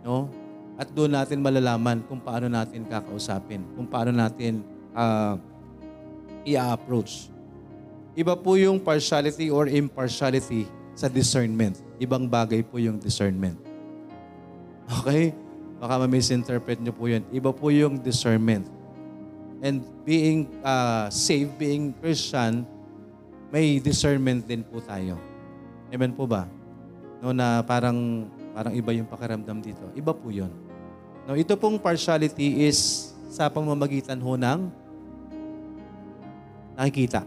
No? 0.00 0.39
At 0.80 0.88
doon 0.96 1.12
natin 1.12 1.44
malalaman 1.44 2.00
kung 2.08 2.24
paano 2.24 2.48
natin 2.48 2.88
kakausapin, 2.88 3.60
kung 3.76 3.84
paano 3.84 4.16
natin 4.16 4.64
ah, 4.96 5.36
i-approach. 6.48 7.28
Iba 8.16 8.32
po 8.32 8.56
yung 8.56 8.80
partiality 8.80 9.52
or 9.52 9.68
impartiality 9.68 10.64
sa 10.96 11.12
discernment. 11.12 11.76
Ibang 12.00 12.24
bagay 12.24 12.64
po 12.64 12.80
yung 12.80 12.96
discernment. 12.96 13.60
Okay? 14.88 15.36
Baka 15.76 16.00
ma-misinterpret 16.00 16.80
nyo 16.80 16.96
po 16.96 17.12
yun. 17.12 17.28
Iba 17.28 17.52
po 17.52 17.68
yung 17.68 18.00
discernment. 18.00 18.64
And 19.60 19.84
being 20.08 20.48
uh, 20.64 21.12
saved, 21.12 21.60
being 21.60 21.92
Christian, 22.00 22.64
may 23.52 23.76
discernment 23.84 24.48
din 24.48 24.64
po 24.64 24.80
tayo. 24.80 25.20
Amen 25.92 26.16
po 26.16 26.24
ba? 26.24 26.48
No, 27.20 27.36
na 27.36 27.60
parang 27.60 28.24
parang 28.56 28.72
iba 28.72 28.96
yung 28.96 29.04
pakiramdam 29.04 29.60
dito. 29.60 29.84
Iba 29.92 30.16
po 30.16 30.32
'yon. 30.32 30.48
No, 31.28 31.36
ito 31.36 31.52
pong 31.56 31.76
partiality 31.76 32.64
is 32.64 33.10
sa 33.30 33.46
pamamagitan 33.48 34.18
ho 34.18 34.34
ng 34.34 34.70
nakikita 36.74 37.22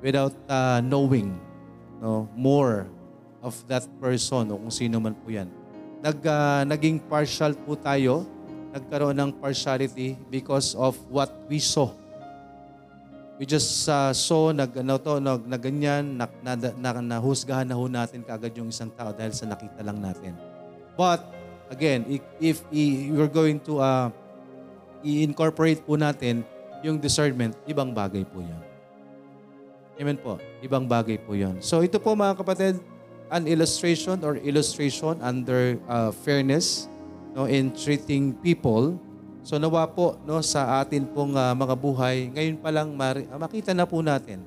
without 0.00 0.34
uh, 0.48 0.80
knowing 0.80 1.34
no 1.98 2.30
more 2.32 2.86
of 3.42 3.54
that 3.68 3.84
person 3.98 4.48
o 4.50 4.58
kung 4.58 4.72
sino 4.72 4.96
man 4.98 5.14
po 5.14 5.30
'yan. 5.30 5.50
Nag 6.00 6.18
uh, 6.22 6.62
naging 6.66 7.02
partial 7.04 7.54
po 7.54 7.74
tayo, 7.74 8.26
nagkaroon 8.72 9.14
ng 9.18 9.30
partiality 9.38 10.14
because 10.30 10.74
of 10.78 10.94
what 11.10 11.30
we 11.50 11.58
saw 11.62 11.90
we 13.38 13.46
just 13.46 13.86
uh, 13.86 14.10
saw 14.10 14.50
nag 14.50 14.74
ano 14.74 14.98
to 14.98 15.22
nag, 15.22 15.46
na 15.46 15.56
ganyan 15.56 16.18
na, 16.18 16.26
na, 16.42 16.58
na, 16.58 16.90
nahusgahan 16.98 17.62
na 17.62 17.78
ho 17.78 17.86
natin 17.86 18.26
kaagad 18.26 18.50
yung 18.58 18.74
isang 18.74 18.90
tao 18.90 19.14
dahil 19.14 19.30
sa 19.30 19.46
nakita 19.46 19.78
lang 19.86 20.02
natin. 20.02 20.34
But 20.98 21.22
again, 21.70 22.04
if, 22.08 22.22
if 22.40 22.56
we're 23.12 23.30
going 23.30 23.60
to 23.64 23.80
uh, 23.80 24.08
i-incorporate 25.04 25.84
po 25.84 25.94
natin 25.94 26.42
yung 26.82 26.98
discernment, 26.98 27.54
ibang 27.66 27.94
bagay 27.94 28.22
po 28.26 28.42
'yan. 28.42 28.62
Amen 29.98 30.18
po. 30.18 30.38
Ibang 30.62 30.86
bagay 30.86 31.18
po 31.22 31.34
'yan. 31.34 31.58
So 31.62 31.82
ito 31.82 31.98
po 31.98 32.14
mga 32.14 32.38
kapatid, 32.38 32.78
an 33.28 33.44
illustration 33.44 34.22
or 34.24 34.40
illustration 34.40 35.20
under 35.20 35.76
uh, 35.90 36.10
fairness 36.24 36.88
no 37.36 37.44
in 37.44 37.68
treating 37.76 38.32
people 38.40 38.96
So 39.48 39.56
nawa 39.56 39.88
po 39.88 40.20
no 40.28 40.44
sa 40.44 40.84
atin 40.84 41.08
pong 41.08 41.32
uh, 41.32 41.56
mga 41.56 41.72
buhay, 41.72 42.28
ngayon 42.36 42.60
pa 42.60 42.68
lang 42.68 42.92
mari, 42.92 43.24
uh, 43.32 43.40
makita 43.40 43.72
na 43.72 43.88
po 43.88 44.04
natin, 44.04 44.44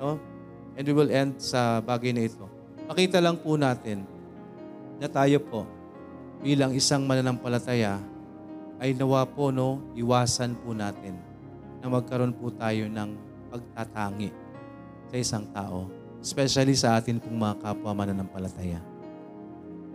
no? 0.00 0.16
And 0.80 0.84
we 0.88 0.96
will 0.96 1.12
end 1.12 1.36
sa 1.36 1.84
bagay 1.84 2.16
na 2.16 2.24
ito. 2.24 2.48
Makita 2.88 3.20
lang 3.20 3.36
po 3.36 3.60
natin 3.60 4.00
na 4.96 5.12
tayo 5.12 5.44
po 5.44 5.68
bilang 6.40 6.72
isang 6.72 7.04
mananampalataya 7.04 8.00
ay 8.80 8.96
nawa 8.96 9.28
po 9.28 9.52
no 9.52 9.84
iwasan 9.92 10.56
po 10.56 10.72
natin 10.72 11.20
na 11.84 11.92
magkaroon 11.92 12.32
po 12.32 12.48
tayo 12.52 12.88
ng 12.88 13.10
pagtatangi 13.52 14.32
sa 15.12 15.16
isang 15.16 15.44
tao, 15.52 15.88
especially 16.20 16.72
sa 16.76 16.96
atin 16.96 17.20
pong 17.20 17.36
mga 17.36 17.60
kapwa 17.60 17.92
mananampalataya. 17.92 18.80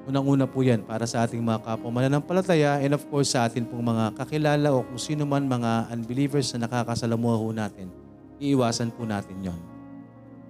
Unang-una 0.06 0.46
po 0.46 0.62
yan 0.62 0.86
para 0.86 1.10
sa 1.10 1.26
ating 1.26 1.42
mga 1.42 1.66
kapwa 1.66 1.90
mananampalataya 1.90 2.78
and 2.78 2.94
of 2.94 3.02
course 3.10 3.34
sa 3.34 3.50
atin 3.50 3.66
pong 3.66 3.82
mga 3.82 4.14
kakilala 4.14 4.70
o 4.70 4.86
kung 4.86 5.02
sino 5.02 5.26
man 5.26 5.50
mga 5.50 5.90
unbelievers 5.90 6.54
na 6.54 6.70
nakakasalamuha 6.70 7.42
natin. 7.58 7.90
Iiwasan 8.38 8.94
po 8.94 9.02
natin 9.02 9.50
yon. 9.50 9.75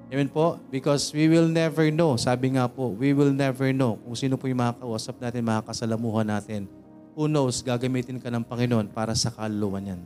Amen 0.06 0.30
po? 0.30 0.62
Because 0.70 1.10
we 1.10 1.26
will 1.26 1.50
never 1.50 1.90
know. 1.90 2.14
Sabi 2.14 2.54
nga 2.54 2.70
po, 2.70 2.94
we 2.94 3.10
will 3.10 3.34
never 3.34 3.74
know 3.74 3.98
kung 4.06 4.14
sino 4.14 4.38
po 4.38 4.46
yung 4.46 4.62
makakausap 4.62 5.18
natin, 5.18 5.42
makakasalamuha 5.42 6.22
natin. 6.22 6.70
Who 7.18 7.26
knows, 7.26 7.66
gagamitin 7.66 8.22
ka 8.22 8.30
ng 8.30 8.46
Panginoon 8.46 8.94
para 8.94 9.18
sa 9.18 9.34
kaluluwan 9.34 9.96
yan. 9.96 10.02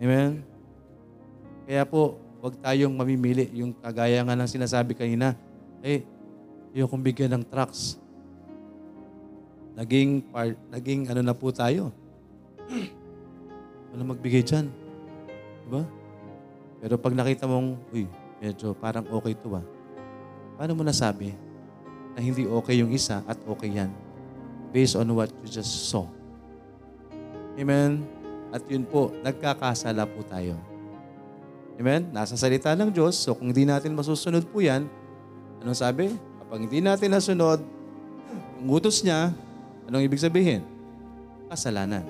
Amen? 0.00 0.40
Kaya 1.68 1.84
po, 1.84 2.16
huwag 2.40 2.56
tayong 2.62 2.94
mamimili. 2.94 3.52
Yung 3.52 3.76
kagaya 3.76 4.24
nga 4.24 4.38
ng 4.38 4.48
sinasabi 4.48 4.96
kanina, 4.96 5.36
eh, 5.84 6.00
yung 6.72 6.88
kung 6.88 7.04
bigyan 7.04 7.36
ng 7.36 7.44
trucks. 7.44 8.00
Naging, 9.76 10.24
part, 10.32 10.56
naging 10.72 11.04
ano 11.12 11.20
na 11.20 11.36
po 11.36 11.52
tayo. 11.52 11.92
Wala 13.92 14.08
magbigay 14.16 14.40
dyan. 14.40 14.72
Diba? 15.68 16.05
Pero 16.80 17.00
pag 17.00 17.12
nakita 17.16 17.48
mong, 17.48 17.80
uy, 17.92 18.04
medyo 18.40 18.76
parang 18.76 19.06
okay 19.08 19.32
to 19.36 19.48
ba? 19.48 19.62
Paano 20.56 20.76
mo 20.76 20.82
nasabi 20.84 21.32
na 22.16 22.20
hindi 22.20 22.44
okay 22.48 22.80
yung 22.80 22.92
isa 22.92 23.24
at 23.24 23.36
okay 23.44 23.72
yan? 23.72 23.92
Based 24.72 24.96
on 24.96 25.08
what 25.12 25.32
you 25.40 25.48
just 25.48 25.88
saw. 25.88 26.04
Amen? 27.56 28.04
At 28.52 28.64
yun 28.68 28.84
po, 28.84 29.12
nagkakasala 29.24 30.04
po 30.04 30.20
tayo. 30.24 30.56
Amen? 31.76 32.08
Nasa 32.12 32.36
salita 32.36 32.72
ng 32.72 32.88
Diyos. 32.88 33.20
So 33.20 33.36
kung 33.36 33.52
hindi 33.52 33.68
natin 33.68 33.92
masusunod 33.92 34.44
po 34.48 34.64
yan, 34.64 34.88
anong 35.60 35.76
sabi? 35.76 36.12
Kapag 36.40 36.68
hindi 36.68 36.80
natin 36.80 37.12
nasunod, 37.12 37.60
ang 38.56 38.68
utos 38.68 39.04
niya, 39.04 39.32
anong 39.88 40.04
ibig 40.04 40.20
sabihin? 40.20 40.64
Kasalanan. 41.52 42.04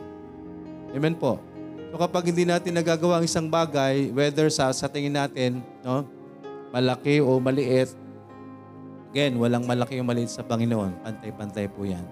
Amen 0.94 1.18
po. 1.18 1.42
So 1.90 1.96
kapag 1.96 2.28
hindi 2.28 2.42
natin 2.42 2.74
nagagawa 2.74 3.22
ang 3.22 3.24
isang 3.24 3.46
bagay, 3.46 4.10
whether 4.10 4.50
sa, 4.50 4.74
sa 4.74 4.90
tingin 4.90 5.14
natin, 5.14 5.62
no, 5.86 6.02
malaki 6.74 7.22
o 7.22 7.38
maliit, 7.38 7.94
again, 9.10 9.38
walang 9.38 9.64
malaki 9.64 9.96
o 9.96 10.04
maliit 10.04 10.28
sa 10.28 10.42
Panginoon. 10.42 11.00
Pantay-pantay 11.06 11.70
po 11.70 11.86
yan. 11.86 12.02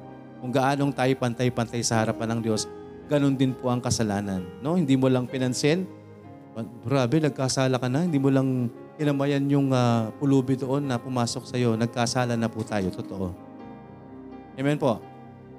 Kung 0.41 0.55
gaanong 0.55 0.93
tayo 0.95 1.13
pantay-pantay 1.19 1.83
sa 1.83 2.01
harapan 2.01 2.37
ng 2.37 2.41
Diyos, 2.45 2.71
ganun 3.11 3.37
din 3.37 3.53
po 3.53 3.69
ang 3.69 3.83
kasalanan. 3.83 4.47
No? 4.63 4.79
Hindi 4.79 4.95
mo 4.97 5.11
lang 5.11 5.29
pinansin, 5.29 5.85
grabe, 6.87 7.19
nagkasala 7.19 7.77
ka 7.81 7.91
na. 7.91 8.07
Hindi 8.07 8.21
mo 8.23 8.31
lang 8.31 8.71
kinamayan 8.95 9.45
yung 9.51 9.75
ah, 9.75 10.15
pulubi 10.17 10.55
doon 10.55 10.87
na 10.87 11.01
pumasok 11.03 11.45
sa'yo. 11.51 11.75
Nagkasala 11.75 12.39
na 12.39 12.47
po 12.47 12.63
tayo. 12.63 12.89
Totoo. 12.95 13.35
Amen 14.55 14.79
po. 14.79 15.03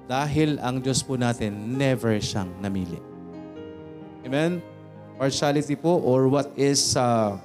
Dahil 0.07 0.61
ang 0.61 0.79
Diyos 0.79 1.03
po 1.03 1.19
natin, 1.19 1.75
never 1.75 2.15
siyang 2.21 2.53
namili. 2.61 3.14
Amen? 4.25 4.59
Partiality 5.15 5.77
po 5.77 6.01
or 6.01 6.27
what 6.27 6.51
is 6.57 6.97
uh, 6.97 7.37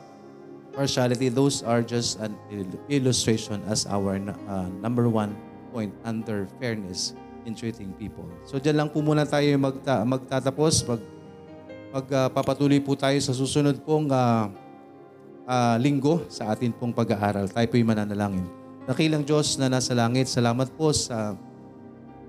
partiality, 0.72 1.28
those 1.28 1.62
are 1.62 1.84
just 1.84 2.18
an 2.18 2.34
il- 2.48 2.80
illustration 2.88 3.60
as 3.68 3.84
our 3.86 4.16
uh, 4.16 4.66
number 4.80 5.06
one 5.06 5.36
point 5.70 5.92
under 6.02 6.48
fairness 6.58 7.14
in 7.44 7.54
treating 7.54 7.92
people. 7.94 8.26
So 8.48 8.58
dyan 8.58 8.80
lang 8.80 8.88
po 8.90 9.04
muna 9.04 9.28
tayo 9.28 9.54
magta- 9.60 10.02
magtatapos. 10.02 10.88
Mag, 10.88 11.00
magpapatuloy 11.90 12.80
po 12.82 12.96
tayo 12.96 13.20
sa 13.22 13.36
susunod 13.36 13.78
pong 13.84 14.10
uh, 14.10 14.50
uh, 15.46 15.76
linggo 15.78 16.26
sa 16.32 16.50
atin 16.50 16.72
pong 16.74 16.96
pag-aaral. 16.96 17.46
Tayo 17.50 17.66
po'y 17.70 17.84
mananalangin. 17.86 18.46
Nakilang 18.88 19.22
Diyos 19.22 19.60
na 19.60 19.70
nasa 19.70 19.94
langit, 19.94 20.26
salamat 20.26 20.72
po 20.74 20.90
sa 20.90 21.36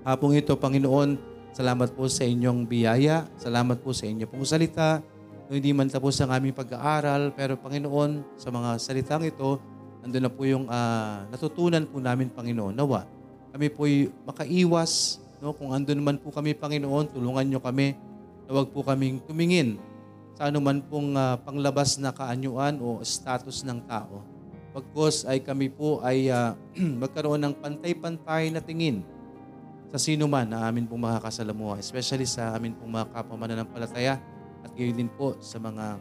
hapong 0.06 0.36
ito, 0.38 0.54
Panginoon. 0.54 1.31
Salamat 1.52 1.92
po 1.92 2.08
sa 2.08 2.24
inyong 2.24 2.64
biyaya. 2.64 3.28
Salamat 3.36 3.76
po 3.84 3.92
sa 3.92 4.08
inyong 4.08 4.24
pong 4.24 4.48
salita. 4.48 5.04
Kung 5.44 5.60
hindi 5.60 5.76
man 5.76 5.84
tapos 5.84 6.16
ang 6.24 6.32
aming 6.32 6.56
pag-aaral, 6.56 7.28
pero 7.36 7.60
Panginoon, 7.60 8.40
sa 8.40 8.48
mga 8.48 8.80
salitang 8.80 9.20
ito, 9.20 9.60
nandun 10.00 10.24
na 10.24 10.32
po 10.32 10.48
yung 10.48 10.64
ah, 10.72 11.28
natutunan 11.28 11.84
po 11.84 12.00
namin, 12.00 12.32
Panginoon. 12.32 12.72
Nawa, 12.72 13.04
kami 13.52 13.68
po'y 13.68 14.08
makaiwas. 14.24 15.20
No? 15.44 15.52
Kung 15.52 15.76
andun 15.76 16.00
man 16.00 16.16
po 16.16 16.32
kami, 16.32 16.56
Panginoon, 16.56 17.12
tulungan 17.12 17.44
nyo 17.44 17.60
kami 17.60 18.00
na 18.48 18.50
huwag 18.56 18.72
po 18.72 18.80
kaming 18.80 19.20
tumingin 19.28 19.76
sa 20.32 20.48
anuman 20.48 20.80
pong 20.80 21.12
ah, 21.20 21.36
panglabas 21.36 22.00
na 22.00 22.16
kaanyuan 22.16 22.80
o 22.80 23.04
status 23.04 23.60
ng 23.68 23.84
tao. 23.84 24.24
Pagkos 24.72 25.28
ay 25.28 25.44
kami 25.44 25.68
po 25.68 26.00
ay 26.00 26.32
ah, 26.32 26.56
magkaroon 27.04 27.44
ng 27.44 27.60
pantay-pantay 27.60 28.48
na 28.48 28.64
tingin 28.64 29.04
sa 29.92 30.00
sino 30.00 30.24
man 30.24 30.48
na 30.48 30.64
amin 30.64 30.88
pong 30.88 31.04
makakasalamuha, 31.04 31.76
especially 31.76 32.24
sa 32.24 32.56
amin 32.56 32.72
pong 32.72 32.96
mga 32.96 33.12
kapwa 33.12 33.44
mananampalataya 33.44 34.16
at 34.64 34.72
gayon 34.72 34.96
din 34.96 35.10
po 35.12 35.36
sa 35.36 35.60
mga 35.60 36.00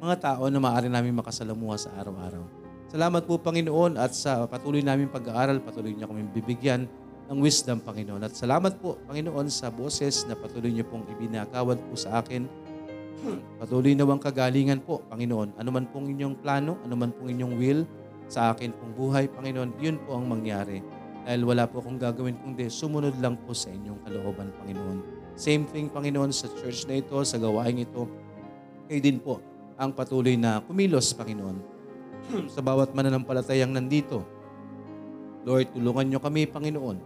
mga 0.00 0.16
tao 0.24 0.48
na 0.48 0.56
maaari 0.56 0.88
namin 0.88 1.12
makasalamuha 1.12 1.76
sa 1.76 1.92
araw-araw. 2.00 2.40
Salamat 2.88 3.28
po 3.28 3.36
Panginoon 3.36 4.00
at 4.00 4.16
sa 4.16 4.48
patuloy 4.48 4.80
namin 4.80 5.12
pag-aaral, 5.12 5.60
patuloy 5.60 5.92
niyo 5.92 6.08
kami 6.08 6.24
bibigyan 6.32 6.88
ng 7.28 7.38
wisdom 7.44 7.76
Panginoon. 7.84 8.24
At 8.24 8.32
salamat 8.32 8.80
po 8.80 8.96
Panginoon 9.04 9.52
sa 9.52 9.68
boses 9.68 10.24
na 10.24 10.32
patuloy 10.32 10.72
niyo 10.72 10.88
pong 10.88 11.04
ibinagawad 11.12 11.76
po 11.76 12.00
sa 12.00 12.24
akin. 12.24 12.48
Patuloy 13.60 13.92
nawang 13.92 14.20
kagalingan 14.20 14.80
po 14.80 15.04
Panginoon. 15.12 15.60
Ano 15.60 15.68
man 15.72 15.88
pong 15.92 16.08
inyong 16.08 16.40
plano, 16.40 16.80
ano 16.80 16.94
man 16.96 17.12
pong 17.12 17.36
inyong 17.36 17.54
will 17.60 17.84
sa 18.32 18.56
akin 18.56 18.72
pong 18.72 18.92
buhay 18.96 19.28
Panginoon, 19.28 19.76
yun 19.76 20.00
po 20.04 20.16
ang 20.16 20.24
mangyari. 20.24 20.80
Dahil 21.24 21.40
wala 21.48 21.64
po 21.64 21.80
akong 21.80 21.96
gagawin 21.96 22.36
kundi 22.36 22.68
sumunod 22.68 23.16
lang 23.16 23.40
po 23.40 23.56
sa 23.56 23.72
inyong 23.72 24.04
kalooban 24.04 24.52
Panginoon. 24.60 24.98
Same 25.34 25.64
thing 25.64 25.88
Panginoon 25.88 26.30
sa 26.30 26.52
church 26.52 26.84
na 26.84 27.00
ito, 27.00 27.16
sa 27.24 27.40
gawain 27.40 27.80
ito. 27.80 28.04
Kayo 28.84 29.00
din 29.00 29.18
po 29.18 29.40
ang 29.80 29.90
patuloy 29.96 30.36
na 30.36 30.60
kumilos 30.60 31.16
Panginoon 31.16 31.56
sa 32.54 32.60
bawat 32.60 32.92
mananampalatayang 32.92 33.72
nandito. 33.72 34.22
Lord, 35.44 35.72
tulungan 35.76 36.08
niyo 36.08 36.20
kami, 36.20 36.48
Panginoon, 36.48 36.96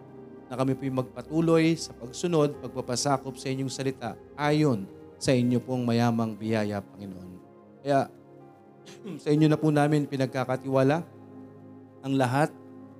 na 0.47 0.55
kami 0.55 0.79
po'y 0.79 0.95
magpatuloy 0.95 1.75
sa 1.75 1.91
pagsunod, 1.95 2.59
pagpapasakop 2.63 3.35
sa 3.35 3.51
inyong 3.51 3.71
salita 3.71 4.15
ayon 4.39 4.87
sa 5.19 5.35
inyo 5.35 5.59
pong 5.59 5.83
mayamang 5.83 6.39
biyaya, 6.39 6.79
Panginoon. 6.79 7.31
Kaya 7.83 8.07
sa 9.23 9.29
inyo 9.31 9.47
na 9.51 9.59
po 9.59 9.71
namin 9.71 10.07
pinagkakatiwala 10.07 11.03
ang 12.03 12.15
lahat, 12.15 12.55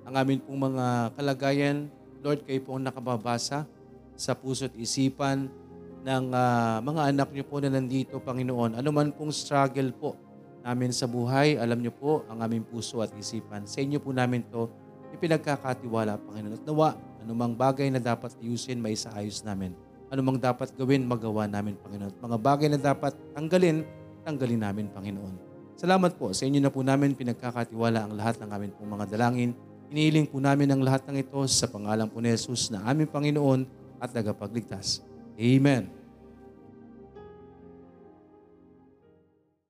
ang 0.09 0.25
amin 0.25 0.41
pong 0.41 0.73
mga 0.73 1.13
kalagayan. 1.13 1.85
Lord, 2.25 2.41
kayo 2.41 2.57
po 2.65 2.81
ang 2.81 2.83
nakababasa 2.89 3.69
sa 4.17 4.31
puso't 4.33 4.73
isipan 4.73 5.45
ng 6.01 6.25
ah, 6.33 6.81
mga 6.81 7.13
anak 7.13 7.29
niyo 7.29 7.45
po 7.45 7.61
na 7.61 7.69
nandito, 7.69 8.17
Panginoon. 8.17 8.73
Ano 8.73 8.89
man 8.89 9.13
pong 9.13 9.29
struggle 9.29 9.93
po 9.93 10.17
namin 10.65 10.89
sa 10.89 11.05
buhay, 11.05 11.61
alam 11.61 11.77
niyo 11.77 11.93
po 11.93 12.25
ang 12.25 12.41
aming 12.41 12.65
puso 12.65 13.05
at 13.05 13.13
isipan. 13.13 13.69
Sa 13.69 13.85
inyo 13.85 14.01
po 14.01 14.09
namin 14.09 14.41
to 14.49 14.65
ipinagkakatiwala, 15.13 16.17
Panginoon. 16.25 16.57
At 16.57 16.63
nawa, 16.65 16.97
anumang 17.21 17.53
bagay 17.53 17.93
na 17.93 18.01
dapat 18.01 18.33
ayusin, 18.41 18.81
may 18.81 18.97
isaayos 18.97 19.45
namin. 19.45 19.77
Anumang 20.09 20.41
dapat 20.41 20.73
gawin, 20.73 21.05
magawa 21.05 21.45
namin, 21.45 21.77
Panginoon. 21.77 22.09
At 22.09 22.17
mga 22.17 22.37
bagay 22.41 22.67
na 22.73 22.81
dapat 22.81 23.13
tanggalin, 23.37 23.85
tanggalin 24.25 24.57
namin, 24.57 24.89
Panginoon. 24.89 25.35
Salamat 25.77 26.17
po. 26.17 26.33
Sa 26.33 26.49
inyo 26.49 26.59
na 26.59 26.73
po 26.73 26.81
namin 26.81 27.13
pinagkakatiwala 27.13 28.09
ang 28.09 28.17
lahat 28.17 28.41
ng 28.41 28.49
aming 28.51 28.73
pong 28.73 28.89
mga 28.89 29.05
dalangin. 29.15 29.53
Inihiling 29.89 30.29
po 30.29 30.37
namin 30.37 30.69
ang 30.69 30.85
lahat 30.85 31.09
ng 31.09 31.17
ito 31.17 31.41
sa 31.49 31.65
pangalan 31.65 32.05
po 32.05 32.21
ni 32.21 32.29
Jesus 32.29 32.69
na 32.69 32.85
aming 32.85 33.09
Panginoon 33.09 33.65
at 33.97 34.13
tagapagligtas. 34.13 35.01
Amen. 35.33 35.98